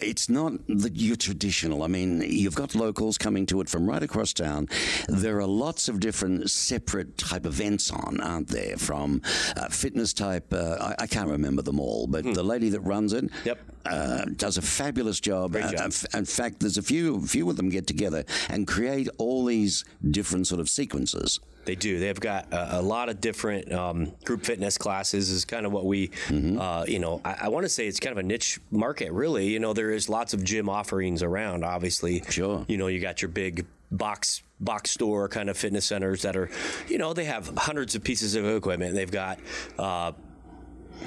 it's 0.00 0.28
not 0.28 0.52
that 0.68 0.96
you're 0.96 1.16
traditional. 1.16 1.82
I 1.82 1.86
mean, 1.86 2.22
you've 2.26 2.54
got 2.54 2.74
locals 2.74 3.18
coming 3.18 3.44
to 3.46 3.60
it 3.60 3.68
from 3.68 3.86
right 3.88 4.02
across 4.02 4.32
town. 4.32 4.68
There 5.08 5.38
are 5.38 5.46
lots 5.46 5.88
of 5.88 6.00
different 6.00 6.50
separate 6.50 7.18
type 7.18 7.44
events 7.46 7.90
on, 7.90 8.20
aren't 8.20 8.48
there? 8.48 8.76
From 8.78 9.20
uh, 9.56 9.68
fitness 9.68 10.12
type, 10.12 10.52
uh, 10.52 10.76
I, 10.98 11.02
I 11.04 11.06
can't 11.06 11.28
remember 11.28 11.62
them 11.62 11.78
all, 11.78 12.06
but 12.06 12.24
the 12.24 12.42
lady 12.42 12.70
that 12.70 12.80
runs 12.80 13.12
it 13.12 13.30
Yep. 13.44 13.58
uh, 13.84 14.24
does 14.36 14.56
a 14.56 14.62
fabulous 14.62 15.20
job. 15.20 15.54
Uh, 15.56 15.70
job. 15.72 15.80
f- 15.88 16.06
in 16.14 16.24
fact, 16.24 16.60
there's 16.60 16.78
a 16.78 16.82
few 16.82 17.26
few 17.26 17.48
of 17.50 17.56
them 17.56 17.68
get 17.68 17.86
together 17.86 18.24
and 18.48 18.66
create 18.66 19.08
all 19.18 19.44
these 19.44 19.84
different 20.10 20.46
sort 20.46 20.60
of 20.60 20.68
sequences. 20.70 21.38
They 21.64 21.76
do. 21.76 22.00
They've 22.00 22.18
got 22.18 22.52
a, 22.52 22.80
a 22.80 22.82
lot 22.82 23.08
of 23.08 23.20
different 23.20 23.70
um, 23.72 24.12
group 24.24 24.44
fitness 24.44 24.76
classes. 24.76 25.30
Is 25.30 25.44
kind 25.44 25.64
of 25.64 25.70
what 25.70 25.84
we, 25.84 26.10
uh, 26.28 26.84
you 26.88 26.98
know, 26.98 27.20
I, 27.24 27.36
I 27.42 27.48
want 27.50 27.64
to 27.64 27.68
say 27.68 27.86
it's 27.86 28.00
kind 28.00 28.10
of 28.10 28.18
a 28.18 28.22
niche 28.24 28.58
market. 28.72 29.12
Really, 29.12 29.46
you 29.46 29.60
know, 29.60 29.72
there 29.82 29.90
is 29.90 30.08
lots 30.08 30.32
of 30.32 30.44
gym 30.44 30.68
offerings 30.68 31.24
around. 31.24 31.64
Obviously, 31.64 32.22
Sure. 32.30 32.64
You 32.68 32.76
know, 32.78 32.86
you 32.86 33.00
got 33.00 33.20
your 33.20 33.30
big 33.30 33.66
box 33.90 34.40
box 34.60 34.92
store 34.92 35.28
kind 35.28 35.50
of 35.50 35.56
fitness 35.58 35.84
centers 35.84 36.22
that 36.22 36.36
are, 36.36 36.48
you 36.86 36.98
know, 36.98 37.12
they 37.12 37.24
have 37.24 37.50
hundreds 37.56 37.96
of 37.96 38.04
pieces 38.04 38.36
of 38.36 38.46
equipment. 38.46 38.94
They've 38.94 39.10
got. 39.10 39.40
Uh, 39.76 40.12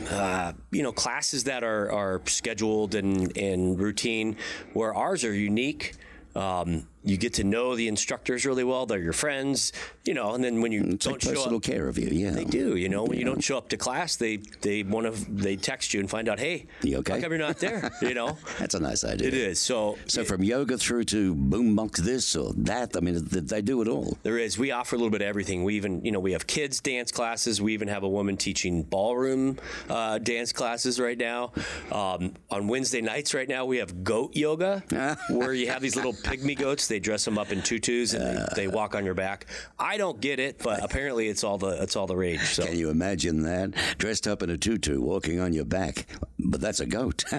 uh, 0.09 0.51
you 0.71 0.83
know, 0.83 0.91
classes 0.91 1.45
that 1.45 1.63
are, 1.63 1.89
are 1.89 2.21
scheduled 2.25 2.95
and, 2.95 3.37
and 3.37 3.79
routine, 3.79 4.35
where 4.73 4.93
ours 4.93 5.23
are 5.23 5.33
unique. 5.33 5.93
Um, 6.35 6.85
you 7.05 7.17
get 7.17 7.33
to 7.35 7.43
know 7.43 7.75
the 7.75 7.87
instructors 7.87 8.45
really 8.45 8.63
well. 8.63 8.85
They're 8.85 8.99
your 8.99 9.13
friends, 9.13 9.71
you 10.03 10.13
know. 10.13 10.33
And 10.33 10.43
then 10.43 10.61
when 10.61 10.71
you 10.71 10.81
don't 10.81 10.99
take 10.99 11.21
show 11.21 11.29
personal 11.29 11.57
up, 11.57 11.63
care 11.63 11.87
of 11.87 11.97
you, 11.97 12.07
yeah, 12.07 12.31
they 12.31 12.45
do. 12.45 12.75
You 12.75 12.89
know, 12.89 13.03
when 13.03 13.19
you 13.19 13.25
don't 13.25 13.43
show 13.43 13.57
up 13.57 13.69
to 13.69 13.77
class, 13.77 14.15
they 14.15 14.37
they 14.61 14.83
want 14.83 15.13
to 15.13 15.31
they 15.31 15.55
text 15.55 15.93
you 15.93 15.99
and 15.99 16.09
find 16.09 16.27
out, 16.29 16.39
hey, 16.39 16.67
you 16.81 16.97
okay? 16.97 17.13
How 17.13 17.21
come 17.21 17.31
you're 17.31 17.39
not 17.39 17.59
there? 17.59 17.91
you 18.01 18.13
know, 18.13 18.37
that's 18.59 18.73
a 18.73 18.79
nice 18.79 19.03
idea. 19.03 19.27
It 19.27 19.33
is. 19.33 19.59
So 19.59 19.97
so 20.07 20.23
from 20.23 20.43
yoga 20.43 20.77
through 20.77 21.05
to 21.05 21.35
boom 21.35 21.75
boombox 21.75 21.97
this 21.97 22.35
or 22.35 22.53
that. 22.57 22.95
I 22.95 22.99
mean, 22.99 23.19
they 23.25 23.61
do 23.61 23.81
it 23.81 23.87
all. 23.87 24.17
There 24.23 24.37
is. 24.37 24.57
We 24.57 24.71
offer 24.71 24.95
a 24.95 24.97
little 24.97 25.11
bit 25.11 25.21
of 25.21 25.27
everything. 25.27 25.63
We 25.63 25.75
even 25.75 26.03
you 26.03 26.11
know 26.11 26.19
we 26.19 26.31
have 26.33 26.47
kids 26.47 26.79
dance 26.79 27.11
classes. 27.11 27.61
We 27.61 27.73
even 27.73 27.87
have 27.87 28.03
a 28.03 28.09
woman 28.09 28.37
teaching 28.37 28.83
ballroom 28.83 29.57
uh, 29.89 30.17
dance 30.19 30.53
classes 30.53 30.99
right 30.99 31.17
now. 31.17 31.51
Um, 31.91 32.33
on 32.49 32.67
Wednesday 32.67 33.01
nights 33.01 33.33
right 33.33 33.47
now 33.47 33.65
we 33.65 33.77
have 33.77 34.03
goat 34.03 34.35
yoga 34.35 34.83
where 35.29 35.53
you 35.53 35.67
have 35.67 35.81
these 35.81 35.95
little 35.95 36.13
pygmy 36.13 36.57
goats. 36.57 36.87
They 36.87 36.94
dress 36.99 37.25
them 37.25 37.37
up 37.37 37.51
in 37.51 37.61
tutus 37.61 38.13
and 38.13 38.39
uh, 38.39 38.45
they, 38.55 38.63
they, 38.63 38.67
walk 38.67 38.95
on 38.95 39.05
your 39.05 39.13
back. 39.13 39.45
I 39.79 39.97
don't 39.97 40.19
get 40.19 40.39
it, 40.39 40.59
but 40.59 40.83
apparently 40.83 41.27
it's 41.27 41.43
all 41.43 41.57
the 41.57 41.81
it's 41.81 41.95
all 41.95 42.07
the 42.07 42.15
rage. 42.15 42.41
So. 42.41 42.65
Can 42.65 42.77
you 42.77 42.89
imagine 42.89 43.43
that 43.43 43.73
dressed 43.97 44.27
up 44.27 44.43
in 44.43 44.49
a 44.49 44.57
tutu, 44.57 45.01
walking 45.01 45.39
on 45.39 45.53
your 45.53 45.65
back? 45.65 46.07
But 46.39 46.61
that's 46.61 46.79
a 46.79 46.85
goat. 46.85 47.23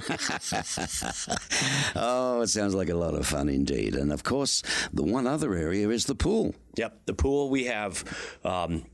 oh, 1.97 2.41
it 2.43 2.49
sounds 2.49 2.75
like 2.75 2.89
a 2.89 2.95
lot 2.95 3.15
of 3.15 3.27
fun 3.27 3.49
indeed. 3.49 3.95
And 3.95 4.13
of 4.13 4.25
course, 4.25 4.63
the 4.93 5.03
one 5.03 5.27
other 5.27 5.55
area 5.55 5.89
is 5.89 6.07
the 6.07 6.15
pool. 6.15 6.55
Yep, 6.77 7.07
the 7.07 7.15
pool. 7.15 7.51
We 7.51 7.65
have 7.65 8.05
um, 8.45 8.85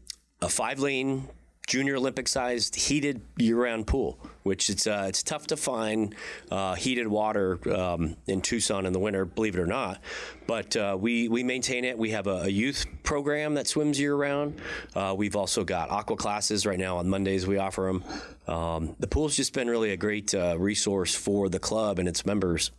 a 0.40 0.48
five 0.48 0.78
lane 0.78 1.28
junior 1.72 1.96
Olympic 1.96 2.28
sized 2.28 2.76
heated 2.76 3.22
year 3.38 3.56
round 3.56 3.86
pool, 3.86 4.18
which 4.42 4.68
it's 4.68 4.86
uh, 4.86 5.06
it's 5.08 5.22
tough 5.22 5.46
to 5.46 5.56
find 5.56 6.14
uh, 6.50 6.74
heated 6.74 7.08
water 7.08 7.58
um, 7.74 8.14
in 8.26 8.42
Tucson 8.42 8.84
in 8.84 8.92
the 8.92 8.98
winter, 8.98 9.24
believe 9.24 9.56
it 9.56 9.58
or 9.58 9.66
not. 9.66 9.98
But 10.46 10.76
uh, 10.76 10.98
we 11.00 11.28
we 11.28 11.42
maintain 11.42 11.86
it. 11.86 11.96
We 11.96 12.10
have 12.10 12.26
a, 12.26 12.42
a 12.42 12.48
youth 12.48 12.84
program 13.04 13.54
that 13.54 13.66
swims 13.66 13.98
year 13.98 14.14
round. 14.14 14.60
Uh, 14.94 15.14
we've 15.16 15.34
also 15.34 15.64
got 15.64 15.88
aqua 15.88 16.16
classes 16.16 16.66
right 16.66 16.78
now 16.78 16.98
on 16.98 17.08
Mondays. 17.08 17.46
We 17.46 17.56
offer 17.56 17.90
them. 17.90 18.54
Um, 18.54 18.94
the 18.98 19.06
pool's 19.06 19.34
just 19.34 19.54
been 19.54 19.70
really 19.70 19.92
a 19.92 19.96
great 19.96 20.34
uh, 20.34 20.58
resource 20.58 21.14
for 21.14 21.48
the 21.48 21.58
club 21.58 21.98
and 21.98 22.06
its 22.06 22.26
members. 22.26 22.70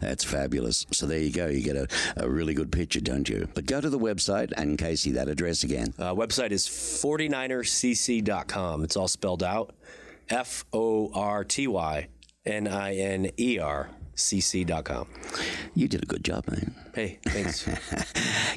That's 0.00 0.24
fabulous. 0.24 0.86
So 0.92 1.06
there 1.06 1.18
you 1.18 1.30
go. 1.30 1.46
You 1.46 1.62
get 1.62 1.76
a, 1.76 1.86
a 2.16 2.28
really 2.28 2.54
good 2.54 2.72
picture, 2.72 3.00
don't 3.00 3.28
you? 3.28 3.48
But 3.54 3.66
go 3.66 3.80
to 3.80 3.90
the 3.90 3.98
website 3.98 4.52
and 4.56 4.78
Casey, 4.78 5.12
that 5.12 5.28
address 5.28 5.62
again. 5.62 5.94
Uh, 5.98 6.14
website 6.14 6.50
is 6.50 6.66
49ercc.com. 6.66 8.84
It's 8.84 8.96
all 8.96 9.08
spelled 9.08 9.42
out 9.42 9.74
F 10.28 10.64
O 10.72 11.10
R 11.12 11.44
T 11.44 11.66
Y 11.66 12.08
N 12.46 12.68
I 12.68 12.96
N 12.96 13.30
E 13.38 13.58
R 13.58 13.90
cc.com. 14.16 15.06
You 15.74 15.88
did 15.88 16.02
a 16.02 16.06
good 16.06 16.24
job, 16.24 16.46
man. 16.48 16.74
Hey, 16.94 17.18
thanks. 17.24 17.68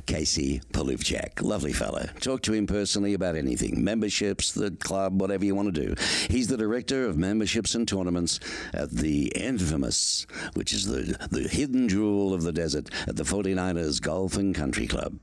Casey 0.05 0.61
Poluvchak, 0.71 1.41
lovely 1.41 1.73
fella. 1.73 2.09
Talk 2.19 2.41
to 2.43 2.53
him 2.53 2.67
personally 2.67 3.13
about 3.13 3.35
anything 3.35 3.83
memberships, 3.83 4.51
the 4.51 4.71
club, 4.71 5.19
whatever 5.19 5.45
you 5.45 5.55
want 5.55 5.73
to 5.73 5.87
do. 5.87 5.95
He's 6.29 6.47
the 6.47 6.57
director 6.57 7.05
of 7.05 7.17
memberships 7.17 7.75
and 7.75 7.87
tournaments 7.87 8.39
at 8.73 8.91
the 8.91 9.27
infamous, 9.35 10.27
which 10.53 10.73
is 10.73 10.85
the, 10.85 11.17
the 11.31 11.47
hidden 11.47 11.89
jewel 11.89 12.33
of 12.33 12.43
the 12.43 12.53
desert, 12.53 12.89
at 13.07 13.15
the 13.15 13.23
49ers 13.23 14.01
Golf 14.01 14.37
and 14.37 14.53
Country 14.53 14.87
Club. 14.87 15.17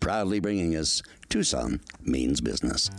Proudly 0.00 0.40
bringing 0.40 0.76
us 0.76 1.02
Tucson 1.28 1.80
Means 2.02 2.40
Business. 2.40 2.90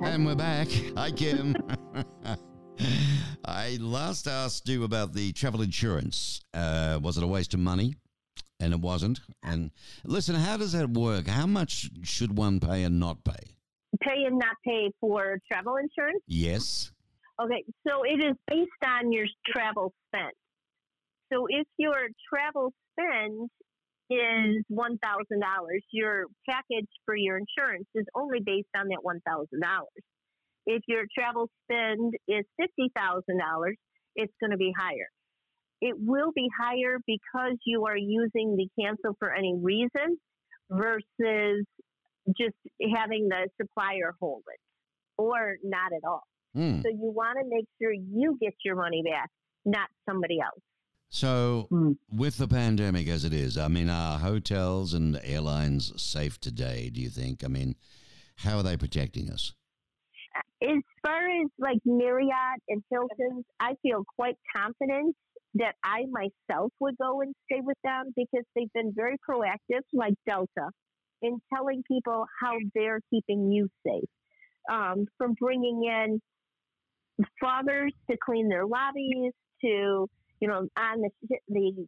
And 0.00 0.24
we're 0.24 0.34
back. 0.34 0.68
Hi, 0.96 1.10
Kim. 1.10 1.56
I 3.44 3.78
last 3.80 4.26
asked 4.26 4.68
you 4.68 4.84
about 4.84 5.12
the 5.12 5.32
travel 5.32 5.62
insurance. 5.62 6.40
Uh, 6.54 6.98
was 7.02 7.16
it 7.16 7.24
a 7.24 7.26
waste 7.26 7.54
of 7.54 7.60
money? 7.60 7.94
And 8.60 8.72
it 8.72 8.80
wasn't. 8.80 9.20
And 9.42 9.70
listen, 10.04 10.34
how 10.34 10.56
does 10.56 10.72
that 10.72 10.90
work? 10.90 11.28
How 11.28 11.46
much 11.46 11.90
should 12.02 12.36
one 12.36 12.60
pay 12.60 12.82
and 12.82 12.98
not 12.98 13.22
pay? 13.24 13.54
Pay 14.02 14.24
and 14.26 14.38
not 14.38 14.56
pay 14.64 14.90
for 15.00 15.38
travel 15.50 15.76
insurance? 15.76 16.22
Yes. 16.26 16.90
Okay, 17.40 17.64
so 17.86 18.02
it 18.02 18.20
is 18.20 18.36
based 18.48 18.70
on 18.84 19.12
your 19.12 19.26
travel 19.46 19.92
spend. 20.08 20.32
So 21.32 21.46
if 21.48 21.66
your 21.76 22.08
travel 22.28 22.72
spend 22.92 23.48
is 24.10 24.64
$1,000, 24.72 24.98
your 25.92 26.24
package 26.48 26.88
for 27.04 27.14
your 27.14 27.38
insurance 27.38 27.86
is 27.94 28.06
only 28.14 28.40
based 28.44 28.68
on 28.76 28.88
that 28.88 28.98
$1,000. 29.04 29.44
If 30.70 30.82
your 30.86 31.04
travel 31.18 31.48
spend 31.64 32.12
is 32.28 32.44
$50,000, 32.60 33.72
it's 34.16 34.32
going 34.38 34.50
to 34.50 34.58
be 34.58 34.70
higher. 34.78 35.08
It 35.80 35.96
will 35.98 36.30
be 36.34 36.46
higher 36.60 36.98
because 37.06 37.56
you 37.64 37.86
are 37.86 37.96
using 37.96 38.54
the 38.54 38.68
cancel 38.78 39.16
for 39.18 39.34
any 39.34 39.54
reason 39.58 40.18
versus 40.70 41.64
just 42.36 42.56
having 42.94 43.28
the 43.30 43.48
supplier 43.58 44.14
hold 44.20 44.42
it 44.52 44.60
or 45.16 45.56
not 45.64 45.92
at 45.96 46.06
all. 46.06 46.24
Mm. 46.54 46.82
So 46.82 46.90
you 46.90 47.12
want 47.14 47.38
to 47.40 47.48
make 47.48 47.64
sure 47.80 47.90
you 47.90 48.36
get 48.38 48.52
your 48.62 48.76
money 48.76 49.02
back, 49.02 49.30
not 49.64 49.88
somebody 50.06 50.38
else. 50.38 50.60
So, 51.08 51.68
mm. 51.72 51.96
with 52.12 52.36
the 52.36 52.46
pandemic 52.46 53.08
as 53.08 53.24
it 53.24 53.32
is, 53.32 53.56
I 53.56 53.68
mean, 53.68 53.88
are 53.88 54.18
hotels 54.18 54.92
and 54.92 55.18
airlines 55.24 55.90
safe 55.96 56.38
today, 56.38 56.90
do 56.92 57.00
you 57.00 57.08
think? 57.08 57.42
I 57.42 57.48
mean, 57.48 57.76
how 58.36 58.58
are 58.58 58.62
they 58.62 58.76
protecting 58.76 59.30
us? 59.30 59.54
As 60.62 60.82
far 61.04 61.20
as 61.20 61.48
like 61.58 61.78
Marriott 61.84 62.60
and 62.68 62.82
Hilton's, 62.90 63.44
I 63.60 63.74
feel 63.82 64.04
quite 64.16 64.36
confident 64.54 65.14
that 65.54 65.74
I 65.84 66.04
myself 66.10 66.72
would 66.80 66.96
go 66.98 67.20
and 67.20 67.34
stay 67.50 67.60
with 67.62 67.76
them 67.84 68.12
because 68.16 68.44
they've 68.54 68.72
been 68.74 68.92
very 68.94 69.16
proactive, 69.28 69.82
like 69.92 70.14
Delta, 70.26 70.70
in 71.22 71.38
telling 71.54 71.82
people 71.86 72.26
how 72.40 72.54
they're 72.74 73.00
keeping 73.10 73.50
you 73.50 73.68
safe. 73.86 74.08
Um, 74.70 75.06
from 75.16 75.34
bringing 75.40 75.84
in 75.84 76.20
fathers 77.40 77.92
to 78.10 78.16
clean 78.22 78.48
their 78.48 78.66
lobbies 78.66 79.32
to, 79.62 80.06
you 80.40 80.48
know, 80.48 80.68
on 80.76 81.00
the, 81.00 81.38
the 81.48 81.86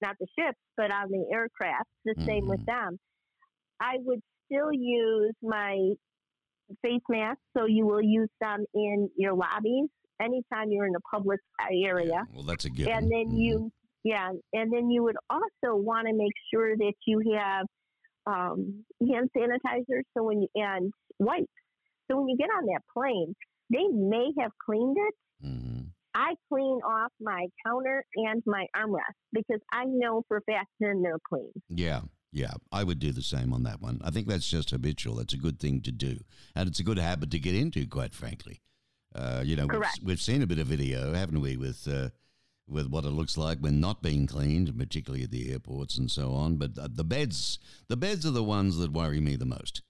not 0.00 0.16
the 0.20 0.26
ships, 0.38 0.58
but 0.76 0.92
on 0.92 1.10
the 1.10 1.26
aircraft, 1.32 1.88
the 2.04 2.12
mm-hmm. 2.12 2.26
same 2.26 2.48
with 2.48 2.60
mm-hmm. 2.60 2.88
them. 2.88 2.98
I 3.80 3.96
would 3.98 4.20
still 4.46 4.72
use 4.72 5.34
my 5.42 5.94
face 6.82 7.02
masks, 7.08 7.42
so 7.56 7.66
you 7.66 7.86
will 7.86 8.02
use 8.02 8.28
them 8.40 8.64
in 8.74 9.08
your 9.16 9.34
lobbies 9.34 9.88
anytime 10.20 10.70
you're 10.70 10.86
in 10.86 10.94
a 10.94 11.16
public 11.16 11.40
area. 11.84 12.24
Well, 12.32 12.44
that's 12.44 12.64
a 12.64 12.70
good. 12.70 12.88
And 12.88 13.10
then 13.10 13.28
mm-hmm. 13.28 13.36
you, 13.36 13.72
yeah, 14.04 14.30
and 14.52 14.72
then 14.72 14.90
you 14.90 15.02
would 15.02 15.16
also 15.28 15.76
want 15.76 16.06
to 16.06 16.14
make 16.14 16.32
sure 16.52 16.76
that 16.76 16.94
you 17.06 17.36
have 17.36 17.66
um, 18.26 18.84
hand 19.00 19.30
sanitizer, 19.36 20.02
so 20.16 20.24
when 20.24 20.42
you 20.42 20.48
and 20.54 20.92
wipes. 21.18 21.46
So 22.10 22.18
when 22.18 22.28
you 22.28 22.36
get 22.36 22.48
on 22.50 22.66
that 22.66 22.80
plane, 22.92 23.34
they 23.70 23.86
may 23.92 24.30
have 24.40 24.50
cleaned 24.64 24.96
it. 24.98 25.46
Mm-hmm. 25.46 25.80
I 26.14 26.34
clean 26.52 26.80
off 26.84 27.12
my 27.20 27.46
counter 27.64 28.04
and 28.16 28.42
my 28.44 28.66
armrest 28.76 29.14
because 29.32 29.60
I 29.72 29.84
know 29.86 30.24
for 30.26 30.38
a 30.38 30.40
fact 30.42 30.68
they're 30.80 30.94
clean. 31.28 31.52
Yeah. 31.68 32.00
Yeah, 32.32 32.52
I 32.70 32.84
would 32.84 33.00
do 33.00 33.12
the 33.12 33.22
same 33.22 33.52
on 33.52 33.64
that 33.64 33.80
one. 33.80 34.00
I 34.04 34.10
think 34.10 34.28
that's 34.28 34.48
just 34.48 34.70
habitual. 34.70 35.16
That's 35.16 35.34
a 35.34 35.38
good 35.38 35.58
thing 35.58 35.80
to 35.82 35.92
do, 35.92 36.20
and 36.54 36.68
it's 36.68 36.78
a 36.78 36.84
good 36.84 36.98
habit 36.98 37.30
to 37.32 37.40
get 37.40 37.54
into. 37.54 37.86
Quite 37.86 38.14
frankly, 38.14 38.60
uh, 39.14 39.42
you 39.44 39.56
know, 39.56 39.66
we've, 39.66 39.82
we've, 40.04 40.20
seen 40.20 40.40
a 40.40 40.46
bit 40.46 40.60
of 40.60 40.68
video, 40.68 41.12
haven't 41.12 41.40
we, 41.40 41.56
with 41.56 41.88
uh, 41.88 42.10
with 42.68 42.86
what 42.86 43.04
it 43.04 43.10
looks 43.10 43.36
like 43.36 43.58
when 43.58 43.80
not 43.80 44.02
being 44.02 44.28
cleaned, 44.28 44.76
particularly 44.78 45.24
at 45.24 45.32
the 45.32 45.50
airports 45.50 45.98
and 45.98 46.08
so 46.08 46.32
on. 46.32 46.56
But 46.56 46.96
the 46.96 47.04
beds, 47.04 47.58
the 47.88 47.96
beds 47.96 48.24
are 48.24 48.30
the 48.30 48.44
ones 48.44 48.78
that 48.78 48.92
worry 48.92 49.20
me 49.20 49.34
the 49.34 49.44
most 49.44 49.82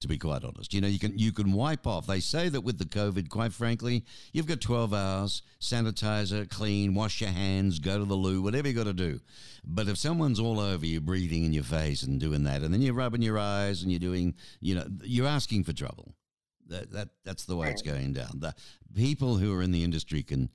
to 0.00 0.08
be 0.08 0.18
quite 0.18 0.44
honest. 0.44 0.74
You 0.74 0.80
know, 0.80 0.88
you 0.88 0.98
can 0.98 1.18
you 1.18 1.32
can 1.32 1.52
wipe 1.52 1.86
off. 1.86 2.06
They 2.06 2.20
say 2.20 2.48
that 2.48 2.60
with 2.60 2.78
the 2.78 2.84
COVID, 2.84 3.28
quite 3.28 3.52
frankly, 3.52 4.04
you've 4.32 4.46
got 4.46 4.60
12 4.60 4.92
hours, 4.92 5.42
sanitizer, 5.60 6.48
clean, 6.48 6.94
wash 6.94 7.20
your 7.20 7.30
hands, 7.30 7.78
go 7.78 7.98
to 7.98 8.04
the 8.04 8.14
loo, 8.14 8.42
whatever 8.42 8.68
you 8.68 8.74
got 8.74 8.84
to 8.84 8.92
do. 8.92 9.20
But 9.64 9.88
if 9.88 9.98
someone's 9.98 10.40
all 10.40 10.60
over 10.60 10.84
you, 10.84 11.00
breathing 11.00 11.44
in 11.44 11.52
your 11.52 11.64
face 11.64 12.02
and 12.02 12.20
doing 12.20 12.44
that, 12.44 12.62
and 12.62 12.72
then 12.72 12.82
you're 12.82 12.94
rubbing 12.94 13.22
your 13.22 13.38
eyes 13.38 13.82
and 13.82 13.90
you're 13.90 13.98
doing, 13.98 14.34
you 14.60 14.74
know, 14.74 14.86
you're 15.02 15.26
asking 15.26 15.64
for 15.64 15.72
trouble. 15.72 16.14
That 16.68 16.90
that 16.92 17.08
that's 17.24 17.44
the 17.44 17.56
way 17.56 17.70
it's 17.70 17.82
going 17.82 18.12
down. 18.12 18.40
The 18.40 18.54
people 18.94 19.36
who 19.36 19.54
are 19.56 19.62
in 19.62 19.72
the 19.72 19.84
industry 19.84 20.22
can. 20.22 20.50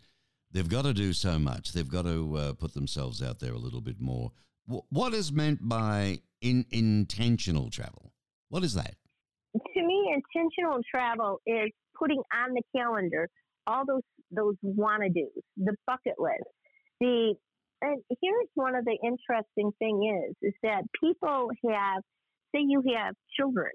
They've 0.54 0.68
got 0.68 0.82
to 0.82 0.94
do 0.94 1.14
so 1.14 1.39
much. 1.39 1.72
They've 1.72 1.88
got 1.88 2.04
to 2.04 2.36
uh, 2.36 2.54
put 2.54 2.74
themselves 2.74 3.24
out 3.24 3.39
there 3.39 3.54
a 3.54 3.58
little 3.58 3.80
bit 3.80 4.02
more. 4.02 4.34
W- 4.68 4.84
what 4.89 5.14
is 5.14 5.32
meant 5.32 5.60
by 5.62 6.20
in, 6.42 6.66
intentional 6.72 7.70
travel? 7.70 8.12
What 8.50 8.66
is 8.66 8.74
that? 8.74 8.96
Intentional 10.12 10.80
travel 10.89 11.39
is 11.45 11.72
putting 11.97 12.22
on 12.34 12.53
the 12.53 12.62
calendar 12.76 13.28
all 13.68 13.86
those 13.86 14.01
those 14.32 14.55
wanna 14.62 15.09
dos, 15.09 15.43
the 15.57 15.76
bucket 15.86 16.16
list. 16.18 16.43
The 16.99 17.36
and 17.82 18.01
here's 18.22 18.47
one 18.53 18.76
of 18.76 18.86
the 18.86 18.97
interesting 19.03 19.72
thing 19.80 20.28
is 20.30 20.36
is 20.41 20.53
that 20.64 20.84
people 20.99 21.49
have 21.70 22.01
say 22.53 22.62
you 22.68 22.84
have 22.95 23.16
children 23.38 23.72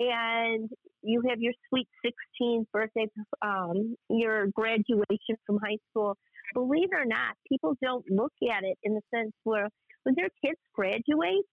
and 0.00 0.68
you 1.02 1.22
have 1.28 1.38
your 1.40 1.52
sweet 1.68 1.88
16th 2.04 2.66
birthday, 2.72 3.06
um, 3.42 3.94
your 4.08 4.46
graduation 4.48 5.36
from 5.46 5.58
high 5.62 5.78
school. 5.90 6.16
Believe 6.54 6.88
it 6.92 6.96
or 6.96 7.04
not, 7.04 7.34
people 7.48 7.74
don't 7.82 8.04
look 8.10 8.32
at 8.50 8.64
it 8.64 8.78
in 8.82 8.94
the 8.94 9.00
sense 9.14 9.32
where 9.44 9.68
when 10.04 10.14
their 10.16 10.28
kids 10.44 10.58
graduate, 10.74 11.44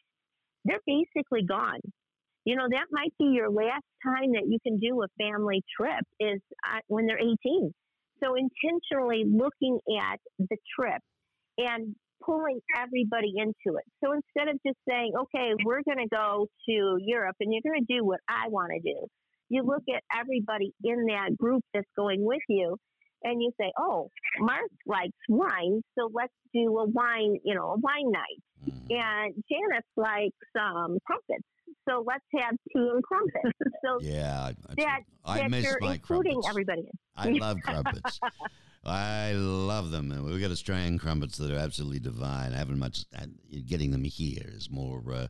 they're 0.66 0.82
basically 0.86 1.44
gone. 1.44 1.80
You 2.46 2.56
know, 2.56 2.68
that 2.70 2.86
might 2.92 3.14
be 3.20 3.26
your 3.26 3.50
last 3.50 3.86
time 4.04 4.32
that 4.34 4.48
you 4.48 4.58
can 4.64 4.80
do 4.80 5.04
a 5.04 5.08
family 5.18 5.62
trip 5.78 6.04
is 6.20 6.40
uh, 6.66 6.80
when 6.88 7.06
they're 7.06 7.20
18. 7.20 7.72
So 8.24 8.36
intentionally 8.36 9.24
looking 9.26 9.80
at 10.02 10.20
the 10.38 10.58
trip 10.78 11.02
and 11.58 11.96
pulling 12.26 12.60
everybody 12.78 13.34
into 13.38 13.78
it. 13.78 13.86
So 14.04 14.14
instead 14.14 14.54
of 14.54 14.60
just 14.66 14.78
saying, 14.88 15.14
okay, 15.16 15.52
we're 15.64 15.84
going 15.84 16.04
to 16.04 16.10
go 16.14 16.48
to 16.68 16.98
Europe 17.00 17.36
and 17.40 17.54
you're 17.54 17.64
going 17.64 17.86
to 17.86 17.94
do 17.94 18.04
what 18.06 18.20
I 18.28 18.50
want 18.50 18.72
to 18.76 18.80
do, 18.82 19.08
you 19.50 19.64
look 19.64 19.84
at 19.94 20.04
everybody 20.18 20.72
in 20.84 21.06
that 21.08 21.38
group 21.38 21.64
that's 21.74 21.90
going 21.96 22.24
with 22.24 22.44
you 22.48 22.78
and 23.24 23.42
you 23.42 23.52
say, 23.60 23.72
oh, 23.78 24.10
Mark 24.40 24.70
likes 24.86 25.18
wine, 25.28 25.82
so 25.98 26.10
let's 26.14 26.34
do 26.54 26.78
a 26.78 26.86
wine, 26.86 27.38
you 27.44 27.56
know, 27.56 27.72
a 27.72 27.78
wine 27.80 28.12
night. 28.12 28.42
Mm-hmm. 28.66 28.92
And 28.92 29.44
Janice 29.52 29.86
likes 29.98 30.48
um, 30.60 30.98
crumpets, 31.06 31.48
so 31.90 32.04
let's 32.06 32.24
have 32.38 32.56
tea 32.72 32.90
and 32.94 33.04
crumpets. 33.04 33.58
So 33.82 33.98
yeah, 34.02 34.52
that, 34.76 35.04
I 35.24 35.38
that 35.38 35.52
miss 35.52 35.64
you're 35.64 35.78
my 35.80 35.94
including 35.94 36.42
crumpets. 36.42 36.50
everybody. 36.50 36.82
In. 36.82 36.90
I 37.16 37.30
love 37.30 37.58
crumpets. 37.64 38.20
I 38.86 39.32
love 39.32 39.90
them. 39.92 40.12
And 40.12 40.26
we've 40.26 40.42
got 40.42 40.52
Australian 40.52 41.00
crumpets 41.00 41.38
that 41.38 41.50
are 41.50 41.58
absolutely 41.58 42.00
divine. 42.00 42.54
I 42.54 42.58
haven't 42.58 42.78
much 42.78 43.06
getting 43.66 43.92
them 43.92 44.04
here 44.04 44.44
is 44.54 44.70
more. 44.70 45.02
Uh, 45.12 45.28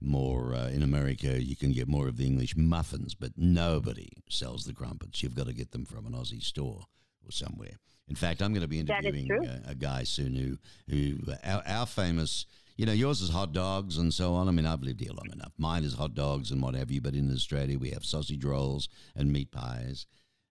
more 0.00 0.54
uh, 0.54 0.68
in 0.68 0.82
America, 0.82 1.42
you 1.42 1.56
can 1.56 1.72
get 1.72 1.88
more 1.88 2.08
of 2.08 2.18
the 2.18 2.26
English 2.26 2.56
muffins, 2.56 3.14
but 3.14 3.30
nobody 3.36 4.10
sells 4.28 4.64
the 4.64 4.74
crumpets. 4.74 5.22
You've 5.22 5.36
got 5.36 5.46
to 5.46 5.54
get 5.54 5.70
them 5.70 5.86
from 5.86 6.04
an 6.04 6.12
Aussie 6.12 6.42
store 6.42 6.82
or 7.24 7.30
somewhere. 7.30 7.78
In 8.08 8.16
fact, 8.16 8.42
I'm 8.42 8.52
going 8.52 8.62
to 8.62 8.68
be 8.68 8.80
interviewing 8.80 9.30
a, 9.30 9.70
a, 9.70 9.74
guy 9.74 10.02
soon 10.02 10.34
who, 10.34 10.58
who 10.92 11.32
our, 11.42 11.62
our, 11.66 11.86
famous, 11.86 12.44
you 12.76 12.86
know, 12.86 12.92
yours 12.92 13.20
is 13.20 13.30
hot 13.30 13.52
dogs 13.52 13.98
and 13.98 14.12
so 14.12 14.34
on. 14.34 14.48
I 14.48 14.50
mean, 14.50 14.66
I've 14.66 14.82
lived 14.82 15.00
here 15.00 15.12
long 15.12 15.30
enough. 15.32 15.52
Mine 15.58 15.84
is 15.84 15.94
hot 15.94 16.14
dogs 16.14 16.50
and 16.50 16.60
what 16.62 16.74
have 16.74 16.90
you, 16.90 17.00
but 17.00 17.14
in 17.14 17.32
Australia 17.32 17.78
we 17.78 17.90
have 17.90 18.04
sausage 18.04 18.44
rolls 18.44 18.88
and 19.14 19.32
meat 19.32 19.50
pies 19.50 20.06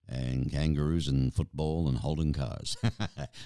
and 0.08 0.52
kangaroos 0.52 1.08
and 1.08 1.34
football 1.34 1.88
and 1.88 1.98
Holden 1.98 2.34
cars. 2.34 2.78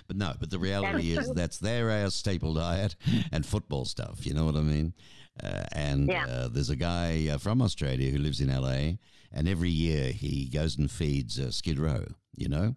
but 0.08 0.16
no, 0.16 0.34
but 0.40 0.50
the 0.50 0.60
reality 0.60 1.12
is 1.12 1.32
that's 1.34 1.58
their 1.58 1.90
our 1.92 2.10
staple 2.10 2.54
diet 2.54 2.96
and 3.32 3.46
football 3.46 3.86
stuff. 3.86 4.26
You 4.26 4.34
know 4.34 4.46
what 4.46 4.56
I 4.56 4.62
mean? 4.62 4.94
Uh, 5.42 5.64
and 5.72 6.08
yeah. 6.08 6.26
uh, 6.26 6.48
there's 6.48 6.72
a 6.72 6.76
guy 6.76 7.28
uh, 7.32 7.38
from 7.38 7.62
Australia 7.62 8.12
who 8.12 8.18
lives 8.18 8.42
in 8.42 8.50
LA, 8.50 8.98
and 9.32 9.48
every 9.48 9.70
year 9.70 10.12
he 10.12 10.50
goes 10.52 10.78
and 10.78 10.90
feeds 10.90 11.40
uh, 11.40 11.52
Skid 11.52 11.80
Row. 11.80 12.06
You 12.36 12.50
know, 12.50 12.76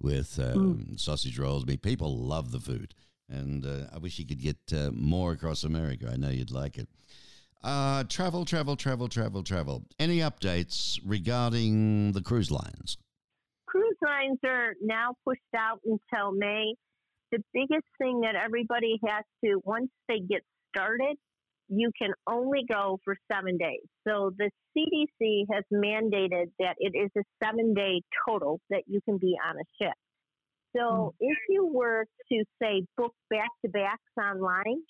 with 0.00 0.38
um, 0.38 0.86
mm. 0.90 1.00
sausage 1.00 1.38
rolls. 1.38 1.64
I 1.64 1.66
mean, 1.66 1.78
people 1.78 2.16
love 2.16 2.50
the 2.50 2.60
food, 2.60 2.94
and 3.28 3.64
uh, 3.64 3.86
I 3.92 3.98
wish 3.98 4.18
you 4.18 4.26
could 4.26 4.40
get 4.40 4.58
uh, 4.72 4.90
more 4.92 5.32
across 5.32 5.64
America. 5.64 6.10
I 6.12 6.16
know 6.16 6.30
you'd 6.30 6.50
like 6.50 6.78
it. 6.78 6.88
Uh, 7.62 8.04
travel, 8.04 8.44
travel, 8.44 8.76
travel, 8.76 9.08
travel, 9.08 9.42
travel. 9.42 9.84
Any 9.98 10.18
updates 10.18 11.00
regarding 11.04 12.12
the 12.12 12.22
cruise 12.22 12.50
lines? 12.50 12.98
Cruise 13.66 13.96
lines 14.02 14.38
are 14.44 14.74
now 14.80 15.14
pushed 15.24 15.40
out 15.56 15.80
until 15.84 16.32
May. 16.32 16.74
The 17.32 17.42
biggest 17.52 17.86
thing 17.98 18.20
that 18.22 18.34
everybody 18.36 18.98
has 19.06 19.24
to, 19.44 19.60
once 19.64 19.90
they 20.08 20.20
get 20.20 20.42
started, 20.74 21.16
you 21.68 21.90
can 22.00 22.12
only 22.26 22.60
go 22.70 22.98
for 23.04 23.16
seven 23.30 23.58
days. 23.58 23.84
So 24.06 24.30
the 24.38 24.50
CDC 24.76 25.44
has 25.52 25.64
mandated 25.72 26.46
that 26.58 26.76
it 26.78 26.96
is 26.96 27.10
a 27.16 27.22
seven 27.44 27.74
day 27.74 28.00
total 28.26 28.60
that 28.70 28.84
you 28.86 29.00
can 29.04 29.18
be 29.18 29.36
on 29.46 29.56
a 29.56 29.84
ship. 29.84 29.94
So 30.76 30.82
mm. 30.82 31.12
if 31.20 31.38
you 31.48 31.66
were 31.66 32.04
to 32.30 32.44
say 32.60 32.84
book 32.96 33.14
back 33.30 33.48
to 33.64 33.70
backs 33.70 34.02
online, 34.18 34.82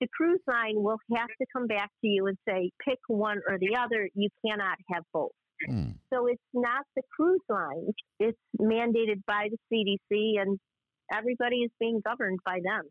the 0.00 0.08
cruise 0.16 0.40
line 0.48 0.82
will 0.82 0.98
have 1.16 1.28
to 1.28 1.46
come 1.52 1.66
back 1.66 1.90
to 2.00 2.08
you 2.08 2.26
and 2.26 2.36
say 2.48 2.70
pick 2.84 2.98
one 3.06 3.40
or 3.48 3.58
the 3.58 3.76
other. 3.78 4.08
You 4.14 4.28
cannot 4.44 4.78
have 4.92 5.04
both. 5.12 5.30
Mm. 5.70 5.94
So 6.12 6.26
it's 6.26 6.42
not 6.52 6.84
the 6.96 7.02
cruise 7.14 7.40
line; 7.48 7.92
It's 8.18 8.38
mandated 8.60 9.22
by 9.26 9.48
the 9.50 9.58
CDC 9.72 10.40
and 10.40 10.58
everybody 11.12 11.58
is 11.58 11.70
being 11.78 12.00
governed 12.04 12.40
by 12.44 12.58
them. 12.64 12.88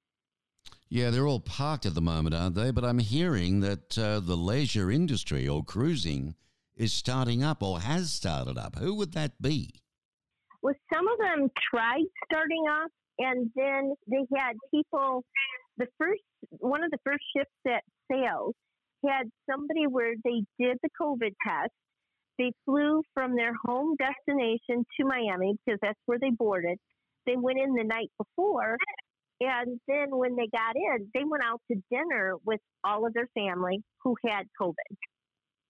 Yeah, 0.89 1.09
they're 1.09 1.27
all 1.27 1.39
parked 1.39 1.85
at 1.85 1.95
the 1.95 2.01
moment, 2.01 2.35
aren't 2.35 2.55
they? 2.55 2.71
But 2.71 2.83
I'm 2.85 2.99
hearing 2.99 3.61
that 3.61 3.97
uh, 3.97 4.19
the 4.19 4.35
leisure 4.35 4.91
industry 4.91 5.47
or 5.47 5.63
cruising 5.63 6.35
is 6.75 6.93
starting 6.93 7.43
up 7.43 7.63
or 7.63 7.79
has 7.79 8.11
started 8.11 8.57
up. 8.57 8.77
Who 8.77 8.95
would 8.95 9.13
that 9.13 9.41
be? 9.41 9.73
Well, 10.61 10.75
some 10.93 11.07
of 11.07 11.17
them 11.17 11.49
tried 11.73 12.05
starting 12.25 12.63
off, 12.69 12.91
and 13.19 13.49
then 13.55 13.93
they 14.07 14.25
had 14.37 14.55
people. 14.73 15.23
The 15.77 15.87
first 15.97 16.21
one 16.49 16.83
of 16.83 16.91
the 16.91 16.99
first 17.03 17.23
ships 17.35 17.51
that 17.65 17.83
sailed 18.11 18.53
had 19.05 19.29
somebody 19.49 19.87
where 19.87 20.13
they 20.23 20.43
did 20.59 20.77
the 20.83 20.89
COVID 20.99 21.33
test. 21.47 21.71
They 22.37 22.51
flew 22.65 23.01
from 23.13 23.35
their 23.35 23.53
home 23.65 23.95
destination 23.97 24.85
to 24.99 25.05
Miami 25.05 25.55
because 25.65 25.79
that's 25.81 25.99
where 26.05 26.19
they 26.19 26.29
boarded. 26.31 26.77
They 27.25 27.35
went 27.35 27.59
in 27.59 27.73
the 27.73 27.83
night 27.83 28.09
before 28.17 28.77
and 29.41 29.79
then 29.87 30.09
when 30.11 30.35
they 30.35 30.47
got 30.51 30.75
in, 30.75 31.09
they 31.15 31.23
went 31.23 31.43
out 31.43 31.61
to 31.71 31.81
dinner 31.89 32.35
with 32.45 32.59
all 32.83 33.07
of 33.07 33.13
their 33.13 33.27
family 33.33 33.83
who 34.03 34.15
had 34.23 34.45
COVID. 34.61 34.75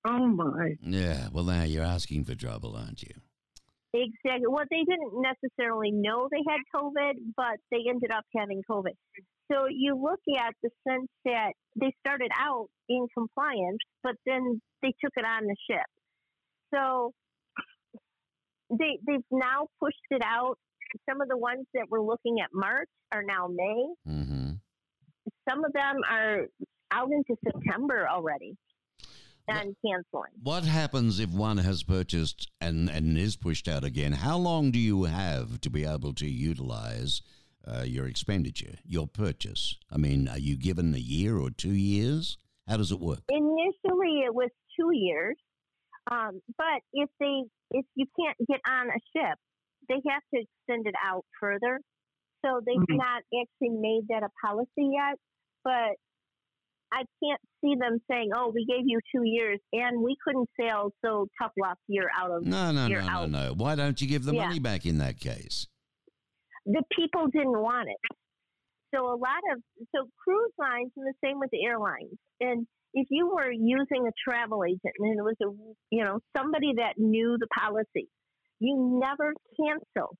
Oh 0.06 0.28
my. 0.28 0.76
Yeah, 0.82 1.30
well 1.32 1.46
now 1.46 1.64
you're 1.64 1.86
asking 1.86 2.26
for 2.26 2.36
trouble, 2.36 2.76
aren't 2.76 3.02
you? 3.04 3.14
Exactly. 3.94 4.48
Well, 4.48 4.64
they 4.70 4.84
didn't 4.88 5.22
necessarily 5.22 5.92
know 5.92 6.30
they 6.32 6.44
had 6.48 6.60
COVID, 6.74 7.14
but 7.36 7.58
they 7.72 7.90
ended 7.90 8.12
up 8.12 8.24
having 8.36 8.62
COVID. 8.70 8.94
So 9.52 9.66
you 9.70 10.02
look 10.02 10.22
at 10.40 10.54
the 10.64 10.70
sense 10.88 11.10
that 11.26 11.52
they 11.76 11.94
started 12.00 12.32
out 12.40 12.68
in 12.88 13.08
compliance, 13.14 13.80
but 14.02 14.16
then 14.26 14.62
they 14.82 14.94
took 15.04 15.12
it 15.18 15.26
on 15.26 15.44
the 15.44 15.56
ship. 15.70 15.86
So 16.74 17.12
they 18.70 18.98
they've 19.06 19.20
now 19.30 19.68
pushed 19.82 19.98
it 20.10 20.22
out 20.24 20.58
some 21.10 21.22
of 21.22 21.28
the 21.28 21.38
ones 21.38 21.66
that 21.74 21.88
we're 21.90 22.02
looking 22.02 22.38
at 22.42 22.50
March 22.54 22.90
are 23.12 23.24
now 23.24 23.48
May. 23.48 23.86
Mm-hmm. 24.08 24.52
Some 25.50 25.66
of 25.66 25.74
them 25.74 25.98
are 26.10 26.46
out 26.92 27.10
into 27.12 27.36
September 27.44 28.08
already 28.10 28.56
and 29.52 29.76
canceling. 29.86 30.32
What 30.42 30.64
happens 30.64 31.20
if 31.20 31.30
one 31.30 31.58
has 31.58 31.84
purchased 31.84 32.50
and, 32.60 32.90
and 32.90 33.18
is 33.18 33.36
pushed 33.36 33.68
out 33.68 33.84
again? 33.84 34.14
How 34.14 34.38
long 34.38 34.72
do 34.72 34.80
you 34.80 35.04
have 35.04 35.62
to 35.62 35.70
be 35.70 35.86
able 35.86 36.14
to 36.14 36.28
utilize 36.28 37.22
uh, 37.68 37.84
your 37.84 38.08
expenditure, 38.08 38.76
your 38.86 39.08
purchase? 39.08 39.78
I 39.92 39.98
mean, 39.98 40.28
are 40.28 40.40
you 40.40 40.58
given 40.58 40.94
a 40.94 41.00
year 41.00 41.38
or 41.38 41.50
two 41.50 41.74
years? 41.74 42.38
How 42.68 42.78
does 42.78 42.92
it 42.92 43.00
work? 43.00 43.20
Initially, 43.30 44.22
it 44.26 44.34
was 44.34 44.50
two 44.80 44.90
years. 44.94 45.36
Um, 46.10 46.42
but 46.58 46.82
if 46.94 47.10
they 47.20 47.44
if 47.72 47.86
you 47.96 48.06
can't 48.20 48.38
get 48.48 48.60
on 48.68 48.88
a 48.88 49.00
ship, 49.14 49.38
they 49.88 50.02
have 50.10 50.24
to 50.34 50.42
extend 50.42 50.88
it 50.88 50.96
out 51.04 51.26
further. 51.40 51.80
So 52.44 52.60
they've 52.66 52.76
mm-hmm. 52.76 52.98
not 52.98 53.22
actually 53.40 53.78
made 53.78 54.08
that 54.10 54.24
a 54.24 54.30
policy 54.46 54.90
yet, 54.94 55.18
but 55.64 55.96
I 56.94 57.04
can't 57.24 57.42
see 57.62 57.76
them 57.80 58.00
saying, 58.10 58.32
"Oh, 58.36 58.52
we 58.54 58.66
gave 58.66 58.84
you 58.86 59.00
two 59.16 59.24
years 59.24 59.60
and 59.72 60.02
we 60.02 60.16
couldn't 60.24 60.50
sail, 60.60 60.92
so 61.04 61.28
tough 61.42 61.52
luck, 61.58 61.78
you're 61.88 62.10
out 62.18 62.32
of." 62.32 62.46
No, 62.46 62.72
no, 62.72 62.88
no, 62.88 63.00
out. 63.00 63.30
no, 63.30 63.48
no. 63.48 63.54
Why 63.56 63.76
don't 63.76 64.02
you 64.02 64.08
give 64.08 64.24
the 64.24 64.34
yeah. 64.34 64.48
money 64.48 64.60
back 64.60 64.86
in 64.86 64.98
that 64.98 65.20
case? 65.20 65.68
The 66.66 66.84
people 66.96 67.28
didn't 67.28 67.60
want 67.60 67.90
it, 67.90 68.18
so 68.94 69.08
a 69.08 69.16
lot 69.16 69.42
of 69.54 69.62
so 69.96 70.08
cruise 70.24 70.54
lines 70.60 70.92
and 70.98 71.06
the 71.08 71.14
same 71.24 71.40
with 71.40 71.50
the 71.52 71.66
airlines. 71.66 72.18
And 72.40 72.68
if 72.94 73.08
you 73.10 73.28
were 73.34 73.52
using 73.52 74.08
a 74.08 74.12
travel 74.30 74.64
agent 74.66 74.94
and 75.00 75.18
it 75.18 75.24
was 75.24 75.36
a 75.42 75.50
you 75.90 76.04
know 76.04 76.20
somebody 76.36 76.74
that 76.78 76.98
knew 76.98 77.38
the 77.40 77.48
policy, 77.58 78.10
you 78.60 79.00
never 79.02 79.34
cancel. 79.58 80.16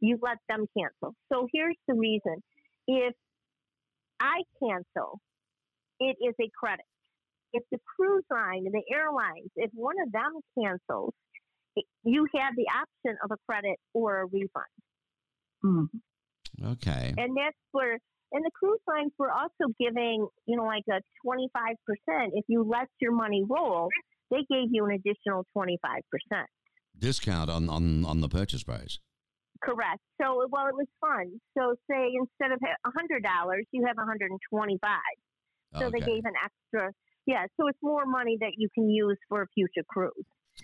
You 0.00 0.18
let 0.20 0.38
them 0.48 0.66
cancel. 0.76 1.14
So 1.32 1.46
here's 1.52 1.76
the 1.86 1.94
reason. 1.94 2.42
If 2.88 3.14
I 4.20 4.42
cancel, 4.60 5.20
it 6.02 6.16
is 6.24 6.34
a 6.40 6.50
credit. 6.58 6.84
If 7.52 7.62
the 7.70 7.78
cruise 7.96 8.24
line 8.30 8.64
and 8.64 8.72
the 8.74 8.82
airlines, 8.92 9.50
if 9.56 9.70
one 9.74 9.96
of 10.04 10.12
them 10.12 10.40
cancels, 10.58 11.12
you 12.04 12.26
have 12.34 12.54
the 12.56 12.66
option 12.68 13.18
of 13.24 13.30
a 13.30 13.36
credit 13.48 13.78
or 13.94 14.22
a 14.22 14.26
refund. 14.26 14.72
Mm. 15.64 15.88
Okay. 16.72 17.14
And 17.16 17.36
that's 17.36 17.56
where, 17.72 17.98
and 18.32 18.44
the 18.44 18.50
cruise 18.58 18.80
lines 18.88 19.12
were 19.18 19.30
also 19.30 19.72
giving, 19.78 20.26
you 20.46 20.56
know, 20.56 20.64
like 20.64 20.84
a 20.90 21.00
25%. 21.26 21.76
If 22.32 22.44
you 22.48 22.64
let 22.68 22.88
your 23.00 23.12
money 23.12 23.44
roll, 23.48 23.88
they 24.30 24.44
gave 24.50 24.68
you 24.70 24.84
an 24.86 24.92
additional 24.92 25.44
25% 25.56 25.76
discount 26.98 27.50
on, 27.50 27.68
on, 27.68 28.04
on 28.04 28.20
the 28.20 28.28
purchase 28.28 28.62
price. 28.62 28.98
Correct. 29.62 30.00
So, 30.20 30.46
well, 30.50 30.66
it 30.66 30.74
was 30.74 30.86
fun. 31.00 31.38
So, 31.56 31.74
say 31.88 32.10
instead 32.18 32.52
of 32.52 32.58
$100, 32.58 33.62
you 33.70 33.84
have 33.86 33.96
125 33.96 34.90
So 35.78 35.86
okay. 35.86 36.00
they 36.00 36.06
gave 36.06 36.24
an 36.24 36.34
extra. 36.44 36.92
Yeah, 37.26 37.46
so 37.56 37.68
it's 37.68 37.78
more 37.82 38.04
money 38.04 38.36
that 38.40 38.52
you 38.56 38.68
can 38.74 38.90
use 38.90 39.18
for 39.28 39.42
a 39.42 39.46
future 39.54 39.84
cruise. 39.88 40.12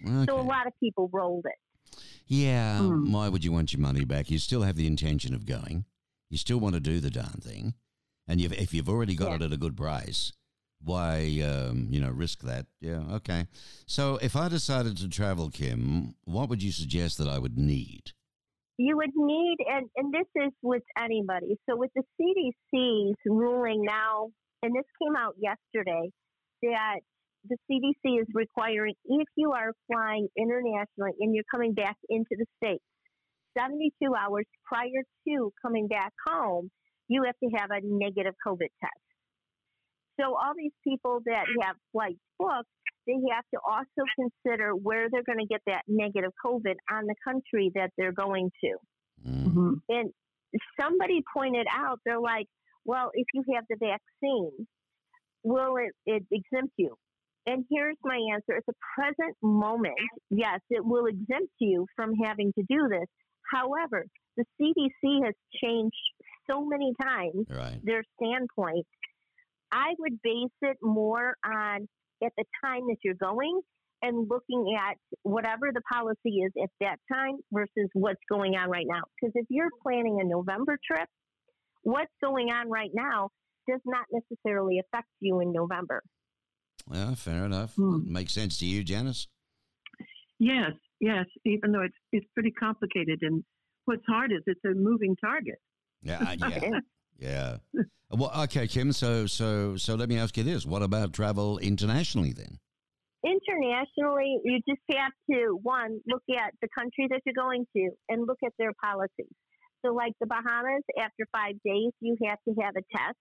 Okay. 0.05 0.27
So 0.29 0.39
a 0.39 0.43
lot 0.43 0.67
of 0.67 0.73
people 0.81 1.09
rolled 1.13 1.47
it. 1.47 2.01
Yeah. 2.27 2.79
Mm. 2.81 3.11
Why 3.13 3.29
would 3.29 3.45
you 3.45 3.53
want 3.53 3.73
your 3.73 3.81
money 3.81 4.05
back? 4.05 4.31
You 4.31 4.39
still 4.39 4.63
have 4.63 4.77
the 4.77 4.87
intention 4.87 5.35
of 5.35 5.47
going. 5.47 5.85
You 6.31 6.37
still 6.37 6.59
want 6.59 6.75
to 6.75 6.81
do 6.81 7.01
the 7.01 7.11
darn 7.11 7.41
thing, 7.41 7.75
and 8.27 8.41
you've, 8.41 8.53
if 8.53 8.75
you've 8.75 8.89
already 8.89 9.15
got 9.15 9.29
yeah. 9.29 9.35
it 9.37 9.43
at 9.43 9.53
a 9.53 9.57
good 9.57 9.77
price, 9.77 10.33
why 10.83 11.21
um, 11.43 11.89
you 11.91 12.01
know 12.01 12.11
risk 12.11 12.43
that? 12.43 12.67
Yeah. 12.81 13.03
Okay. 13.13 13.47
So 13.87 14.19
if 14.21 14.37
I 14.37 14.49
decided 14.49 14.99
to 14.99 15.09
travel, 15.09 15.49
Kim, 15.49 16.15
what 16.25 16.49
would 16.51 16.63
you 16.63 16.73
suggest 16.73 17.17
that 17.19 17.29
I 17.29 17.39
would 17.39 17.57
need? 17.57 18.13
You 18.77 18.97
would 18.97 19.11
need, 19.17 19.57
and, 19.69 19.89
and 19.97 20.15
this 20.15 20.29
is 20.37 20.53
with 20.63 20.85
anybody. 20.97 21.59
So 21.69 21.77
with 21.77 21.91
the 21.97 22.05
CDC's 22.21 23.17
ruling 23.27 23.83
now, 23.85 24.29
and 24.63 24.75
this 24.75 24.85
came 25.01 25.17
out 25.17 25.35
yesterday, 25.39 26.11
that 26.63 27.01
the 27.49 27.57
CDC 27.71 28.21
is 28.21 28.27
requiring 28.35 28.95
if 29.05 29.29
you 29.37 29.53
are 29.53 29.73
flying 29.91 30.29
internationally 30.37 31.13
and 31.21 31.35
you're 31.35 31.45
coming 31.51 31.73
back 31.73 31.97
into 32.09 32.31
the 32.31 32.47
States, 32.57 32.85
72 33.57 33.91
hours 34.15 34.45
prior 34.65 35.03
to 35.27 35.53
coming 35.63 35.89
back 35.89 36.13
home, 36.27 36.71
you 37.09 37.23
have 37.25 37.37
to 37.43 37.57
have 37.57 37.71
a 37.71 37.81
negative 37.83 38.35
COVID 38.47 38.69
test. 38.81 39.09
So 40.21 40.35
all 40.35 40.53
these 40.57 40.73
people 40.83 41.21
that 41.27 41.45
have 41.63 41.77
flights 41.93 42.19
booked, 42.39 42.69
they 43.07 43.15
have 43.33 43.45
to 43.55 43.61
also 43.67 44.05
consider 44.19 44.73
where 44.73 45.09
they're 45.11 45.23
going 45.23 45.39
to 45.39 45.47
get 45.47 45.63
that 45.67 45.83
negative 45.87 46.33
COVID 46.45 46.75
on 46.91 47.07
the 47.07 47.15
country 47.25 47.71
that 47.75 47.91
they're 47.97 48.13
going 48.13 48.51
to. 48.65 48.77
Mm-hmm. 49.27 49.75
And 49.89 50.11
somebody 50.81 51.23
pointed 51.35 51.67
out, 51.73 52.01
they're 52.05 52.21
like, 52.21 52.47
well, 52.89 53.11
if 53.13 53.27
you 53.35 53.45
have 53.55 53.65
the 53.69 53.77
vaccine, 53.77 54.67
will 55.45 55.77
it, 55.77 55.93
it 56.07 56.25
exempt 56.33 56.73
you? 56.79 56.97
And 57.47 57.65
here's 57.71 57.97
my 58.03 58.19
answer. 58.33 58.57
At 58.57 58.65
the 58.67 58.73
present 58.97 59.37
moment, 59.43 59.95
yes, 60.31 60.61
it 60.71 60.83
will 60.83 61.05
exempt 61.05 61.53
you 61.61 61.87
from 61.95 62.15
having 62.25 62.51
to 62.59 62.65
do 62.67 62.89
this. 62.89 63.07
However, 63.53 64.07
the 64.39 64.45
CDC 64.59 65.25
has 65.25 65.35
changed 65.63 65.97
so 66.51 66.65
many 66.65 66.95
times 67.01 67.47
right. 67.51 67.79
their 67.85 68.03
standpoint. 68.17 68.87
I 69.71 69.93
would 69.99 70.23
base 70.23 70.59
it 70.63 70.79
more 70.83 71.35
on 71.45 71.87
at 72.25 72.33
the 72.39 72.45
time 72.65 72.87
that 72.89 72.97
you're 73.05 73.15
going 73.15 73.61
and 74.01 74.31
looking 74.31 74.77
at 74.79 74.97
whatever 75.25 75.73
the 75.75 75.83
policy 75.93 76.39
is 76.39 76.53
at 76.63 76.71
that 76.81 76.97
time 77.13 77.37
versus 77.53 77.91
what's 77.93 78.21
going 78.31 78.55
on 78.55 78.71
right 78.71 78.87
now. 78.89 79.03
Because 79.21 79.33
if 79.35 79.47
you're 79.51 79.71
planning 79.83 80.21
a 80.23 80.25
November 80.25 80.79
trip, 80.91 81.09
what's 81.83 82.13
going 82.23 82.49
on 82.51 82.69
right 82.71 82.91
now 82.93 83.31
does 83.69 83.81
not 83.85 84.07
necessarily 84.13 84.81
affect 84.81 85.09
you 85.21 85.41
in 85.41 85.53
November. 85.53 86.03
Yeah, 86.93 87.15
fair 87.15 87.45
enough. 87.45 87.75
Hmm. 87.75 88.13
Makes 88.13 88.33
sense 88.33 88.59
to 88.59 88.67
you, 88.67 88.83
Janice? 88.83 89.29
Yes, 90.39 90.73
yes. 91.01 91.27
Even 91.45 91.73
though 91.73 91.83
it's 91.83 91.97
it's 92.13 92.27
pretty 92.35 92.53
complicated, 92.53 93.19
and 93.23 93.45
what's 93.85 94.05
hard 94.07 94.33
is 94.33 94.39
it's 94.47 94.61
a 94.65 94.75
moving 94.75 95.17
target. 95.17 95.57
Yeah, 96.03 96.35
yeah, 96.39 96.71
yeah. 97.19 97.57
Well, 98.11 98.33
okay, 98.45 98.67
Kim. 98.67 98.93
So, 98.93 99.27
so, 99.27 99.77
so, 99.77 99.95
let 99.95 100.09
me 100.09 100.19
ask 100.19 100.37
you 100.37 100.45
this: 100.45 100.65
What 100.65 100.83
about 100.83 101.13
travel 101.13 101.59
internationally 101.59 102.33
then? 102.33 102.59
Internationally, 103.27 104.39
you 104.45 104.61
just 104.67 104.81
have 104.91 105.13
to 105.31 105.59
one 105.63 106.01
look 106.07 106.23
at 106.31 106.55
the 106.63 106.69
country 106.77 107.09
that 107.11 107.21
you're 107.27 107.35
going 107.35 107.67
to 107.77 107.91
and 108.09 108.27
look 108.27 108.39
at 108.47 108.53
their 108.59 108.73
policies. 108.83 109.35
So, 109.85 109.93
like 109.93 110.13
the 110.21 110.27
Bahamas, 110.27 110.83
after 110.99 111.27
five 111.33 111.55
days, 111.65 111.93
you 112.01 112.17
have 112.25 112.39
to 112.49 112.55
have 112.63 112.75
a 112.77 112.83
test. 112.97 113.17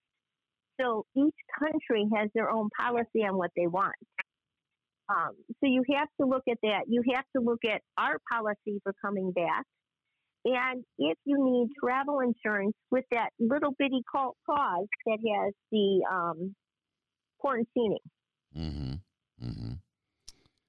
So 0.80 1.04
each 1.16 1.34
country 1.58 2.06
has 2.16 2.30
their 2.34 2.50
own 2.50 2.68
policy 2.78 3.24
on 3.28 3.36
what 3.36 3.50
they 3.56 3.66
want. 3.66 3.94
Um, 5.08 5.32
so 5.60 5.62
you 5.62 5.82
have 5.96 6.08
to 6.20 6.26
look 6.26 6.42
at 6.48 6.58
that. 6.62 6.82
You 6.86 7.02
have 7.14 7.24
to 7.36 7.42
look 7.42 7.60
at 7.64 7.80
our 7.96 8.18
policy 8.30 8.80
for 8.82 8.94
coming 9.02 9.32
back. 9.32 9.64
And 10.44 10.84
if 10.98 11.18
you 11.24 11.44
need 11.44 11.68
travel 11.82 12.20
insurance 12.20 12.76
with 12.90 13.04
that 13.10 13.30
little 13.40 13.74
bitty 13.78 14.02
clause 14.10 14.86
that 15.06 15.18
has 15.18 15.52
the 15.72 16.04
um, 16.10 16.54
quarantining. 17.44 17.96
Mm-hmm. 18.56 18.92
Mm-hmm. 19.44 19.72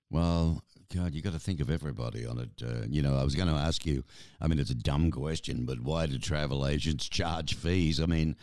Well, 0.09 0.63
God, 0.93 1.13
you 1.13 1.21
got 1.21 1.33
to 1.33 1.39
think 1.39 1.59
of 1.59 1.69
everybody 1.69 2.25
on 2.25 2.39
it. 2.39 2.49
Uh, 2.63 2.85
you 2.89 3.03
know, 3.03 3.15
I 3.15 3.23
was 3.23 3.35
going 3.35 3.47
to 3.47 3.53
ask 3.53 3.85
you. 3.85 4.03
I 4.41 4.47
mean, 4.47 4.57
it's 4.57 4.71
a 4.71 4.75
dumb 4.75 5.11
question, 5.11 5.65
but 5.65 5.79
why 5.81 6.07
do 6.07 6.17
travel 6.17 6.65
agents 6.65 7.07
charge 7.07 7.53
fees? 7.53 8.01
I 8.01 8.07
mean, 8.07 8.35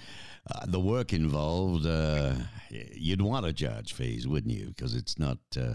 uh, 0.48 0.64
the 0.68 0.78
work 0.78 1.12
involved. 1.12 1.86
Uh, 1.86 2.34
you'd 2.70 3.20
want 3.20 3.46
to 3.46 3.52
charge 3.52 3.92
fees, 3.94 4.28
wouldn't 4.28 4.54
you? 4.54 4.66
Because 4.68 4.94
it's 4.94 5.18
not. 5.18 5.38
Uh, 5.60 5.74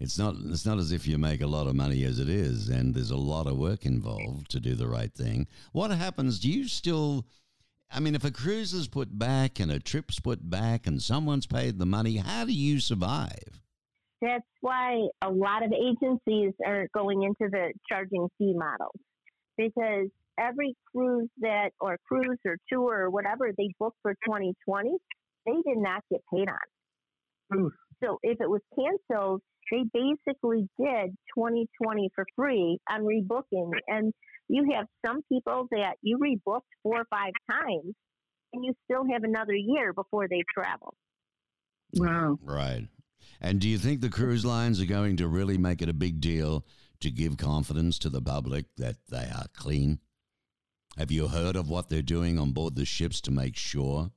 it's 0.00 0.18
not. 0.18 0.34
It's 0.46 0.66
not 0.66 0.78
as 0.78 0.90
if 0.90 1.06
you 1.06 1.16
make 1.16 1.42
a 1.42 1.46
lot 1.46 1.68
of 1.68 1.76
money 1.76 2.02
as 2.02 2.18
it 2.18 2.28
is, 2.28 2.68
and 2.68 2.92
there's 2.92 3.12
a 3.12 3.16
lot 3.16 3.46
of 3.46 3.56
work 3.56 3.86
involved 3.86 4.50
to 4.50 4.58
do 4.58 4.74
the 4.74 4.88
right 4.88 5.14
thing. 5.14 5.46
What 5.70 5.92
happens? 5.92 6.40
Do 6.40 6.50
you 6.50 6.66
still? 6.66 7.24
I 7.92 8.00
mean, 8.00 8.16
if 8.16 8.24
a 8.24 8.32
cruise 8.32 8.72
is 8.72 8.88
put 8.88 9.16
back 9.16 9.60
and 9.60 9.70
a 9.70 9.78
trip's 9.78 10.18
put 10.18 10.50
back 10.50 10.88
and 10.88 11.00
someone's 11.00 11.46
paid 11.46 11.78
the 11.78 11.86
money, 11.86 12.16
how 12.16 12.46
do 12.46 12.52
you 12.52 12.80
survive? 12.80 13.59
That's 14.20 14.44
why 14.60 15.08
a 15.22 15.30
lot 15.30 15.64
of 15.64 15.72
agencies 15.72 16.52
are 16.64 16.86
going 16.92 17.22
into 17.22 17.50
the 17.50 17.72
charging 17.90 18.28
fee 18.38 18.54
model 18.54 18.92
because 19.56 20.08
every 20.38 20.74
cruise 20.94 21.28
that 21.38 21.70
or 21.80 21.98
cruise 22.06 22.38
or 22.46 22.56
tour 22.70 23.04
or 23.04 23.10
whatever 23.10 23.50
they 23.56 23.68
booked 23.78 23.98
for 24.02 24.12
2020, 24.26 24.90
they 25.46 25.52
did 25.52 25.78
not 25.78 26.02
get 26.10 26.20
paid 26.32 26.48
on. 26.48 27.58
Oof. 27.58 27.72
So 28.02 28.18
if 28.22 28.40
it 28.40 28.48
was 28.48 28.60
canceled, 28.76 29.42
they 29.70 29.84
basically 29.92 30.68
did 30.78 31.10
2020 31.36 32.10
for 32.14 32.24
free 32.36 32.78
on 32.90 33.02
rebooking. 33.02 33.70
And 33.86 34.12
you 34.48 34.72
have 34.74 34.86
some 35.06 35.20
people 35.30 35.66
that 35.70 35.94
you 36.02 36.18
rebooked 36.18 36.60
four 36.82 37.00
or 37.00 37.06
five 37.10 37.32
times 37.50 37.94
and 38.52 38.64
you 38.64 38.72
still 38.84 39.04
have 39.12 39.22
another 39.22 39.54
year 39.54 39.92
before 39.92 40.26
they 40.28 40.42
travel. 40.52 40.94
Wow. 41.94 42.38
Right. 42.42 42.88
And 43.40 43.60
do 43.60 43.68
you 43.68 43.78
think 43.78 44.00
the 44.00 44.10
cruise 44.10 44.44
lines 44.44 44.80
are 44.80 44.86
going 44.86 45.16
to 45.16 45.28
really 45.28 45.56
make 45.56 45.80
it 45.80 45.88
a 45.88 45.94
big 45.94 46.20
deal 46.20 46.64
to 47.00 47.10
give 47.10 47.38
confidence 47.38 47.98
to 48.00 48.10
the 48.10 48.20
public 48.20 48.66
that 48.76 48.96
they 49.08 49.28
are 49.34 49.46
clean? 49.56 49.98
Have 50.98 51.10
you 51.10 51.28
heard 51.28 51.56
of 51.56 51.68
what 51.68 51.88
they're 51.88 52.02
doing 52.02 52.38
on 52.38 52.52
board 52.52 52.76
the 52.76 52.84
ships 52.84 53.20
to 53.22 53.30
make 53.30 53.56
sure? 53.56 54.10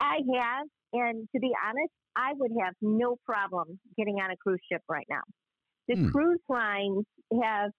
I 0.00 0.16
have, 0.34 0.66
and 0.92 1.28
to 1.34 1.40
be 1.40 1.52
honest, 1.64 1.92
I 2.16 2.32
would 2.34 2.50
have 2.60 2.74
no 2.80 3.16
problem 3.24 3.78
getting 3.96 4.16
on 4.16 4.30
a 4.30 4.36
cruise 4.36 4.60
ship 4.70 4.82
right 4.88 5.06
now. 5.08 5.22
The 5.88 5.94
hmm. 5.94 6.10
cruise 6.10 6.40
lines 6.48 7.04
have 7.42 7.70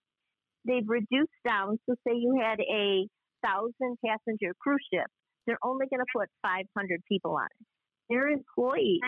they've 0.66 0.88
reduced 0.88 1.32
down. 1.46 1.80
So 1.90 1.96
say 2.08 2.16
you 2.16 2.40
had 2.42 2.60
a 2.60 3.08
thousand 3.44 3.98
passenger 4.06 4.54
cruise 4.60 4.86
ship, 4.94 5.08
they're 5.46 5.60
only 5.64 5.88
going 5.90 6.00
to 6.00 6.12
put 6.16 6.30
500 6.44 7.02
people 7.08 7.36
on 7.36 7.46
it. 7.46 7.66
Their 8.10 8.30
employees 8.30 9.02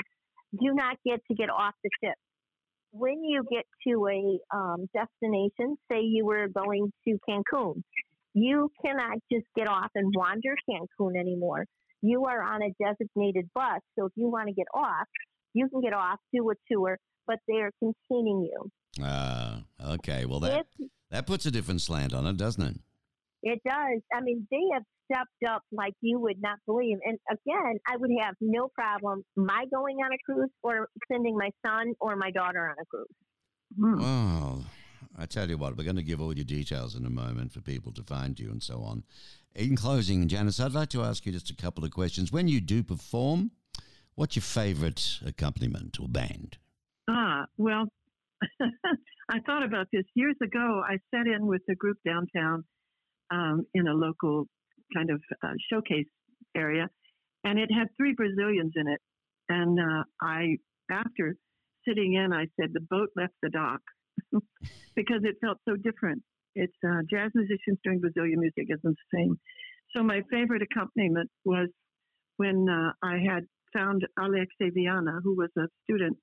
do 0.54 0.74
not 0.74 0.98
get 1.06 1.20
to 1.30 1.36
get 1.36 1.50
off 1.50 1.74
the 1.84 1.90
ship. 2.04 2.16
When 2.92 3.24
you 3.24 3.44
get 3.52 3.66
to 3.88 4.08
a 4.08 4.56
um, 4.56 4.90
destination, 4.94 5.78
say 5.92 6.02
you 6.02 6.26
were 6.26 6.48
going 6.48 6.92
to 7.08 7.20
Cancun, 7.30 7.84
you 8.34 8.72
cannot 8.84 9.20
just 9.32 9.46
get 9.56 9.68
off 9.68 9.92
and 9.96 10.12
wander 10.16 10.56
Cancun 10.70 11.20
anymore. 11.20 11.66
You 12.02 12.26
are 12.26 12.42
on 12.42 12.62
a 12.64 12.70
designated 12.82 13.50
bus, 13.54 13.82
so 13.98 14.06
if 14.06 14.14
you 14.16 14.30
want 14.30 14.48
to 14.48 14.54
get 14.54 14.68
off, 14.74 15.08
you 15.54 15.68
can 15.70 15.82
get 15.82 15.94
off, 15.94 16.20
do 16.34 16.50
a 16.50 16.54
tour, 16.72 16.98
but 17.28 17.40
they 17.48 17.56
are 17.56 17.72
containing 17.80 18.48
you. 18.50 18.72
Ah, 19.02 19.64
uh, 19.80 19.94
okay. 19.94 20.26
Well, 20.26 20.40
that 20.40 20.66
if, 20.80 20.90
that 21.12 21.28
puts 21.28 21.46
a 21.46 21.52
different 21.52 21.82
slant 21.82 22.14
on 22.14 22.26
it, 22.26 22.38
doesn't 22.38 22.64
it? 22.64 22.78
It 23.44 23.62
does. 23.66 24.02
I 24.14 24.22
mean, 24.22 24.48
they 24.52 24.62
have 24.74 24.84
stepped 25.12 25.52
up 25.54 25.64
like 25.72 25.94
you 26.02 26.20
would 26.20 26.42
not 26.42 26.60
believe. 26.66 26.98
And 27.06 27.18
again, 27.32 27.80
I 27.88 27.98
would 27.98 28.12
have 28.22 28.36
no 28.42 28.68
problem 28.68 29.24
my 29.36 29.66
going 29.74 29.98
on 29.98 30.12
a 30.12 30.18
cruise 30.26 30.50
or 30.62 30.88
sending 31.12 31.38
my 31.38 31.50
son 31.66 31.94
or 32.00 32.16
my 32.16 32.32
daughter 32.32 32.70
on 32.70 32.76
a 32.82 32.86
cruise. 32.86 33.08
Hmm. 33.78 34.02
Well, 34.02 34.66
I 35.18 35.26
tell 35.26 35.50
you 35.50 35.58
what, 35.58 35.78
we're 35.78 35.84
going 35.84 35.96
to 35.96 36.04
give 36.04 36.22
all 36.22 36.36
your 36.36 36.46
details 36.46 36.96
in 36.96 37.06
a 37.06 37.10
moment 37.10 37.54
for 37.54 37.62
people 37.62 37.92
to 37.94 38.04
find 38.04 38.40
you 38.40 38.50
and 38.52 38.62
so 38.62 38.82
on. 38.82 39.04
In 39.56 39.76
closing, 39.76 40.28
Janice, 40.28 40.60
I'd 40.60 40.74
like 40.74 40.90
to 40.90 41.04
ask 41.04 41.26
you 41.26 41.32
just 41.32 41.50
a 41.50 41.56
couple 41.56 41.84
of 41.84 41.92
questions. 41.92 42.32
When 42.32 42.48
you 42.48 42.62
do 42.62 42.84
perform, 42.84 43.52
what's 44.16 44.36
your 44.36 44.44
favorite 44.44 45.20
accompaniment 45.26 45.98
or 46.00 46.08
band? 46.08 46.58
Ah, 47.10 47.46
well, 47.58 47.88
I 49.30 49.40
thought 49.46 49.64
about 49.64 49.88
this 49.92 50.06
years 50.14 50.36
ago. 50.44 50.84
I 50.88 50.98
sat 51.14 51.28
in 51.28 51.48
with 51.48 51.62
a 51.70 51.76
group 51.76 51.98
downtown 52.06 52.64
um, 53.32 53.66
in 53.74 53.88
a 53.88 53.94
local 53.94 54.46
kind 54.96 55.10
of 55.10 55.22
uh, 55.44 55.54
showcase 55.72 56.08
area, 56.56 56.88
and 57.44 57.60
it 57.60 57.70
had 57.72 57.88
three 57.98 58.14
Brazilians 58.16 58.74
in 58.76 58.88
it. 58.88 59.00
And 59.50 59.80
uh, 59.80 60.04
I, 60.22 60.58
after 60.92 61.36
sitting 61.88 62.14
in, 62.14 62.34
I 62.34 62.46
said 62.60 62.70
the 62.74 62.86
boat 62.90 63.10
left 63.16 63.34
the 63.42 63.50
dock 63.50 63.82
because 64.96 65.22
it 65.24 65.36
felt 65.42 65.58
so 65.68 65.76
different. 65.76 66.22
It's 66.56 66.74
uh, 66.86 67.02
jazz 67.10 67.32
musicians 67.34 67.80
doing 67.84 68.00
Brazilian 68.00 68.40
music 68.40 68.68
isn't 68.70 68.84
the 68.84 69.18
same. 69.18 69.40
So 69.96 70.04
my 70.04 70.22
favorite 70.30 70.62
accompaniment 70.62 71.30
was 71.46 71.70
when 72.38 72.68
uh, 72.70 72.92
I 73.04 73.18
had 73.18 73.44
found 73.74 74.06
Alexei 74.20 74.70
Viana, 74.74 75.20
who 75.24 75.36
was 75.36 75.50
a 75.58 75.68
student 75.84 76.18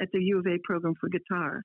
at 0.00 0.08
the 0.12 0.20
U 0.20 0.38
of 0.38 0.46
A 0.46 0.58
program 0.64 0.94
for 1.00 1.08
guitar. 1.08 1.62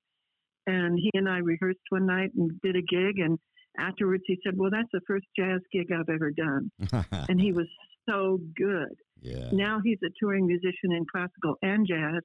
And 0.66 0.98
he 0.98 1.10
and 1.14 1.28
I 1.28 1.38
rehearsed 1.38 1.80
one 1.90 2.06
night 2.06 2.30
and 2.36 2.50
did 2.62 2.76
a 2.76 2.82
gig. 2.82 3.18
And 3.18 3.38
afterwards, 3.78 4.24
he 4.26 4.38
said, 4.44 4.56
"Well, 4.56 4.70
that's 4.70 4.88
the 4.92 5.00
first 5.06 5.26
jazz 5.38 5.60
gig 5.72 5.90
I've 5.92 6.08
ever 6.08 6.30
done." 6.30 6.70
and 7.28 7.40
he 7.40 7.52
was 7.52 7.66
so 8.08 8.38
good. 8.56 8.94
Yeah. 9.20 9.48
Now 9.52 9.80
he's 9.82 9.98
a 10.04 10.10
touring 10.20 10.46
musician 10.46 10.92
in 10.92 11.06
classical 11.10 11.56
and 11.62 11.86
jazz. 11.86 12.22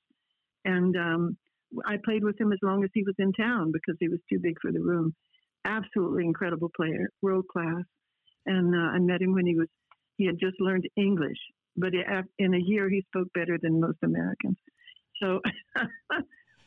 And 0.66 0.95
um, 0.97 1.38
I 1.86 1.97
played 2.04 2.24
with 2.24 2.39
him 2.39 2.52
as 2.52 2.60
long 2.62 2.84
as 2.84 2.89
he 2.93 3.04
was 3.04 3.16
in 3.20 3.32
town 3.34 3.72
because 3.72 3.95
he 4.00 4.10
was 4.10 4.20
too 4.30 4.39
big 4.39 4.58
for 4.62 4.72
the 4.72 4.82
room. 4.82 5.16
Absolutely 5.66 6.26
incredible 6.26 6.70
player, 6.76 7.10
world 7.22 7.45
class. 7.52 7.84
And 8.45 8.76
uh, 8.76 8.95
I 8.95 9.00
met 9.00 9.22
him 9.22 9.34
when 9.34 9.45
he 9.45 9.56
was 9.56 9.68
he 10.18 10.26
had 10.26 10.39
just 10.39 10.60
learned 10.60 10.84
English, 10.97 11.38
but 11.78 11.93
in 12.39 12.54
a 12.54 12.58
year 12.58 12.89
he 12.89 13.02
spoke 13.08 13.30
better 13.34 13.58
than 13.62 13.80
most 13.80 14.00
Americans. 14.04 14.58
So 15.22 15.39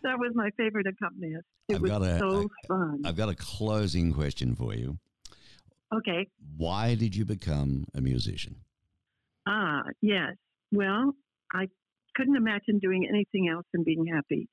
that 0.02 0.18
was 0.18 0.32
my 0.34 0.50
favorite 0.56 0.86
accompanist. 0.86 1.44
It 1.68 1.76
I've 1.76 1.82
was 1.82 1.90
got 1.90 2.02
a, 2.02 2.18
so 2.18 2.42
I, 2.42 2.66
fun. 2.68 3.02
I've 3.04 3.16
got 3.16 3.28
a 3.28 3.34
closing 3.34 4.12
question 4.12 4.54
for 4.54 4.74
you. 4.74 4.98
Okay. 5.94 6.26
Why 6.56 6.94
did 6.94 7.14
you 7.14 7.24
become 7.24 7.84
a 7.94 8.00
musician? 8.00 8.56
Ah, 9.46 9.82
yes. 10.00 10.36
Well, 10.70 11.12
I 11.52 11.66
couldn't 12.16 12.36
imagine 12.36 12.78
doing 12.78 13.06
anything 13.08 13.48
else 13.48 13.66
than 13.72 13.84
being 13.84 14.06
happy, 14.06 14.48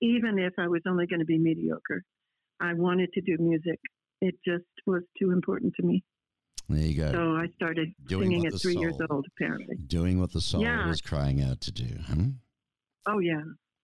even 0.00 0.38
if 0.38 0.54
I 0.58 0.68
was 0.68 0.80
only 0.86 1.06
going 1.06 1.20
to 1.20 1.26
be 1.26 1.38
mediocre. 1.38 2.02
I 2.60 2.74
wanted 2.74 3.12
to 3.14 3.20
do 3.20 3.36
music. 3.38 3.78
It 4.20 4.34
just 4.44 4.64
was 4.86 5.02
too 5.18 5.30
important 5.30 5.74
to 5.76 5.86
me. 5.86 6.02
There 6.68 6.84
you 6.84 6.96
go. 7.00 7.12
So 7.12 7.36
I 7.36 7.46
started 7.56 7.88
Doing 8.06 8.30
singing 8.30 8.46
at 8.46 8.60
three 8.60 8.76
years 8.76 8.96
old, 9.10 9.26
apparently. 9.36 9.76
Doing 9.86 10.20
what 10.20 10.32
the 10.32 10.40
soul 10.40 10.62
Yeah. 10.62 10.86
was 10.86 11.00
crying 11.00 11.40
out 11.42 11.60
to 11.62 11.72
do. 11.72 11.86
Hmm? 12.06 12.28
Oh, 13.06 13.20
yeah. 13.20 13.40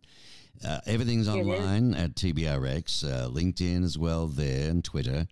Uh, 0.65 0.79
everything's 0.85 1.27
online 1.27 1.93
at 1.93 2.15
TBRX, 2.15 3.03
uh, 3.03 3.27
LinkedIn 3.29 3.83
as 3.83 3.97
well 3.97 4.27
there, 4.27 4.69
and 4.69 4.81
Twitter. 4.83 5.27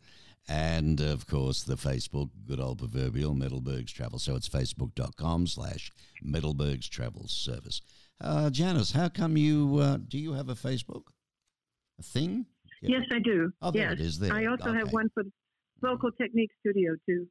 And 0.48 1.00
of 1.00 1.28
course, 1.28 1.62
the 1.64 1.76
Facebook, 1.76 2.30
good 2.48 2.60
old 2.60 2.80
proverbial 2.80 3.36
Middleburg's 3.36 3.94
Travel. 3.94 4.18
So 4.20 4.36
it's 4.36 4.50
facebook.com 4.50 5.48
slash 5.48 5.92
Middleburg's 6.24 6.90
Travel 6.90 7.28
Service. 7.28 7.82
Uh, 8.20 8.50
Janice, 8.50 8.92
how 8.92 9.10
come 9.10 9.38
you, 9.38 9.78
uh, 9.78 9.98
do 9.98 10.18
you 10.18 10.34
have 10.34 10.50
a 10.50 10.56
Facebook? 10.56 11.04
A 12.00 12.04
thing? 12.04 12.48
Yeah. 12.82 13.00
yes, 13.00 13.08
I 13.12 13.20
do. 13.20 13.52
Oh, 13.62 13.72
there 13.72 13.90
yes. 13.90 13.94
it 13.94 14.00
is 14.00 14.20
there. 14.20 14.34
I 14.34 14.46
also 14.46 14.74
have 14.74 14.92
one 14.92 15.10
for 15.14 15.24
the 15.24 15.32
Vocal 15.82 16.12
Technique 16.12 16.52
Studio, 16.62 16.96
too. 17.08 17.28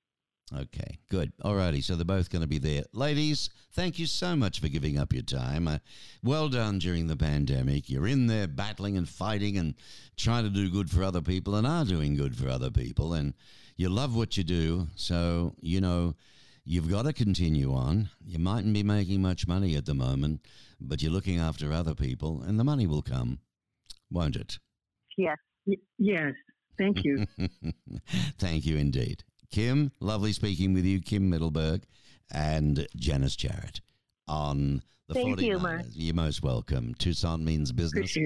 Okay, 0.52 0.98
good. 1.08 1.32
Alrighty, 1.44 1.82
so 1.82 1.94
they're 1.94 2.04
both 2.04 2.28
going 2.28 2.42
to 2.42 2.48
be 2.48 2.58
there. 2.58 2.82
Ladies, 2.92 3.50
thank 3.72 4.00
you 4.00 4.06
so 4.06 4.34
much 4.34 4.60
for 4.60 4.68
giving 4.68 4.98
up 4.98 5.12
your 5.12 5.22
time. 5.22 5.68
Uh, 5.68 5.78
well 6.24 6.48
done 6.48 6.80
during 6.80 7.06
the 7.06 7.16
pandemic. 7.16 7.88
You're 7.88 8.08
in 8.08 8.26
there 8.26 8.48
battling 8.48 8.96
and 8.96 9.08
fighting 9.08 9.58
and 9.58 9.74
trying 10.16 10.42
to 10.42 10.50
do 10.50 10.68
good 10.68 10.90
for 10.90 11.04
other 11.04 11.20
people 11.20 11.54
and 11.54 11.66
are 11.66 11.84
doing 11.84 12.16
good 12.16 12.36
for 12.36 12.48
other 12.48 12.70
people. 12.70 13.14
And 13.14 13.34
you 13.76 13.88
love 13.88 14.16
what 14.16 14.36
you 14.36 14.42
do. 14.42 14.88
So, 14.96 15.54
you 15.60 15.80
know, 15.80 16.16
you've 16.64 16.90
got 16.90 17.04
to 17.04 17.12
continue 17.12 17.72
on. 17.72 18.08
You 18.24 18.40
mightn't 18.40 18.74
be 18.74 18.82
making 18.82 19.22
much 19.22 19.46
money 19.46 19.76
at 19.76 19.86
the 19.86 19.94
moment, 19.94 20.40
but 20.80 21.00
you're 21.00 21.12
looking 21.12 21.38
after 21.38 21.72
other 21.72 21.94
people 21.94 22.42
and 22.42 22.58
the 22.58 22.64
money 22.64 22.88
will 22.88 23.02
come, 23.02 23.38
won't 24.10 24.34
it? 24.34 24.58
Yes. 25.16 25.36
Y- 25.66 25.76
yes. 25.98 26.32
Thank 26.78 27.04
you. 27.04 27.26
Thank 28.38 28.64
you 28.66 28.76
indeed. 28.76 29.24
Kim, 29.50 29.92
lovely 30.00 30.32
speaking 30.32 30.72
with 30.72 30.84
you, 30.84 31.00
Kim 31.00 31.30
Middleberg 31.30 31.82
and 32.32 32.86
Janice 32.96 33.36
Jarrett 33.36 33.80
on 34.28 34.82
the 35.08 35.14
Thank 35.14 35.40
you, 35.40 35.58
49ers. 35.58 35.62
Mark. 35.62 35.82
You're 35.92 36.14
most 36.14 36.42
welcome. 36.42 36.94
Tucson 36.94 37.44
means 37.44 37.72
business 37.72 38.16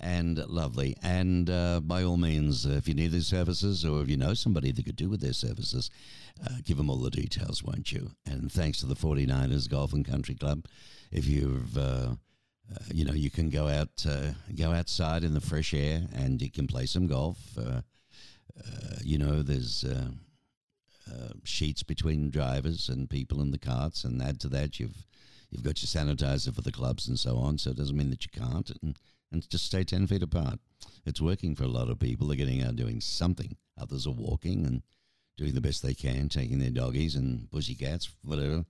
and 0.00 0.38
lovely. 0.48 0.96
And 1.02 1.48
uh, 1.48 1.80
by 1.80 2.02
all 2.02 2.16
means, 2.16 2.66
uh, 2.66 2.70
if 2.70 2.88
you 2.88 2.94
need 2.94 3.12
these 3.12 3.28
services 3.28 3.84
or 3.84 4.02
if 4.02 4.08
you 4.08 4.16
know 4.16 4.34
somebody 4.34 4.72
that 4.72 4.84
could 4.84 4.96
do 4.96 5.08
with 5.08 5.20
their 5.20 5.32
services, 5.32 5.90
uh, 6.44 6.56
give 6.64 6.76
them 6.76 6.90
all 6.90 6.96
the 6.98 7.10
details, 7.10 7.62
won't 7.62 7.92
you? 7.92 8.10
And 8.26 8.50
thanks 8.50 8.80
to 8.80 8.86
the 8.86 8.96
49ers 8.96 9.70
Golf 9.70 9.92
and 9.92 10.04
Country 10.04 10.34
Club, 10.34 10.66
if 11.12 11.26
you've, 11.28 11.78
uh, 12.72 12.84
you 12.92 13.04
know, 13.04 13.12
you 13.12 13.30
can 13.30 13.50
go 13.50 13.68
out, 13.68 14.04
uh, 14.08 14.32
go 14.56 14.72
outside 14.72 15.24
in 15.24 15.34
the 15.34 15.40
fresh 15.40 15.74
air 15.74 16.02
and 16.14 16.40
you 16.40 16.50
can 16.50 16.66
play 16.66 16.86
some 16.86 17.06
golf. 17.06 17.38
Uh, 17.58 17.82
uh, 18.58 18.96
you 19.02 19.18
know, 19.18 19.42
there's 19.42 19.84
uh, 19.84 20.08
sheets 21.44 21.82
between 21.82 22.30
drivers 22.30 22.88
and 22.88 23.10
people 23.10 23.40
in 23.40 23.50
the 23.50 23.58
carts, 23.58 24.04
and 24.04 24.22
add 24.22 24.40
to 24.40 24.48
that, 24.48 24.80
you've 24.80 25.06
you've 25.50 25.62
got 25.62 25.82
your 25.82 25.88
sanitizer 25.88 26.54
for 26.54 26.62
the 26.62 26.72
clubs 26.72 27.08
and 27.08 27.18
so 27.18 27.36
on. 27.36 27.58
So 27.58 27.70
it 27.70 27.76
doesn't 27.76 27.96
mean 27.96 28.10
that 28.10 28.24
you 28.24 28.30
can't, 28.32 28.70
and 28.82 28.96
and 29.30 29.48
just 29.48 29.66
stay 29.66 29.84
ten 29.84 30.06
feet 30.06 30.22
apart. 30.22 30.58
It's 31.04 31.20
working 31.20 31.54
for 31.54 31.64
a 31.64 31.68
lot 31.68 31.90
of 31.90 31.98
people. 31.98 32.28
They're 32.28 32.36
getting 32.36 32.62
out 32.62 32.76
doing 32.76 33.00
something. 33.00 33.56
Others 33.78 34.06
are 34.06 34.12
walking 34.12 34.64
and 34.64 34.82
doing 35.36 35.54
the 35.54 35.60
best 35.60 35.82
they 35.82 35.94
can, 35.94 36.28
taking 36.28 36.58
their 36.58 36.70
doggies 36.70 37.14
and 37.16 37.50
pussycats, 37.50 38.10
whatever. 38.22 38.64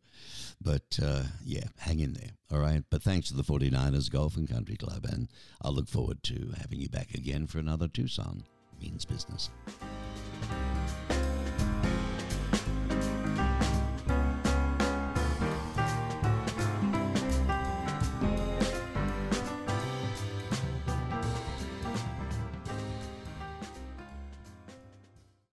But 0.61 0.99
uh, 1.03 1.25
yeah, 1.45 1.65
hang 1.79 2.01
in 2.01 2.15
there. 2.15 2.31
All 2.53 2.59
right. 2.59 2.83
But 2.91 3.03
thanks 3.03 3.29
to 3.29 3.35
the 3.35 3.43
49ers 3.43 4.11
Golf 4.11 4.37
and 4.37 4.49
Country 4.49 4.77
Club. 4.77 5.05
And 5.05 5.29
I'll 5.63 5.75
look 5.75 5.89
forward 5.89 6.23
to 6.25 6.53
having 6.59 6.81
you 6.81 6.89
back 6.89 7.15
again 7.15 7.47
for 7.47 7.59
another 7.59 7.89
Tucson 7.89 8.45
Means 8.81 9.05
Business. 9.05 9.51